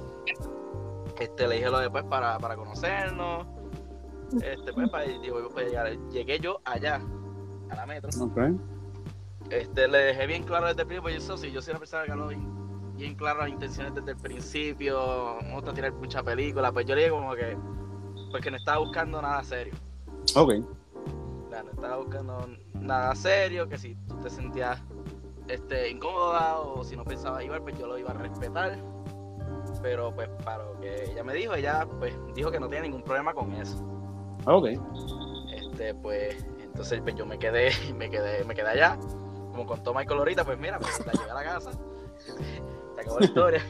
[1.18, 3.46] Este, le dije lo después para, para conocernos.
[4.42, 5.72] Este, pues, para, digo, pues,
[6.10, 7.00] llegué yo allá,
[7.70, 8.10] a la metro.
[9.50, 12.04] Este, le dejé bien claro desde el principio, pues, yo soy, yo soy una persona
[12.04, 16.72] que hablo bien, bien claro las intenciones desde el principio, me gusta tirar mucha película,
[16.72, 17.56] pues yo le dije como que,
[18.30, 19.74] pues que no estaba buscando nada serio.
[20.34, 20.54] Ok.
[21.50, 24.82] No estaba buscando nada serio, que si tú te sentías
[25.46, 28.78] este, incómoda o si no pensabas igual, pues yo lo iba a respetar.
[29.84, 33.02] Pero pues para lo que ella me dijo, ella pues dijo que no tiene ningún
[33.02, 33.76] problema con eso.
[34.46, 34.68] Ok.
[35.52, 38.96] Este, pues, entonces pues, yo me quedé, me quedé, me quedé allá.
[39.52, 41.72] Como contó Michael ahorita, pues mira, pues la llevé a la casa.
[42.94, 43.62] Se acabó la historia.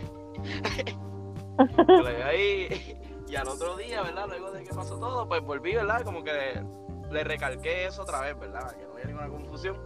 [1.89, 3.01] Yo la llevé ahí.
[3.27, 4.27] Y al otro día, ¿verdad?
[4.29, 6.03] Luego de que pasó todo, pues volví, ¿verdad?
[6.03, 6.63] Como que
[7.11, 8.71] le recalqué eso otra vez, ¿verdad?
[8.77, 9.77] Que no había ninguna confusión.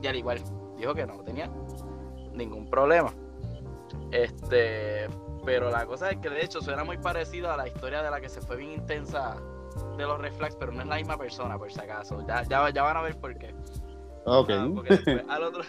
[0.00, 0.42] Y al igual,
[0.78, 1.50] dijo que no tenía
[2.32, 3.12] ningún problema.
[4.12, 5.08] Este,
[5.44, 8.20] pero la cosa es que de hecho suena muy parecido a la historia de la
[8.20, 9.36] que se fue bien intensa
[9.96, 12.24] de los reflex, pero no es la misma persona, por si acaso.
[12.26, 13.54] Ya, ya, ya van a ver por qué.
[14.24, 14.50] Ok.
[14.50, 15.62] Ah, porque después, al, otro,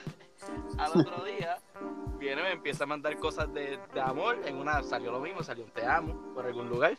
[0.77, 1.57] al otro día
[2.17, 4.37] viene, me empieza a mandar cosas de, de amor.
[4.45, 6.97] En una salió lo mismo, salió un te amo por algún lugar.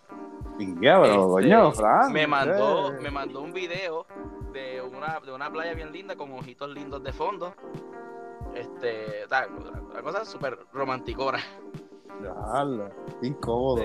[0.80, 2.12] Ya, pero, Este, coño, Fran.
[2.12, 3.00] Me mandó, eh.
[3.00, 4.06] me mandó un video
[4.52, 7.54] de una, de una playa bien linda con ojitos lindos de fondo.
[8.54, 9.50] Este, tal,
[9.90, 11.38] una cosa súper romanticona.
[12.20, 13.82] Diablo, qué incómodo.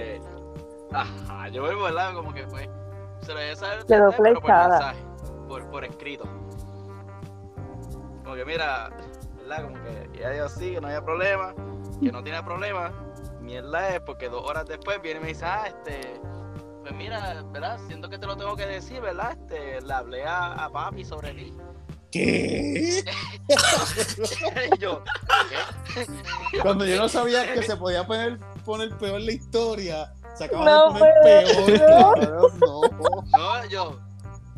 [0.92, 2.14] ajá, yo vuelvo, ¿verdad?
[2.14, 2.70] Como que fue.
[3.22, 5.04] Se lo dejé saber, pero por mensaje,
[5.48, 6.26] por, por escrito.
[8.24, 8.90] Como que mira,
[9.38, 9.64] ¿verdad?
[9.64, 11.54] Como que ella dijo sí, que no había problema,
[12.02, 12.92] que no tiene problema.
[13.42, 16.20] Mierda es porque dos horas después viene y me dice, ah, este,
[16.82, 17.80] pues mira, ¿verdad?
[17.88, 19.32] Siento que te lo tengo que decir, ¿verdad?
[19.32, 21.58] Este, le hablé a, a papi sobre ti.
[22.18, 23.04] ¿Qué?
[24.76, 25.04] y yo,
[25.94, 26.60] ¿qué?
[26.62, 30.94] Cuando yo no sabía que se podía poner, poner peor la historia, se acaba No
[30.94, 33.22] de poner puede peor, no.
[33.38, 34.00] No, yo,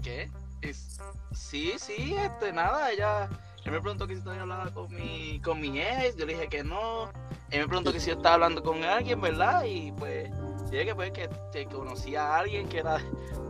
[0.02, 0.31] ¿qué?
[0.61, 0.99] Es-
[1.31, 3.30] sí, sí, este, nada, ella,
[3.65, 6.48] él me preguntó que si todavía hablaba con mi, con mi ex, yo le dije
[6.48, 7.10] que no,
[7.52, 9.64] él me preguntó que si yo estaba hablando con alguien, ¿verdad?
[9.65, 10.30] Y pues,
[10.69, 12.99] Dije que pues que, que conocía a alguien que era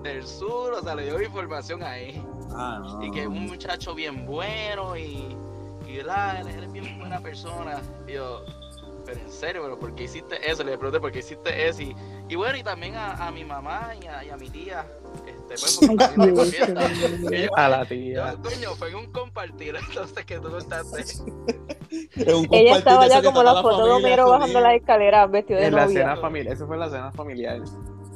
[0.03, 2.23] del sur, o sea, le dio información ahí.
[2.51, 3.05] Ah, no.
[3.05, 5.35] Y que es un muchacho bien bueno y,
[5.85, 6.47] y ¿verdad?
[6.47, 7.81] Él es bien buena persona.
[8.07, 8.43] Y yo,
[9.05, 10.63] pero en serio, pero ¿por qué hiciste eso?
[10.63, 11.81] Le pregunté por qué hiciste eso.
[11.81, 11.95] Y,
[12.29, 14.85] y bueno, y también a, a mi mamá y a, y a mi tía.
[15.25, 15.79] Este, pues.
[17.31, 18.35] Y yo, A la yo, tía.
[18.41, 21.01] coño, fue en un compartir entonces que tú contaste.
[21.01, 21.19] Es
[22.33, 25.75] un Ella estaba ya como la foto de Homero bajando las escaleras vestido de En
[25.75, 25.99] la novia.
[26.01, 27.59] cena familiar, eso fue la cena familiar.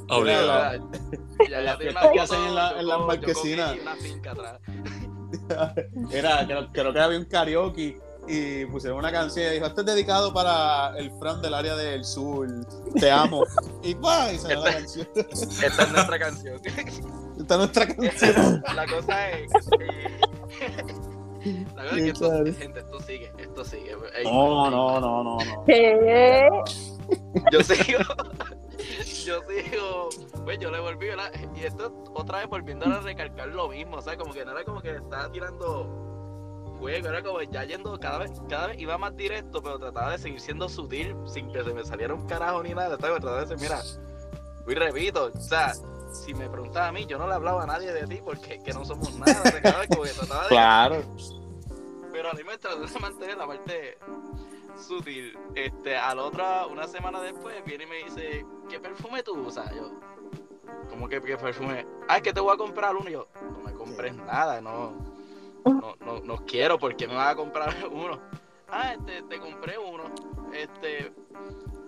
[0.08, 0.90] Obligado.
[1.50, 3.74] Ya, ya tiene una fiestas que hacen en la- yo en las yo marquesinas.
[3.74, 4.60] mi- una finca atrás.
[6.12, 9.86] Era, creo, creo que había un karaoke y pusieron una canción y dijo, esto es
[9.86, 12.48] dedicado para el Fran del área del sur,
[12.98, 13.44] te amo.
[13.82, 15.06] Y pa, y salió la canción.
[15.14, 16.60] Esta es nuestra canción.
[16.64, 18.62] Esta es nuestra canción.
[18.74, 21.04] La cosa es que.
[21.76, 23.96] La cosa es que esto, gente, esto sigue, esto sigue.
[24.16, 25.64] Ey, No, no, no, no, no.
[25.66, 26.48] ¿Qué?
[27.52, 27.98] Yo sigo.
[29.26, 30.08] Yo sigo.
[30.44, 31.30] Pues yo le volví, ¿verdad?
[31.56, 33.96] Y esto otra vez volviendo a recalcar lo mismo.
[33.96, 36.13] O sea, como que no era como que estaba tirando
[36.84, 40.18] fuego, era como ya yendo cada vez, cada vez iba más directo, pero trataba de
[40.18, 42.98] seguir siendo sutil sin que se me saliera un carajo ni nada.
[42.98, 43.80] Trataba de decir, mira,
[44.66, 45.72] y repito, o sea,
[46.12, 48.74] si me preguntaba a mí, yo no le hablaba a nadie de ti porque que
[48.74, 49.40] no somos nada.
[49.40, 51.02] O sea, cada vez como que trataba de Claro.
[52.12, 53.96] pero a mí me trató de mantener la parte
[54.76, 55.38] sutil.
[55.54, 59.74] Este, a la otra, una semana después, viene y me dice, ¿qué perfume tú usas?
[59.74, 59.90] Yo,
[60.90, 61.86] ¿cómo que qué perfume?
[62.08, 63.08] Ah, es que te voy a comprar uno.
[63.08, 65.13] Y yo, no me compres nada, no,
[65.80, 68.20] no, no, no quiero, ¿por qué me vas a comprar uno?
[68.70, 70.04] Ah, este, te compré uno.
[70.52, 71.12] Este,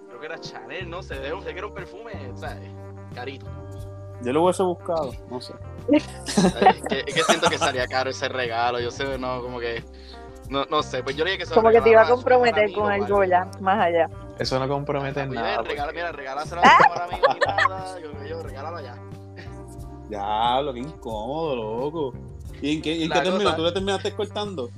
[0.08, 2.70] creo que era Chanel, no sé, sé que era un perfume, ¿sabes?
[3.14, 3.46] Carito.
[4.22, 5.54] Yo lo hubiese buscado, no sé.
[5.88, 9.84] Es que, es que siento que salía caro ese regalo, yo sé, no, como que,
[10.48, 12.82] no, no sé, pues yo le dije que Como que te iba a comprometer amigo
[12.82, 14.08] con algo ya, más allá.
[14.38, 15.62] Eso no compromete nada.
[15.62, 18.96] regala, porque- mira, regálaselo a tu mejor amigo y nada, yo, yo, regálalo ya.
[20.08, 22.12] Ya, lo que incómodo, loco.
[22.62, 23.56] ¿Y en qué, en La qué terminó?
[23.56, 24.70] ¿Tú le terminaste cortando?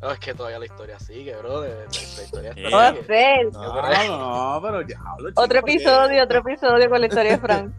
[0.00, 3.50] No, es que todavía la historia sigue, bro, de, de- la historia está sigue.
[3.50, 4.98] No, no, pero ya.
[5.06, 7.72] hablo, chico, Otro porque- episodio, otro episodio con la historia de Frank.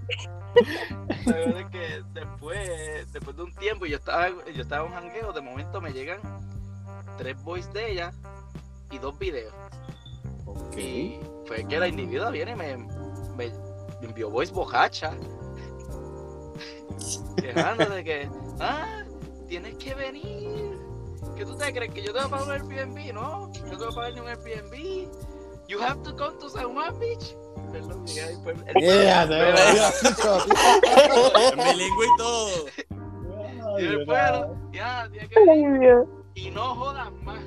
[1.25, 4.99] La verdad es que después, después de un tiempo, yo estaba, yo estaba en un
[4.99, 6.19] jangueo, de momento me llegan
[7.17, 8.11] tres voice de ella
[8.91, 9.53] y dos videos.
[10.45, 10.77] Ok.
[10.77, 12.77] Y fue que la individua viene y me,
[13.35, 13.51] me
[14.01, 15.11] envió voice bojacha.
[17.35, 18.29] Quejándose de que,
[18.59, 19.03] ah,
[19.53, 20.79] tienes que venir.
[21.35, 21.93] ¿Qué tú te crees?
[21.93, 23.13] ¿Que yo te voy a pagar un Airbnb?
[23.13, 25.07] No, yo no te voy a pagar ni un Airbnb.
[25.67, 27.35] You have to come to San Juan Beach.
[27.71, 29.25] Perdón, dije ahí, pues, Yeah,
[31.55, 32.49] bilingüe y todo.
[33.77, 36.03] y pueblo, ya, tienes que venir.
[36.33, 37.43] Y no jodas más.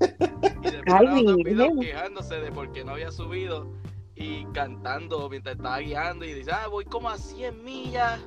[0.00, 3.70] Y después Ay, quejándose de por qué no había subido
[4.14, 8.18] y cantando mientras estaba guiando y dice, ah, voy como a 100 millas,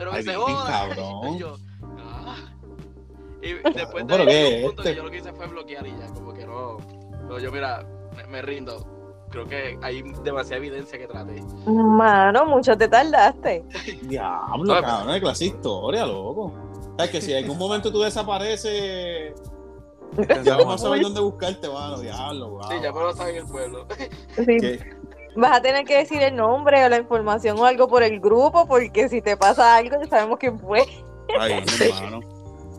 [0.00, 0.66] pero que se bien, joda.
[0.66, 1.34] cabrón.
[1.34, 1.56] Y yo,
[1.98, 2.36] ah.
[3.42, 4.96] Y después de ahí, ¿qué llegó un es punto que este?
[4.96, 6.78] yo lo que hice fue bloquear y ya, como que no,
[7.28, 7.86] no yo mira,
[8.16, 9.26] me, me rindo.
[9.28, 11.42] Creo que hay demasiada evidencia que traté.
[11.66, 13.62] Mano, mucho te tardaste.
[14.02, 16.54] Diablo, cabrón, qué clase de historia, loco.
[16.96, 19.34] ¿Sabes que si en algún momento tú desapareces,
[20.44, 22.62] ya a saber dónde buscarte, mano, diablo, wow.
[22.70, 23.86] Sí, ya me lo saben en el pueblo.
[24.34, 24.56] Sí.
[24.60, 24.80] ¿Qué?
[25.36, 28.66] Vas a tener que decir el nombre o la información o algo por el grupo,
[28.66, 30.84] porque si te pasa algo, ya sabemos quién fue.
[31.38, 32.20] Ay, hermano.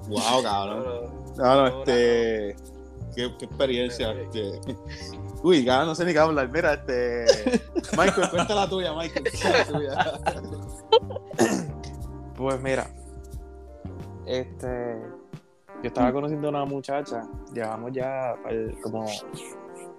[0.08, 1.34] Wow, cabrón.
[1.38, 2.56] No, no, este.
[3.16, 4.12] Qué, qué experiencia.
[4.12, 4.60] Este.
[5.44, 6.50] Uy, cabrón, no sé ni qué hablar.
[6.50, 7.26] Mira, este.
[7.98, 9.26] Michael, cuenta la tuya, Michael.
[9.32, 10.22] cuenta la tuya.
[12.42, 12.88] Pues mira,
[14.26, 14.98] este,
[15.84, 17.22] yo estaba conociendo a una muchacha,
[17.54, 18.36] llevamos ya
[18.82, 19.06] como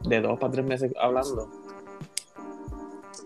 [0.03, 1.49] de dos para tres meses hablando.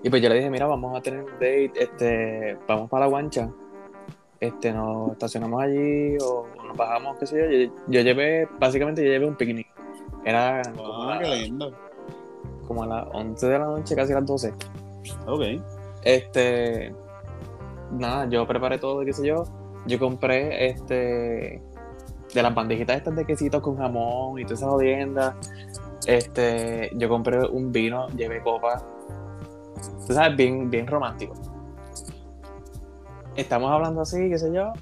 [0.03, 3.11] Y pues yo le dije, mira, vamos a tener un date, este, vamos para la
[3.11, 3.49] guancha,
[4.41, 7.47] este, nos estacionamos allí o nos bajamos, qué sé yo.
[7.69, 9.67] Yo, yo llevé, básicamente yo llevé un picnic.
[10.25, 11.73] Era como, Ah, a lindo.
[12.67, 14.53] como a las 11 de la noche, casi a las 12.
[15.27, 15.43] Ok.
[16.03, 16.93] Este.
[17.93, 19.45] Nada, yo preparé todo, qué sé yo.
[19.87, 21.63] Yo compré este.
[22.35, 25.35] De las bandejitas estas de quesitos con jamón y todas esas jodiendas.
[26.07, 26.91] Este.
[26.97, 28.83] Yo compré un vino, llevé copa.
[30.07, 31.35] Tú sabes, bien, bien romántico.
[33.37, 34.73] Estamos hablando así, qué sé yo.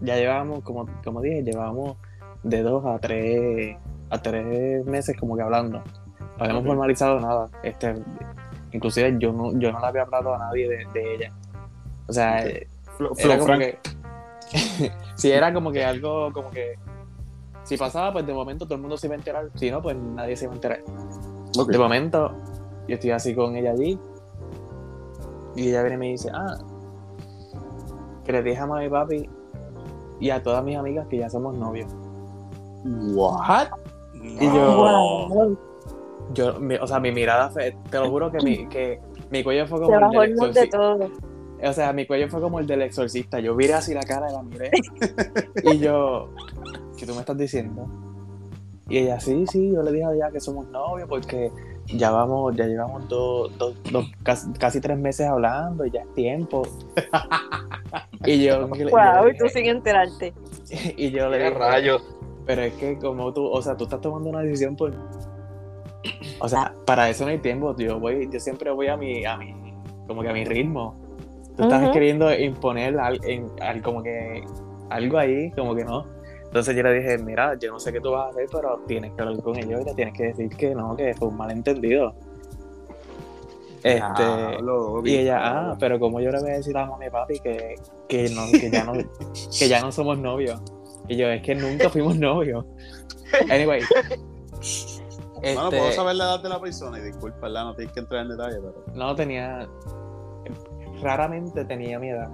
[0.00, 1.96] Ya llevamos, como, como dije, llevamos
[2.42, 3.76] de dos a tres,
[4.10, 5.78] a tres meses como que hablando.
[5.78, 7.48] No habíamos formalizado nada.
[7.62, 7.94] Este,
[8.72, 11.32] inclusive yo no, yo no le había hablado a nadie de, de ella.
[12.06, 12.46] O sea, Ok.
[12.46, 13.60] eh, Flo, era Flo como Frank.
[13.60, 13.78] que.
[15.16, 16.74] si era como que algo, como que.
[17.62, 19.48] Si pasaba, pues de momento todo el mundo se iba a enterar.
[19.54, 20.80] Si no, pues nadie se iba a enterar.
[21.68, 22.32] De momento.
[22.88, 23.98] yo estoy así con ella allí.
[25.56, 26.56] Y ella viene y me dice, ah,
[28.24, 29.28] que le dije a mami y papi
[30.20, 31.88] y a todas mis amigas que ya somos novios.
[33.14, 33.68] What?
[34.14, 35.56] Y yo, Wow.
[36.34, 39.00] yo mi- o sea, mi mirada fue, te lo juro que mi, que
[39.30, 41.10] mi cuello fue Se como el del el mood de todo.
[41.62, 43.38] O sea, mi cuello fue como el del exorcista.
[43.40, 44.70] Yo viré así la cara y la miré.
[45.62, 46.28] y yo,
[46.96, 47.86] ¿qué tú me estás diciendo?
[48.88, 51.50] Y ella, sí, sí, yo le dije a ella que somos novios porque
[51.96, 56.14] ya vamos, ya llevamos dos, dos, dos- casi, casi tres meses hablando y ya es
[56.14, 56.62] tiempo.
[58.24, 60.32] y yo, Wow, y tú sin enterarte.
[60.96, 62.02] y yo le ¿Qué dije, rayos?
[62.46, 64.92] pero es que como tú, o sea, tú estás tomando una decisión por...
[66.40, 69.36] O sea, para eso no hay tiempo, yo voy, yo siempre voy a mi, a
[69.36, 69.54] mi,
[70.06, 70.94] como que a mi ritmo.
[71.56, 71.92] Tú estás Ujú.
[71.92, 74.42] queriendo imponer al, en, al- como que
[74.88, 76.06] algo ahí, como que no.
[76.50, 79.12] Entonces yo le dije, mira, yo no sé qué tú vas a hacer, pero tienes
[79.12, 82.12] que hablar con ellos y le tienes que decir que no, que fue un malentendido.
[83.84, 84.22] Este,
[85.04, 87.76] y ella, ah, pero como yo le voy a decir a mami y papi que,
[88.08, 90.60] que, no, que, ya no, que ya no somos novios.
[91.06, 92.64] Y yo, es que nunca fuimos novios.
[93.48, 93.80] Anyway.
[95.40, 97.48] Bueno, este, puedo saber la edad de la persona y disculpa.
[97.48, 99.68] No tienes que entrar en detalle, pero no tenía.
[101.00, 102.28] Raramente tenía mi edad.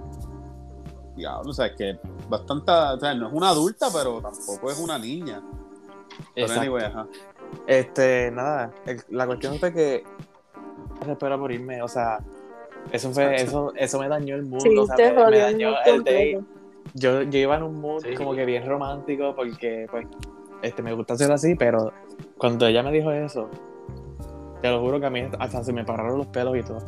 [1.17, 1.99] Diablo, o sea, es que
[2.29, 5.41] bastante, o sea, no es una adulta, pero tampoco es una niña.
[6.33, 7.07] Pero anyway, ajá.
[7.65, 10.03] Este, nada, el- la cuestión fue que
[11.03, 12.19] se espera por irme, o sea,
[12.91, 16.03] eso fue, eso, eso me dañó el mood, Sí, o sea, te me, dañó el
[16.03, 16.39] date.
[16.93, 18.15] Yo, yo iba en un mood Sí.
[18.15, 20.07] como que bien romántico porque, pues,
[20.61, 21.91] este, me gusta hacer así, pero
[22.37, 23.49] cuando ella me dijo eso,
[24.61, 26.79] te lo juro que a mí hasta se me pararon los pelos y todo.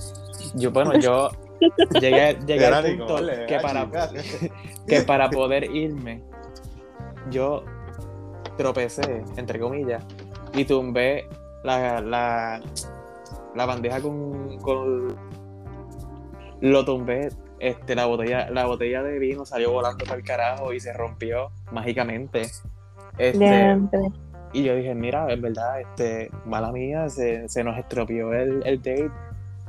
[0.56, 1.30] Yo, bueno, yo
[2.00, 3.16] llegué, llegué al punto
[3.48, 3.90] que para,
[4.88, 6.22] que para poder irme,
[7.30, 7.64] yo
[8.58, 10.04] tropecé, entre comillas,
[10.54, 11.28] y tumbé
[11.64, 12.62] la, la,
[13.56, 15.16] la bandeja con, con-
[16.62, 17.30] Lo tumbé,
[17.60, 21.52] este, la botella, la botella de vino salió volando para el carajo y se rompió
[21.72, 22.44] mágicamente.
[23.18, 23.78] Este,
[24.54, 28.78] y yo dije, mira, es verdad, este, mala mía, se, se nos estropeó el, el
[28.78, 29.12] date,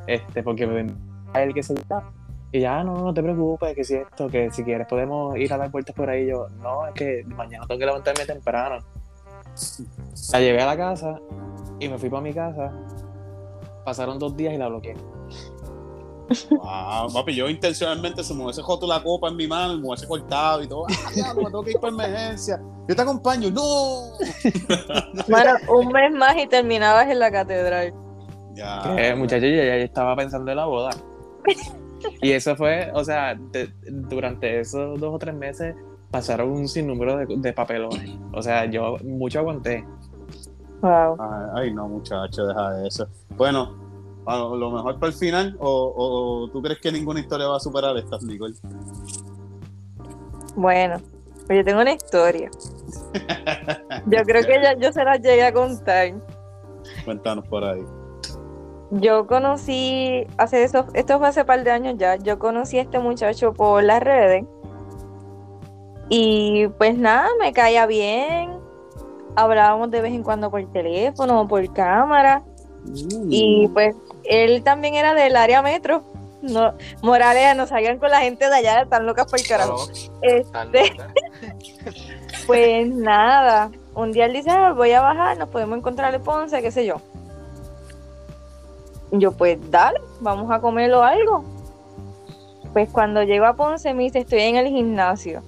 [0.07, 0.87] este, porque me
[1.35, 2.11] él que se está.
[2.53, 5.59] Y ya, no, no te preocupes, que si esto, que si quieres podemos ir a
[5.59, 6.27] dar vueltas por ahí.
[6.27, 8.85] Yo, no, es que mañana tengo que levantarme temprano.
[10.33, 11.21] La llevé a la casa
[11.79, 12.73] y me fui para mi casa.
[13.85, 14.97] Pasaron dos días y la bloqueé.
[16.51, 19.89] Wow, papi, yo intencionalmente se me hubiese joto la copa en mi mano y me
[19.89, 20.87] hubiese cortado y todo.
[21.25, 22.61] Ah, me tengo que ir por emergencia.
[22.89, 23.51] Yo te acompaño.
[23.51, 24.13] ¡No!
[25.29, 27.95] Bueno, un mes más y terminabas en la catedral.
[28.55, 28.95] Ya.
[28.97, 30.91] Que, muchacho, yo ya estaba pensando en la boda.
[32.23, 35.75] Y eso fue, o sea, de- durante esos dos o tres meses
[36.11, 38.11] pasaron un sinnúmero de, de papelones.
[38.33, 39.85] O sea, yo mucho aguanté.
[40.81, 41.17] Wow.
[41.21, 43.07] Ay, ay, no, muchacho, deja eso.
[43.37, 43.77] Bueno,
[44.27, 47.57] a lo mejor para el final, o, o- o tú crees que ninguna historia va
[47.59, 48.55] a superar esta, Nicole.
[50.57, 50.97] Bueno,
[51.47, 52.51] pues yo tengo una historia.
[54.07, 56.15] Yo creo que ya yo se la llegué a contar.
[57.05, 57.85] Cuéntanos por ahí.
[58.91, 62.99] Yo conocí, hace eso, esto fue hace par de años ya, yo conocí a este
[62.99, 64.45] muchacho por las redes.
[66.09, 68.59] Y pues nada, me caía bien.
[69.37, 72.43] Hablábamos de vez en cuando por teléfono o por cámara.
[73.29, 73.95] Y pues
[74.25, 76.03] él también era del área metro.
[76.43, 79.87] No, Morales, no salgan con la gente de allá, están locas por el carajo.
[80.23, 80.97] Este,
[82.47, 86.61] pues nada, un día él dice, "Ah, voy a bajar, nos podemos encontrar en Ponce,
[86.63, 86.97] qué sé yo.
[89.13, 91.45] Yo, pues dale, vamos a comerlo algo.
[92.73, 95.43] Pues cuando llego a Ponce me dice, estoy en el gimnasio.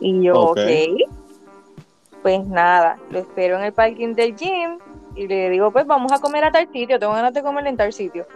[0.00, 0.58] Y yo, Ok.
[0.58, 1.12] ok.
[2.22, 4.78] Pues nada, lo espero en el parking del gym
[5.16, 7.76] y le digo, pues vamos a comer a tal sitio, tengo ganas de comer en
[7.76, 8.26] tal sitio.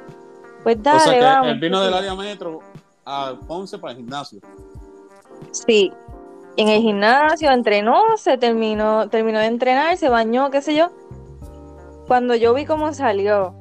[0.64, 1.48] Pues dale, o sea que vamos.
[1.50, 2.60] él vino del área metro
[3.04, 4.40] a Ponce para el gimnasio.
[5.52, 5.92] Sí,
[6.56, 10.90] en el gimnasio entrenó, se terminó, terminó de entrenar, se bañó, qué sé yo.
[12.06, 13.54] Cuando yo vi cómo salió,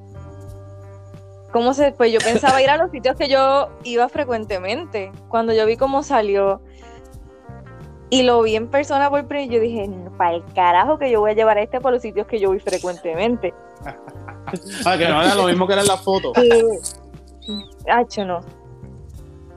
[1.52, 5.12] cómo se, pues yo pensaba ir a los sitios que yo iba frecuentemente.
[5.30, 6.62] Cuando yo vi cómo salió
[8.10, 11.32] y lo vi en persona por primera, yo dije, para el carajo que yo voy
[11.32, 13.54] a llevar a este por los sitios que yo voy frecuentemente.
[14.86, 16.32] Ah, que no era lo mismo que era en la foto.
[17.90, 18.42] Hacho, no.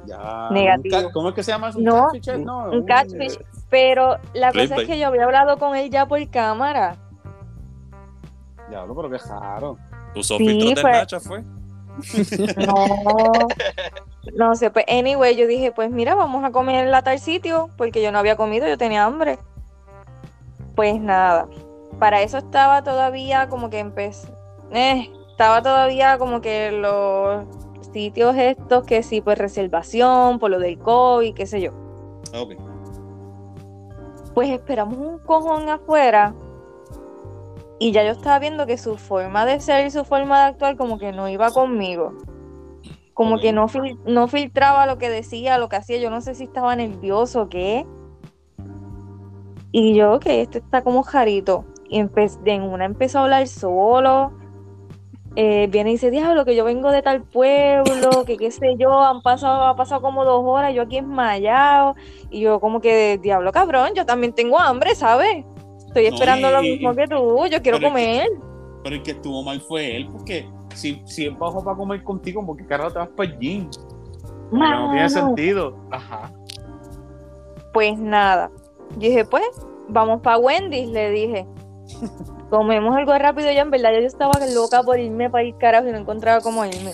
[0.06, 0.48] Ya.
[0.50, 1.10] Negativo.
[1.12, 1.78] ¿Cómo es que se llama eso?
[1.78, 2.38] ¿Un No, catfish?
[2.38, 3.38] No, Un catfish.
[3.68, 6.96] Pero la cosa es que yo había hablado con él ya por cámara.
[8.68, 9.76] Diablo, pero qué raro.
[10.14, 11.44] Usó Sí, filtros de fue- Nacha, fue.
[12.66, 13.48] No,
[14.34, 18.02] no sé, pues anyway, yo dije, pues mira, vamos a comer a tal sitio, porque
[18.02, 19.38] yo no había comido, yo tenía hambre.
[20.76, 21.48] Pues nada,
[21.98, 24.28] para eso estaba todavía como que empecé,
[24.70, 27.44] eh, estaba todavía como que los
[27.92, 31.72] sitios estos que sí, pues reservación, por lo del COVID, qué sé yo.
[32.34, 32.52] Ok.
[34.34, 36.32] Pues esperamos un cojón afuera
[37.78, 40.76] y ya yo estaba viendo que su forma de ser y su forma de actuar
[40.76, 42.12] como que no iba conmigo.
[43.14, 43.42] Como Ok.
[43.42, 43.66] que no,
[44.06, 45.98] no filtraba lo que decía, lo que hacía.
[45.98, 47.86] Yo no sé si estaba nervioso o qué.
[49.72, 51.64] Y yo, que este está como jarito.
[51.88, 54.32] Y en una empezó a hablar solo.
[55.36, 59.00] Eh, viene y dice, diablo, que yo vengo de tal pueblo, que qué sé yo,
[59.02, 61.94] han pasado, ha pasado como dos horas, yo aquí enmayado.
[62.30, 65.44] Y yo como que, diablo, cabrón, yo también tengo hambre, ¿sabes?
[65.88, 68.28] Estoy No, esperando lo y- mismo que tú, yo quiero pero es que- comer.
[68.84, 72.44] Pero el que estuvo mal fue él, porque si, si él bajó para comer contigo,
[72.46, 73.68] ¿por qué carajo te vas para el gym?
[74.52, 75.76] No tiene sentido.
[75.90, 76.32] Ajá.
[77.72, 78.50] Pues nada.
[78.92, 79.44] Yo dije, pues,
[79.88, 81.46] vamos para Wendy's, le dije.
[82.50, 85.92] Comemos algo rápido ya, en verdad yo estaba loca por irme para ir carajo y
[85.92, 86.92] no encontraba cómo irme.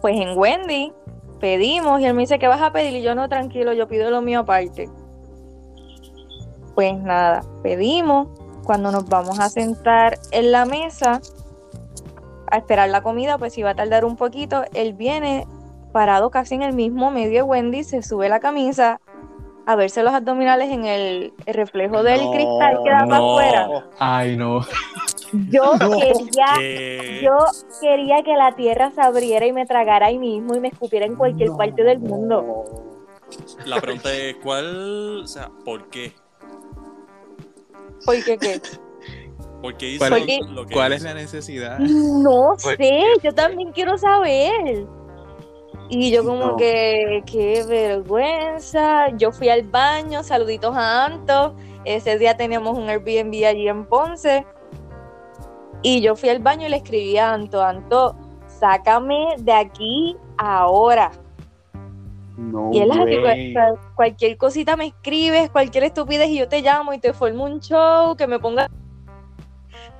[0.00, 0.92] Pues en Wendy
[1.40, 2.94] pedimos y él me dice, ¿qué vas a pedir?
[2.96, 4.88] Y yo, no, tranquilo, yo pido lo mío aparte.
[6.80, 8.28] Pues nada, pedimos.
[8.64, 11.20] Cuando nos vamos a sentar en la mesa
[12.46, 15.46] a esperar la comida, pues iba a tardar un poquito, él viene
[15.92, 18.98] parado casi en el mismo medio de Wendy, se sube la camisa
[19.66, 23.30] a verse los abdominales en el, reflejo del No, cristal que da para no.
[23.32, 23.68] afuera.
[23.98, 24.60] Ay, no.
[25.50, 25.98] Yo No.
[25.98, 27.20] quería, ¿Qué?
[27.22, 27.36] yo
[27.82, 31.14] quería que la tierra se abriera y me tragara ahí mismo y me escupiera en
[31.16, 31.58] cualquier No.
[31.58, 32.54] parte del mundo.
[33.66, 35.20] La pregunta es, ¿cuál?
[35.24, 36.14] O sea, ¿por qué?
[38.06, 38.60] Porque qué?
[39.62, 41.78] ¿Por qué hizo ¿Cuál, Porque- lo que ¿Cuál es la necesidad?
[41.78, 44.86] No sé, yo también quiero saber.
[45.92, 46.56] Y yo como No.
[46.56, 49.08] que, qué vergüenza.
[49.16, 51.56] Yo fui al baño, saluditos a Anto.
[51.84, 54.46] Ese día teníamos un Airbnb allí en Ponce.
[55.82, 58.14] Y yo fui al baño y le escribí a Anto, Anto,
[58.46, 61.10] sácame de aquí ahora.
[62.40, 63.54] No, Y él así,
[63.94, 68.16] cualquier cosita me escribes, cualquier estupidez y yo te llamo y te formo un show,
[68.16, 68.68] que me ponga...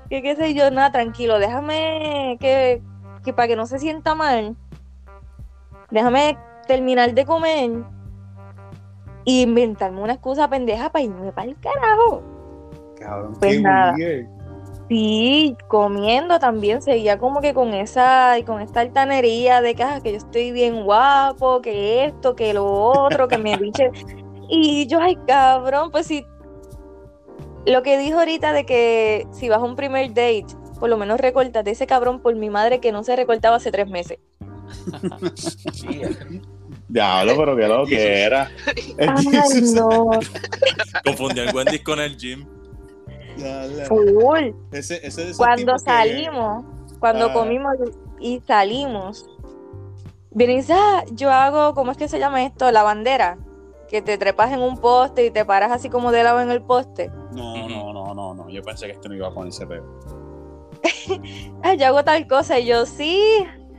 [0.08, 2.82] Que qué sé yo, nada, tranquilo, déjame que,
[3.22, 4.56] que para que no se sienta mal,
[5.90, 6.36] déjame
[6.66, 7.70] terminar de comer
[9.24, 12.22] y inventarme una excusa pendeja para irme para el carajo.
[12.98, 13.94] Cabrón, Pues qué nada.
[14.90, 20.00] Sí, comiendo también seguía como que con esa y con esta altanería de que, ah,
[20.02, 23.92] que yo estoy bien guapo, que esto, que lo otro, que me dice.
[24.52, 26.26] Y yo, ay, cabrón, pues sí.
[27.66, 30.46] Lo que dijo ahorita de que si vas a un primer date,
[30.80, 33.88] por lo menos recórtate ese cabrón por mi madre que no se recortaba hace tres
[33.88, 34.18] meses.
[36.88, 38.50] Diablo, pero que lo que era.
[38.98, 40.10] Ay, no,
[41.04, 42.59] el Wendy's con el gym.
[43.42, 43.84] Diablo.
[43.86, 44.50] full.
[44.72, 46.64] Ese, ese de esos cuando que- salimos,
[46.98, 47.32] cuando Ah.
[47.32, 47.74] comimos
[48.18, 49.26] y salimos,
[50.30, 52.70] viene y dice, "Ah, yo hago, ¿cómo es que se llama esto?
[52.70, 53.38] La bandera,
[53.88, 56.62] que te trepas en un poste y te paras así como de lado en el
[56.62, 57.10] poste.
[57.32, 58.48] No, no, no, no, no.
[58.48, 59.84] Yo pensé que este no iba a ponerse peor.
[61.62, 63.20] Ah, yo hago tal cosa y yo, sí,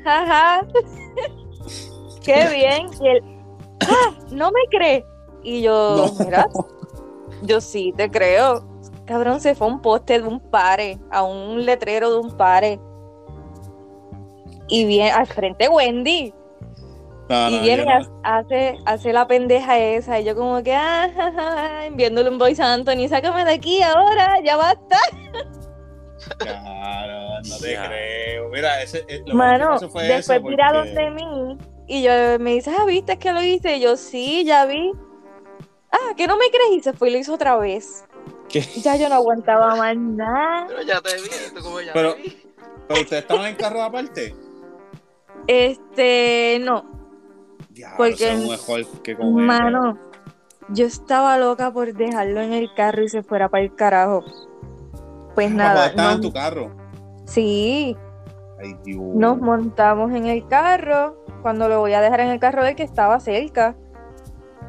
[0.04, 0.68] jaja,
[2.24, 2.88] qué bien.
[3.02, 3.24] Y él,
[3.82, 5.06] ah, no me cree.
[5.44, 6.26] Y yo, No.
[6.26, 6.48] mira,
[7.42, 8.64] yo sí te creo.
[9.12, 12.80] Cabrón, se fue a un poste de un pare, a un letrero de un pare.
[14.70, 16.34] Y viene al frente Wendy.
[17.28, 18.22] No, y no, viene no.
[18.24, 20.18] hace, hace la pendeja esa.
[20.18, 23.84] Y yo como que, ah, ja, ja, enviándole un voice a Anthony, sácame de aquí
[23.84, 24.98] ahora, ya basta.
[26.40, 27.88] Cabrón, no te Ya.
[27.88, 28.50] creo.
[28.50, 31.58] Mira, ese, eh, lo Mano, que fue después porque- donde mí
[31.88, 33.76] y yo me dice, ah, ¿viste que lo hice?
[33.76, 34.94] Y yo, sí, ya vi.
[35.92, 38.06] Ah, que no me crees y se fue y lo hizo otra vez.
[38.52, 38.62] ¿Qué?
[38.84, 40.66] Ya yo no aguantaba más nada.
[40.68, 42.38] Pero ya te vi, tú como ya Pero- te vi.
[42.88, 44.36] Pero ustedes estaban en carro aparte.
[45.48, 46.84] Este, no,
[47.70, 49.46] Diablo, Porque- mejor que comer.
[49.46, 49.98] mano,
[50.70, 54.24] yo estaba loca por dejarlo en el carro y se fuera para el carajo.
[55.36, 56.72] Pues nada, Estaba en tu carro.
[57.26, 57.96] sí,
[58.62, 59.02] Ay, Dios.
[59.16, 62.84] nos montamos en el carro, cuando lo voy a dejar en el carro del que
[62.84, 63.76] estaba cerca,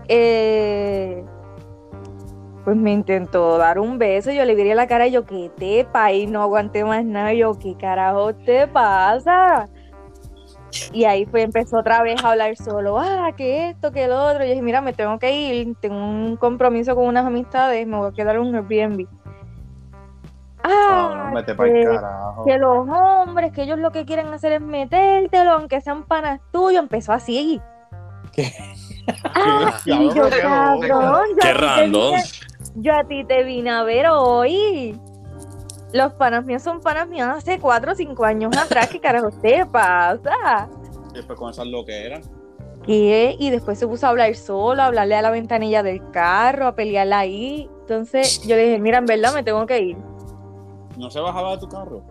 [0.09, 1.25] eh,
[2.65, 5.85] pues me intentó dar un beso, yo le viré la cara y yo, ¿qué te
[5.85, 6.13] pasa?
[6.13, 9.69] Y no aguanté más nada, y yo, ¿qué carajo te pasa?
[10.93, 14.43] Y ahí fue, empezó otra vez a hablar solo, ah, que esto, que lo otro,
[14.45, 17.97] y yo dije, mira, me tengo que ir, tengo un compromiso con unas amistades, me
[17.99, 19.07] voy a quedar en un Airbnb.
[20.65, 22.45] Ah, vete que- para el carajo.
[22.45, 26.81] que los hombres, que ellos lo que quieren hacer es metértelo, aunque sean panas tuyos,
[26.83, 27.61] empezó así.
[28.33, 28.53] ¿Qué?
[29.35, 32.13] Ah, y Diablo, yo, qué cabrón, yo Qué random.
[32.15, 32.23] vine-
[32.75, 34.99] yo a ti te vine a ver hoy.
[35.93, 38.89] los panas míos son panas míos hace cuatro o cinco años atrás.
[38.89, 40.69] ¿Qué carajo te pasa?
[41.13, 42.21] Y después con esas lo que era.
[42.85, 43.37] ¿Qué?
[43.39, 46.75] Y después se puso a hablar solo, a hablarle a la ventanilla del carro, a
[46.75, 47.69] pelearla ahí.
[47.81, 49.97] Entonces yo le dije, mira, en verdad me tengo que ir.
[50.97, 52.03] ¿No se bajaba de tu carro?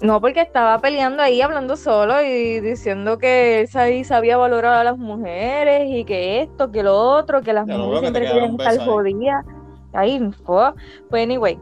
[0.00, 4.84] No, porque estaba peleando ahí, hablando solo y diciendo que él ahí sabía valorar a
[4.84, 8.52] las mujeres y que esto, que lo otro, que las Ya mujeres que siempre quieren
[8.52, 9.44] estar jodidas.
[9.92, 10.72] Ahí, fue.
[11.08, 11.58] Pues, anyway,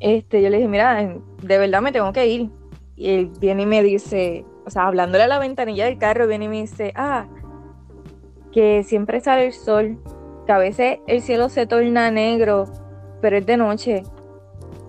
[0.00, 0.96] este, yo le dije, mira,
[1.42, 2.50] de verdad me tengo que ir.
[2.96, 6.46] Y él viene y me dice, o sea, hablándole a la ventanilla del carro, viene
[6.46, 7.26] y me dice, ah,
[8.52, 9.98] que siempre sale el sol,
[10.46, 12.64] que a veces el cielo se torna negro,
[13.20, 14.02] pero es de noche.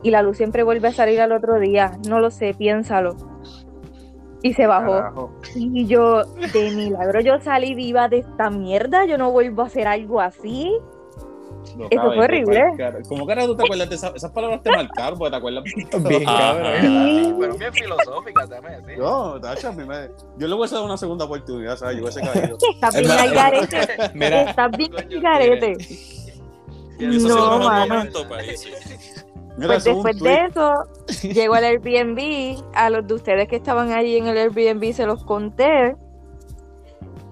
[0.04, 1.98] Y la luz siempre vuelve a salir al otro día.
[2.08, 3.16] No lo sé, piénsalo.
[4.42, 4.94] Y se bajó.
[4.94, 5.32] Carajo.
[5.56, 9.06] Y yo, de milagro, yo salí viva de esta mierda.
[9.06, 10.76] Yo no vuelvo a hacer algo así.
[11.78, 12.64] Lo Eso acabas fue horrible.
[13.08, 14.62] ¿Cómo carajo tú te acuerdas de esas, esas palabras?
[14.62, 15.64] Te marcaron porque te acuerdas.
[15.64, 16.54] Bien Ajá.
[16.54, 16.74] cabrón.
[16.82, 17.36] Sí.
[17.40, 18.94] Pero bien filosófica también, sí.
[18.98, 20.10] No, tacho, a mí me...
[20.38, 21.98] Yo le hubiese dado una segunda oportunidad, ¿sabes?
[21.98, 22.58] Yo hubiese caído.
[22.74, 23.78] Estás bien al garete.
[24.14, 25.78] Mira, Estás bien al garete.
[27.00, 28.04] No, mano.
[29.58, 30.88] Pues después de eso,
[31.22, 32.64] llegó al Airbnb.
[32.74, 35.96] A los de ustedes que estaban allí en el Airbnb se los conté.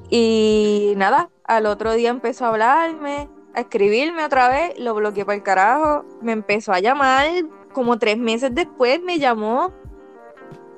[0.09, 3.29] Y nada, al otro día empezó a hablarme,
[3.59, 4.79] a escribirme otra vez.
[4.79, 6.05] Lo bloqueé para el carajo.
[6.21, 7.27] Me empezó a llamar.
[7.73, 9.71] Como tres meses después me llamó.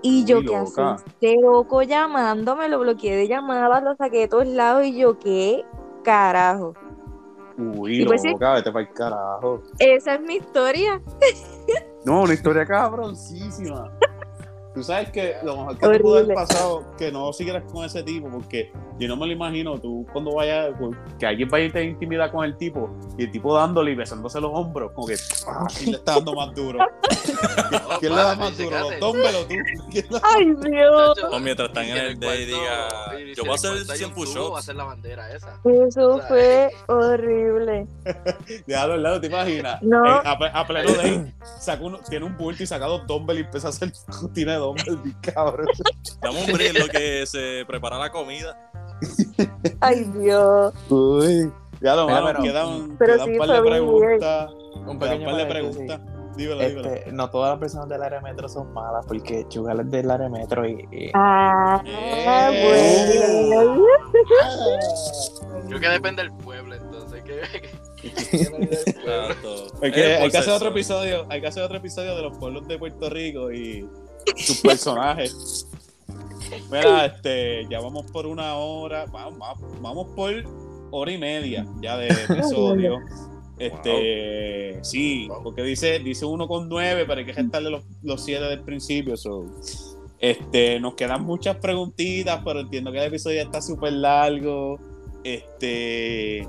[0.02, 1.04] Y yo, ¿qué haces?
[1.06, 4.86] Este loco llamándome, lo bloqueé de llamadas, lo saqué de todos lados.
[4.86, 5.64] Y yo, ¿qué
[6.04, 6.74] carajo?
[7.58, 9.62] Uy, pues loca, vete para el carajo.
[9.78, 11.02] Esa es mi historia.
[12.04, 13.92] No, una historia cabroncísima.
[14.74, 16.34] Tú sabes que lo mejor que te pudo haber Horrible.
[16.36, 20.34] pasado que no siguieras con ese tipo, porque yo no me lo imagino, tú cuando
[20.36, 23.92] vayas, pues, que alguien vaya y te intimida con el tipo, y el tipo dándole
[23.92, 25.16] y besándose los hombros, como que,
[25.48, 26.80] ah, ¿quién le está dando más duro?
[28.00, 28.80] ¿Quién le da más duro?
[28.80, 29.56] ¿Los dos o tú?
[29.92, 31.18] ¿Quién le- Ay, Dios.
[31.32, 32.88] O mientras están en el day diga,
[33.36, 35.60] yo voy a hacer 100 push a hacer la bandera esa.
[35.66, 37.88] Eso O sea, fue horrible.
[38.68, 39.82] Déjalo al lado, ¿te imaginas?
[39.82, 40.06] No.
[40.06, 40.32] Eh, a,
[40.62, 43.70] a pleno day, saca uno, tiene un bulto y saca dos dumbbells y empieza a
[43.72, 43.92] hacer
[44.22, 45.68] rutina dumbbells, bien cabrón.
[46.22, 48.56] Dame un break en lo que se prepara la comida.
[49.82, 50.74] Ay, Dios.
[50.90, 51.52] Uy.
[51.82, 54.52] Ya lo pero- quedan, pero quedan sí un par de preguntas.
[54.88, 56.00] un pequeño par de preguntas.
[56.38, 56.94] Dímelo, dímelo.
[56.94, 60.30] Este, no todas las personas del área metro son malas porque Chugal es del área
[60.30, 62.64] metro y, y- Ah, Eh.
[63.60, 63.84] bueno.
[65.68, 67.22] Creo que depende del pueblo, entonces.
[68.04, 69.68] Exacto.
[69.82, 72.68] Hay que, hay que hacer otro episodio, hay que hacer otro episodio de los pueblos
[72.68, 73.88] de Puerto Rico y
[74.38, 75.68] sus personajes.
[76.72, 80.34] Mira, este, ya vamos por una hora, vamos, vamos- vamos por
[80.92, 83.00] hora y media ya de episodio.
[83.58, 85.44] Este, sí, Wow.
[85.44, 89.16] porque dice, dice uno con nueve, pero hay que restarle los, los siete del principio.
[89.18, 89.46] so.
[90.20, 94.80] Este, nos quedan muchas preguntitas, pero entiendo que el episodio ya está súper largo.
[95.24, 96.48] Este,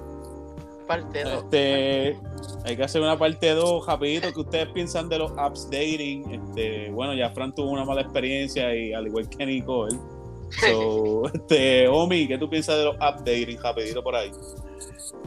[0.86, 1.44] Parte dos.
[1.44, 2.16] este,
[2.64, 6.30] hay que hacer una parte 2 rapidito que ustedes piensan de los apps dating.
[6.30, 9.96] Este, bueno, ya Fran tuvo una mala experiencia y al igual que Nicole.
[10.60, 13.58] So, este, Omi, ¿qué tú piensas de los apps dating?
[13.60, 14.30] Rapidito por ahí.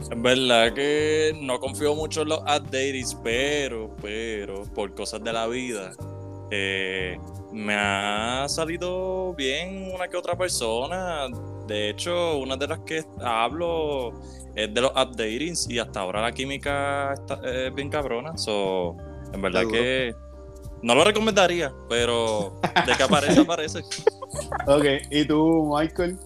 [0.00, 5.46] Es verdad que no confío mucho en los updates, pero, pero, por cosas de la
[5.46, 5.92] vida,
[6.50, 7.18] eh,
[7.52, 11.28] me ha salido bien una que otra persona.
[11.66, 14.12] De hecho, una de las que hablo
[14.56, 18.36] es de los updatings y hasta ahora la química está, es bien cabrona.
[18.38, 18.96] So,
[19.32, 19.78] en verdad Seguro.
[19.78, 20.14] que
[20.82, 23.80] no lo recomendaría, pero de que aparece, aparece.
[24.66, 26.18] Ok, ¿y tú, Michael?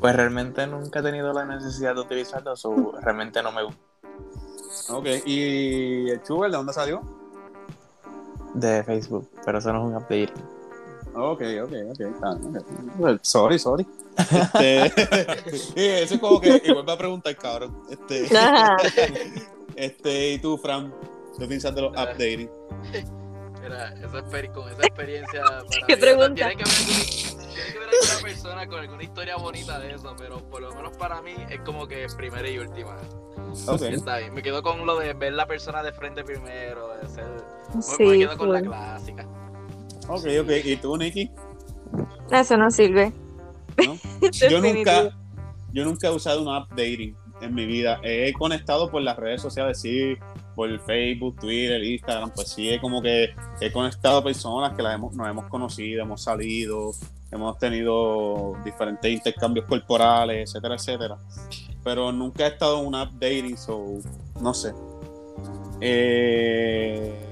[0.00, 3.80] pues realmente nunca he tenido la necesidad de utilizarlo, so realmente no me gusta
[4.88, 7.02] Ok, ¿y el Sugar de dónde salió?
[8.54, 10.32] de Facebook, pero eso no es un update.
[11.14, 12.00] Ok, ok, ok.
[12.00, 12.98] está bien, ok.
[12.98, 13.86] Well, Sorry, sorry.
[14.18, 14.92] Este,
[15.58, 17.82] sí, eso es como que igual me a preguntar, cabrón.
[17.90, 18.28] Este,
[19.76, 20.92] este, ¿y tú, Fran?
[21.38, 22.02] ¿Qué piensas de los Ah.
[22.02, 22.50] app dating?
[23.62, 24.18] Mira, esa
[24.52, 25.42] con esa experiencia.
[25.44, 26.34] Para ¿Qué pregunta?
[26.34, 27.00] Tiene que, alguna-
[27.54, 30.96] tiene que haber alguna persona con alguna historia bonita de eso, pero por lo menos
[30.96, 32.96] para mí es como que primera y última.
[33.66, 33.82] Ok.
[33.82, 34.34] Está bien.
[34.34, 37.26] Me quedo con lo de ver la persona de frente primero, de ser.
[37.82, 39.26] Sí, me quedo con la clásica.
[40.10, 40.50] Ok, ok.
[40.64, 41.30] ¿Y tú, Nicky?
[42.32, 43.12] Eso no sirve.
[43.86, 43.96] ¿No?
[44.50, 45.16] Yo nunca,
[45.72, 48.00] yo nunca he usado una app dating en mi vida.
[48.02, 50.16] He conectado por las redes sociales, sí,
[50.54, 53.30] por Facebook, Twitter, Instagram, pues sí, he como que
[53.60, 56.90] he conectado a personas que las hemos, nos hemos conocido, hemos salido,
[57.30, 61.18] hemos tenido diferentes intercambios corporales, etcétera, etcétera.
[61.82, 64.00] Pero nunca he estado en una app dating, so
[64.40, 64.72] no sé.
[65.80, 67.29] Eh,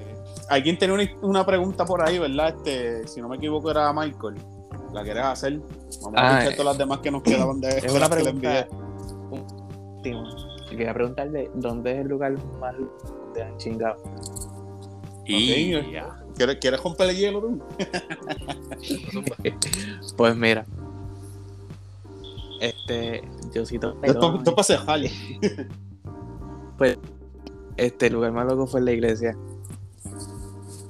[0.48, 2.54] alguien tenía una, una pregunta por ahí, ¿verdad?
[2.56, 4.36] Este, si no me equivoco, era Michael.
[4.92, 5.60] ¿La quieres hacer?
[6.02, 8.66] Vamos a Ah, escuchar todas las demás que nos quedaban de Es una pregunta.
[10.04, 13.96] Y quería preguntarle dónde es el lugar más donde han chingado.
[15.26, 15.84] Y Ok,
[16.36, 17.62] ¿Quieres, ¿Quieres romper el hielo tú?
[20.16, 20.64] Pues mira.
[22.60, 23.22] Este,
[23.54, 23.96] yo cito.
[24.02, 25.00] Esto, para cejar.
[27.76, 29.36] Este el lugar más loco fue en la iglesia.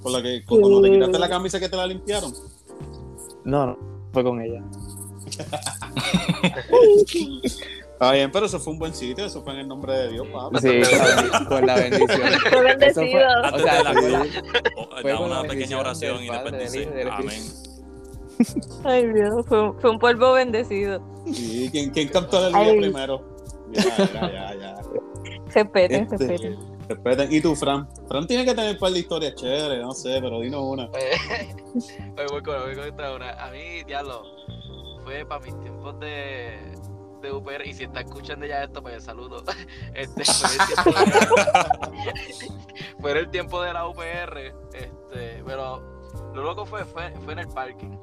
[0.03, 2.33] Por la que cuando te quitaste la camisa que te la limpiaron.
[3.45, 3.79] No, no,
[4.13, 4.63] fue con ella.
[7.93, 10.27] Está bien, pero eso fue un buen sitio, eso fue en el nombre de Dios,
[10.33, 10.61] papá.
[10.61, 10.69] Sí,
[11.49, 12.21] con la bendición.
[12.51, 13.19] Fue bendecido.
[13.19, 14.23] o Antes sea, de la fue- cosa,
[14.77, 17.43] o- Fue da con una pequeña oración y después dice amén.
[18.85, 21.03] Ay, Dios, fue, fue un polvo bendecido.
[21.27, 22.79] Sí, ¿quién, quién cantó el Ay.
[22.79, 23.37] primero?
[23.73, 24.77] Ya, ya, ya, ya.
[25.53, 26.78] Respeten, Este, respeten.
[26.89, 27.33] Respeten.
[27.33, 27.89] ¿Y tú, Fran?
[28.09, 30.85] Fran tiene que tener un par de historias chéveres, no sé, pero dinos una.
[30.91, 33.31] Oye, voy con, voy esta una.
[33.33, 34.23] A mí, diablo,
[35.05, 36.77] fue para mis tiempos de,
[37.23, 37.67] de UPR.
[37.67, 39.43] Y si está escuchando ya esto, pues saludo.
[39.95, 40.25] Este,
[43.01, 44.55] fue, el el tiempo de la UPR.
[44.75, 45.81] Este, pero
[46.35, 47.97] lo loco fue, fue, fue en el parking.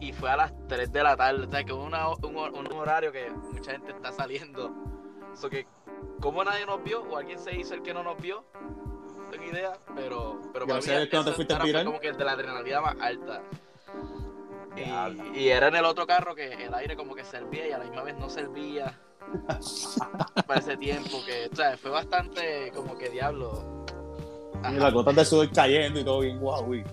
[0.00, 1.46] Y fue a las 3 de la tarde.
[1.46, 4.72] O sea, que una, un, horario que mucha gente está saliendo.
[5.34, 5.66] So que,
[6.20, 9.44] como nadie nos vio, o alguien se hizo el que no nos vio, no tengo
[9.44, 12.16] idea, pero, pero para mí Dios que no te esa fuiste fue como que el
[12.16, 13.42] de la adrenalina más alta.
[14.76, 17.78] Y, y era en el otro carro que el aire como que servía y a
[17.78, 18.98] la misma vez no servía
[20.46, 23.84] para ese tiempo que, o sea, fue bastante como que diablo.
[24.70, 26.84] Y las gotas de sudor cayendo y todo bien guau, uy.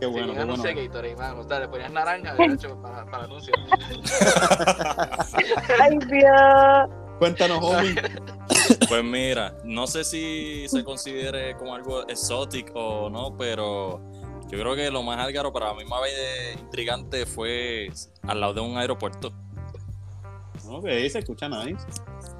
[0.00, 0.62] Qué bueno, sí, qué bueno.
[0.62, 1.40] Gatorade, mano.
[1.40, 3.54] O sea, le ponías naranja, de hecho, para, para anuncio.
[5.80, 6.90] Ay, Dios.
[7.18, 7.94] Cuéntanos, homie.
[8.88, 14.00] Pues mira, no sé si se considere como algo exótico o no, pero
[14.48, 16.00] yo creo que lo más álgaro para mí más
[16.58, 17.90] intrigante fue
[18.22, 19.32] al lado de un aeropuerto.
[20.68, 21.84] ok, se escucha nice.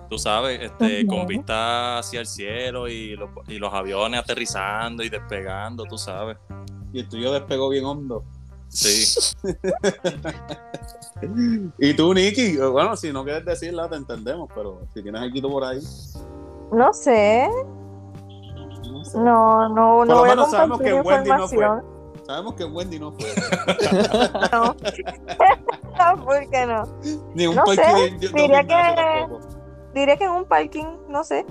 [0.09, 5.09] Tú sabes, este, con vista hacia el cielo y los, y los aviones aterrizando y
[5.09, 6.39] despegando, tú sabes.
[6.93, 8.24] Y el tuyo despegó bien hondo.
[8.68, 9.20] Sí.
[11.78, 15.64] Y tú, Nicky, bueno, si no quieres decirla, te entendemos, pero si tienes algo por
[15.64, 15.80] ahí,
[16.70, 17.48] No sé.
[18.90, 19.18] no sé.
[19.18, 21.66] No, no, Por lo menos sabemos que Wendy no fue.
[22.26, 23.26] Sabemos que Wendy no fue.
[24.52, 24.76] No.
[25.97, 26.82] No, ¿por qué no?
[27.34, 29.26] Ni un No parque sé, de, de diría que-.
[29.94, 31.47] Diría que en un parking, no sé.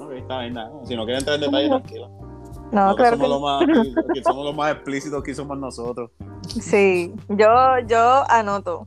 [0.00, 0.70] Ok, está bien, nada.
[0.84, 2.08] Si no quieren entrar en detalle, tranquila.
[2.76, 3.62] No, claro que somos, lo más,
[4.10, 6.10] aquí somos los más explícitos que somos nosotros.
[6.46, 7.48] Sí, yo,
[7.86, 8.84] yo anoto.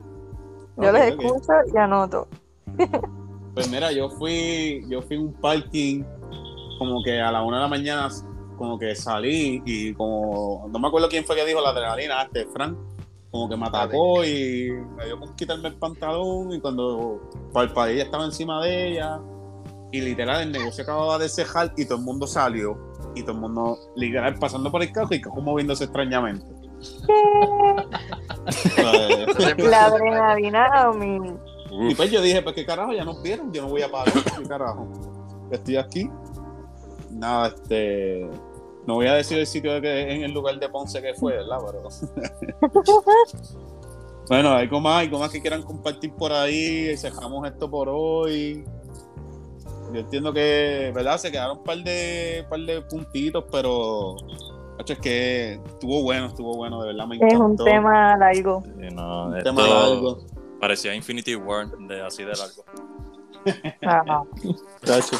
[0.76, 2.28] Yo les escucho y anoto.
[3.52, 6.04] Pues mira, yo fui, yo fui a un parking
[6.78, 8.08] como que a la una de la mañana,
[8.56, 12.46] como que salí y como, no me acuerdo quién fue que dijo la adrenalina, este
[12.46, 12.78] Frank,
[13.32, 18.24] como que me atacó y me dio con quitarme el pantalón y cuando parpadeé estaba
[18.24, 19.20] encima de ella
[19.90, 23.40] y literal el negocio acababa de cejar y todo el mundo salió y todo el
[23.40, 26.46] mundo literal pasando por el carro y como moviéndose extrañamente.
[29.58, 31.34] La adrenalina, mi.
[31.70, 34.12] Y pues yo dije, pues qué carajo, ya nos vieron, yo no voy a parar,
[34.12, 34.88] qué carajo.
[35.50, 36.10] Estoy aquí.
[37.10, 38.28] Nada, este.
[38.86, 41.34] No voy a decir el sitio de que en el lugar de Ponce que fue,
[41.34, 41.58] ¿verdad?
[41.66, 41.88] Pero.
[44.28, 46.96] bueno, algo más, algo más que quieran compartir por ahí.
[46.96, 48.64] Cerramos esto por hoy.
[49.92, 51.18] Yo entiendo que, ¿verdad?
[51.18, 54.16] Se quedaron un par de, par de puntitos, pero.
[54.86, 57.64] es que estuvo bueno, estuvo bueno, de verdad me Es un encantó.
[57.64, 58.62] tema largo.
[58.64, 60.18] Sí, no, Un esto tema largo.
[60.60, 62.64] parecía Infinity War de así de largo.
[64.84, 65.16] Chacho.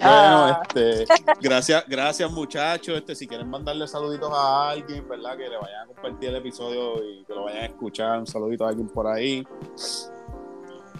[0.00, 0.60] Ah.
[0.74, 2.98] Bueno, este, gracias, gracias muchachos.
[2.98, 5.36] Este, si quieren mandarle saluditos a alguien, ¿verdad?
[5.38, 8.18] Que le vayan a compartir el episodio y que lo vayan a escuchar.
[8.18, 9.42] Un saludito a alguien por ahí.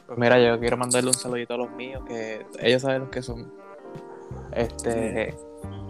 [0.07, 3.23] Pues mira, yo quiero mandarle un saludito a los míos, que ellos saben los que
[3.23, 3.53] son.
[4.53, 5.35] Este.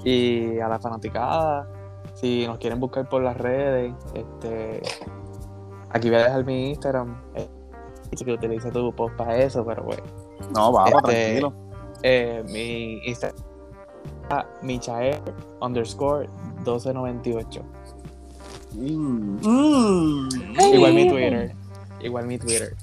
[0.04, 1.68] Y a la fanaticada,
[2.14, 4.80] si nos quieren buscar por las redes, este.
[5.90, 7.20] Aquí voy a dejar mi Instagram.
[7.34, 7.48] eh,
[8.24, 10.02] que utiliza tu post para eso, pero bueno.
[10.54, 11.52] No, vamos, Este, tranquilo.
[12.02, 13.44] Eh, mi Instagram
[14.62, 15.20] Michael
[15.60, 16.28] underscore
[16.64, 17.62] 1298.
[18.74, 20.28] Mm, mm.
[20.74, 21.54] Igual mi Twitter.
[22.00, 22.76] Igual mi Twitter.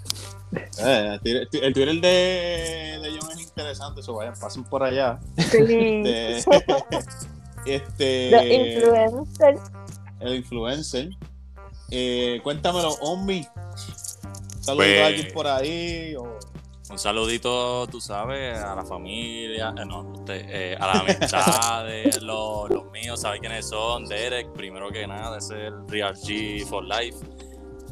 [0.79, 5.19] Eh, el Twitter- de, de John es interesante, eso vayan, pasen por allá.
[5.51, 6.03] Sí.
[7.65, 9.61] Este, Los este influencers.
[10.19, 11.09] el influencer.
[11.91, 13.45] Eh, cuéntamelo, Omi.
[14.59, 16.15] Saludos Pues- a alguien por ahí.
[16.15, 16.39] O...
[16.91, 22.69] Un saludito, tú sabes, a la familia, eh, no, usted, eh, a las amistades, los,
[22.69, 24.05] los míos, ¿sabes quiénes son?
[24.05, 27.17] Derek, primero que nada, es el Real G for Life.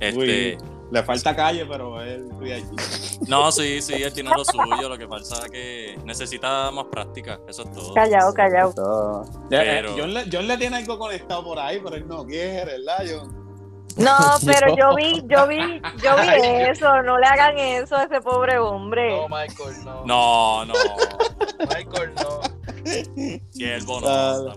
[0.02, 0.58] Este, Uy,
[0.92, 2.66] le falta calle, pero él vive allí.
[3.28, 7.40] no, sí, sí, él tiene lo suyo, lo que pasa es que necesita más práctica,
[7.48, 7.94] eso es todo.
[7.94, 8.74] Callao, callao.
[9.50, 13.06] Pero- John, le, John le tiene algo conectado por ahí, pero él no quiere, ¿verdad,
[13.10, 13.42] John?
[13.98, 16.28] No, pero yo vi, yo vi, yo vi
[16.70, 19.16] eso, no le hagan eso a ese pobre hombre.
[19.16, 20.06] No, Michael, no.
[20.06, 20.74] No, no,
[21.60, 23.42] Michael, no.
[23.52, 24.54] siervo no.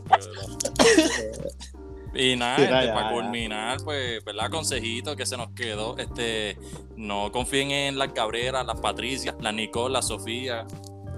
[2.15, 3.13] Y nada, Sí, este, ya, para ya.
[3.13, 4.51] culminar, pues, ¿verdad?
[4.51, 6.57] Consejito que se nos quedó, este,
[6.97, 10.67] no confíen en las Cabreras, las Patricias, las Nicole, las Sofía.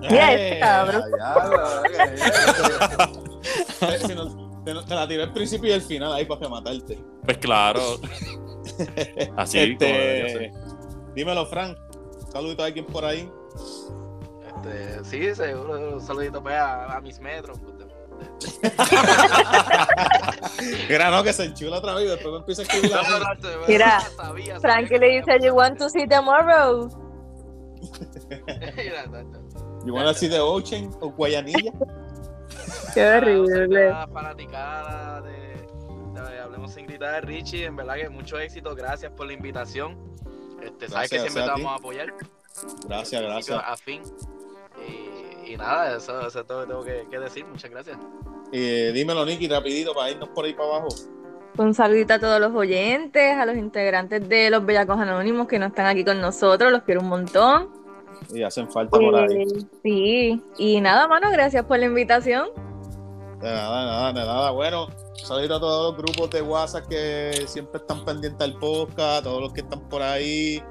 [0.03, 1.03] Este cabrón.
[4.65, 6.99] Te, te la tiré al principio y al final ahí para matarte.
[7.25, 7.81] Pues claro.
[9.37, 11.79] Así Este, como dímelo, Frank.
[12.33, 13.31] Saludito a alguien por ahí.
[14.47, 15.95] Este, sí, seguro.
[15.95, 17.59] Un saludito pues, a, a mis metros.
[18.17, 18.73] Pues, de-
[20.89, 23.09] Mira, no, que se enchula otra vez después me empieza a escribir No, a mí.
[23.11, 26.89] no, no, te- Mira, sabía, Frank sabía le dice, you want to see tomorrow?
[29.85, 31.73] You wanna see the ocean o Guayanilla?
[32.95, 33.91] Qué horrible.
[33.91, 35.67] La fanaticada de,
[36.31, 39.97] de Hablemos sin gritar, Richie, en verdad que mucho éxito, gracias por la invitación.
[40.63, 42.15] Este, sabes que Gracias, siempre gracias te vamos a apoyar.
[42.89, 43.63] Gracias, de gracias.
[43.65, 44.03] A fin.
[44.89, 45.16] Y,
[45.47, 47.45] y nada, eso, eso es todo lo que tengo que, que decir.
[47.47, 47.99] Muchas gracias.
[48.53, 50.89] Eh, dímelo, Nicky, rapidito para irnos por ahí para abajo.
[51.59, 55.67] Un saludito a todos los oyentes, a los integrantes de los Bellacos Anónimos que no
[55.67, 57.71] están aquí con nosotros, los quiero un montón.
[58.33, 59.43] Y hacen falta por ahí.
[59.43, 59.47] Eh,
[59.83, 62.49] sí, y nada, mano, gracias por la invitación.
[63.41, 64.51] De nada, de nada, de nada.
[64.51, 69.23] Bueno, saludito a todos los grupos de WhatsApp que siempre están pendientes al podcast, a
[69.23, 70.63] todos los que están por ahí.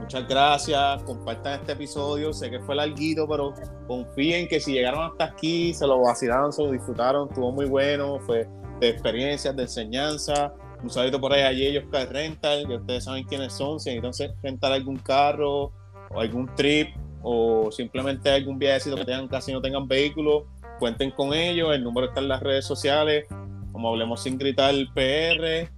[0.00, 1.02] Muchas gracias.
[1.04, 2.32] Compartan este episodio.
[2.32, 3.54] Sé que fue larguito, pero
[3.86, 7.28] confíen que si llegaron hasta aquí, se lo vacilaron, se lo disfrutaron.
[7.28, 8.18] Estuvo muy bueno.
[8.20, 8.48] Fue
[8.80, 10.52] de experiencias, de enseñanza.
[10.82, 13.78] Un saludito por ahí a ellos que rental, que ustedes saben quiénes son.
[13.78, 15.72] Si necesitan rentar algún carro
[16.10, 16.88] o algún trip
[17.22, 20.46] o simplemente algún viajecito que tengan casi no tengan vehículo,
[20.78, 23.26] cuenten con ellos, el número está en las redes sociales,
[23.72, 25.70] como hablemos sin gritar PR.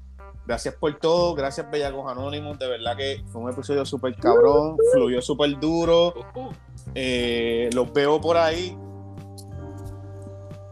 [0.46, 5.22] Gracias por todo, gracias Bellacos Anónimos, de verdad que fue un episodio súper cabrón, fluyó
[5.22, 6.14] súper duro,
[6.94, 8.76] Eh, los veo por ahí,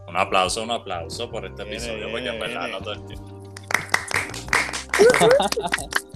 [0.09, 3.41] Un aplauso, un aplauso por este episodio, porque en verdad no todo el tiempo.